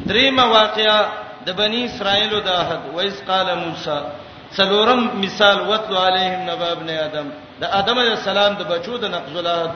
دریمه 0.07 0.45
واقعا 0.53 0.99
د 1.47 1.53
بنی 1.59 1.81
اسرائیل 1.91 2.33
د 2.41 2.49
عهد 2.63 2.81
وایس 2.97 3.19
قال 3.29 3.49
موسی 3.65 3.99
څلورم 4.57 5.01
مثال 5.25 5.59
وتلو 5.71 5.99
علیهم 6.07 6.41
نبا 6.51 6.71
ابن 6.77 6.89
ادم 7.07 7.27
د 7.61 7.65
ادم 7.81 7.99
علی 7.99 8.11
السلام 8.21 8.53
د 8.55 8.63
بچو 8.73 8.97
د 8.99 9.05
نقض 9.17 9.37
العهد 9.37 9.73